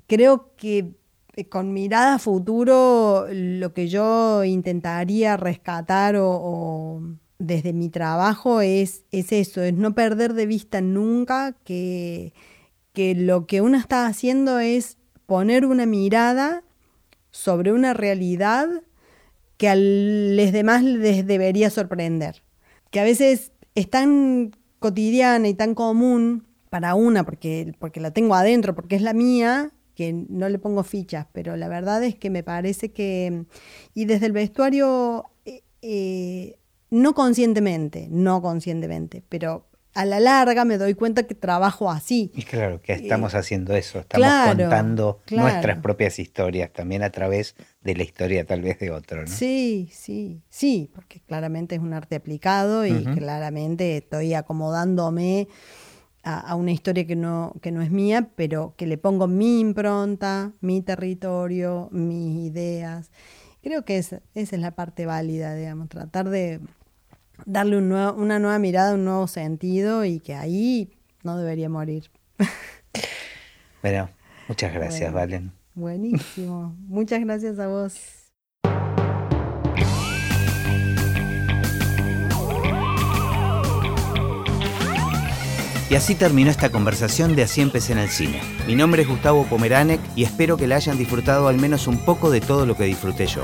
creo 0.07 0.55
que 0.55 0.95
eh, 1.35 1.47
con 1.47 1.71
mirada 1.71 2.15
a 2.15 2.19
futuro, 2.19 3.27
lo 3.29 3.73
que 3.73 3.87
yo 3.87 4.43
intentaría 4.43 5.37
rescatar 5.37 6.15
o, 6.19 6.99
desde 7.37 7.71
mi 7.71 7.89
trabajo 7.89 8.61
es, 8.61 9.03
es 9.11 9.31
eso, 9.31 9.61
es 9.61 9.75
no 9.75 9.93
perder 9.93 10.33
de 10.33 10.47
vista 10.47 10.81
nunca 10.81 11.55
que 11.63 12.33
que 12.97 13.13
lo 13.13 13.45
que 13.45 13.61
uno 13.61 13.77
está 13.77 14.07
haciendo 14.07 14.57
es 14.57 14.97
poner 15.27 15.67
una 15.67 15.85
mirada 15.85 16.63
sobre 17.29 17.71
una 17.71 17.93
realidad 17.93 18.67
que 19.57 19.69
a 19.69 19.75
los 19.75 20.51
demás 20.51 20.83
les 20.83 21.27
debería 21.27 21.69
sorprender. 21.69 22.41
Que 22.89 22.99
a 22.99 23.03
veces 23.03 23.51
es 23.75 23.87
tan 23.87 24.49
cotidiana 24.79 25.47
y 25.47 25.53
tan 25.53 25.75
común 25.75 26.47
para 26.71 26.95
una, 26.95 27.23
porque, 27.23 27.71
porque 27.77 27.99
la 27.99 28.09
tengo 28.09 28.33
adentro, 28.33 28.73
porque 28.73 28.95
es 28.95 29.03
la 29.03 29.13
mía, 29.13 29.69
que 29.93 30.11
no 30.27 30.49
le 30.49 30.57
pongo 30.57 30.83
fichas, 30.83 31.27
pero 31.33 31.55
la 31.55 31.67
verdad 31.67 32.03
es 32.03 32.15
que 32.15 32.31
me 32.31 32.41
parece 32.41 32.93
que, 32.93 33.45
y 33.93 34.05
desde 34.05 34.25
el 34.25 34.31
vestuario, 34.31 35.25
eh, 35.45 35.61
eh, 35.83 36.57
no 36.89 37.13
conscientemente, 37.13 38.07
no 38.09 38.41
conscientemente, 38.41 39.21
pero 39.29 39.67
a 39.93 40.05
la 40.05 40.19
larga 40.19 40.63
me 40.63 40.77
doy 40.77 40.93
cuenta 40.93 41.23
que 41.23 41.35
trabajo 41.35 41.89
así. 41.89 42.31
Y 42.35 42.43
claro, 42.43 42.81
que 42.81 42.93
estamos 42.93 43.33
haciendo 43.33 43.75
eso, 43.75 43.99
estamos 43.99 44.31
contando 44.45 45.21
nuestras 45.31 45.79
propias 45.79 46.19
historias 46.19 46.71
también 46.71 47.03
a 47.03 47.09
través 47.09 47.55
de 47.81 47.95
la 47.95 48.03
historia 48.03 48.45
tal 48.45 48.61
vez 48.61 48.79
de 48.79 48.91
otro, 48.91 49.21
¿no? 49.21 49.27
Sí, 49.27 49.89
sí, 49.91 50.41
sí, 50.49 50.91
porque 50.93 51.19
claramente 51.21 51.75
es 51.75 51.81
un 51.81 51.93
arte 51.93 52.15
aplicado 52.15 52.85
y 52.85 53.05
claramente 53.05 53.97
estoy 53.97 54.33
acomodándome 54.33 55.47
a, 56.23 56.55
una 56.55 56.71
historia 56.71 57.07
que 57.07 57.15
no, 57.15 57.53
que 57.61 57.71
no 57.71 57.81
es 57.81 57.89
mía, 57.89 58.29
pero 58.35 58.73
que 58.77 58.85
le 58.85 58.97
pongo 58.97 59.27
mi 59.27 59.59
impronta, 59.59 60.51
mi 60.61 60.81
territorio, 60.81 61.89
mis 61.91 62.51
ideas. 62.51 63.11
Creo 63.63 63.85
que 63.85 63.97
esa 63.97 64.21
es 64.33 64.51
la 64.51 64.71
parte 64.71 65.05
válida, 65.05 65.55
digamos, 65.55 65.89
tratar 65.89 66.29
de 66.29 66.59
darle 67.45 67.77
una 67.77 68.39
nueva 68.39 68.59
mirada, 68.59 68.93
un 68.93 69.05
nuevo 69.05 69.27
sentido 69.27 70.05
y 70.05 70.19
que 70.19 70.35
ahí 70.35 70.91
no 71.23 71.37
debería 71.37 71.69
morir. 71.69 72.09
Bueno, 73.83 74.09
muchas 74.47 74.73
gracias, 74.73 75.13
Valen. 75.13 75.51
Buenísimo. 75.73 76.75
Muchas 76.87 77.21
gracias 77.21 77.59
a 77.59 77.67
vos. 77.67 77.95
Y 85.89 85.95
así 85.95 86.15
terminó 86.15 86.49
esta 86.49 86.69
conversación 86.69 87.33
de 87.35 87.43
Así 87.43 87.61
empecé 87.61 87.93
en 87.93 87.99
el 87.99 88.09
cine. 88.09 88.41
Mi 88.67 88.75
nombre 88.75 89.03
es 89.03 89.07
Gustavo 89.07 89.45
Pomeranek 89.45 90.01
y 90.17 90.25
espero 90.25 90.57
que 90.57 90.67
la 90.67 90.75
hayan 90.75 90.97
disfrutado 90.97 91.47
al 91.47 91.57
menos 91.57 91.87
un 91.87 91.99
poco 91.99 92.29
de 92.29 92.41
todo 92.41 92.65
lo 92.65 92.75
que 92.75 92.83
disfruté 92.83 93.25
yo. 93.27 93.43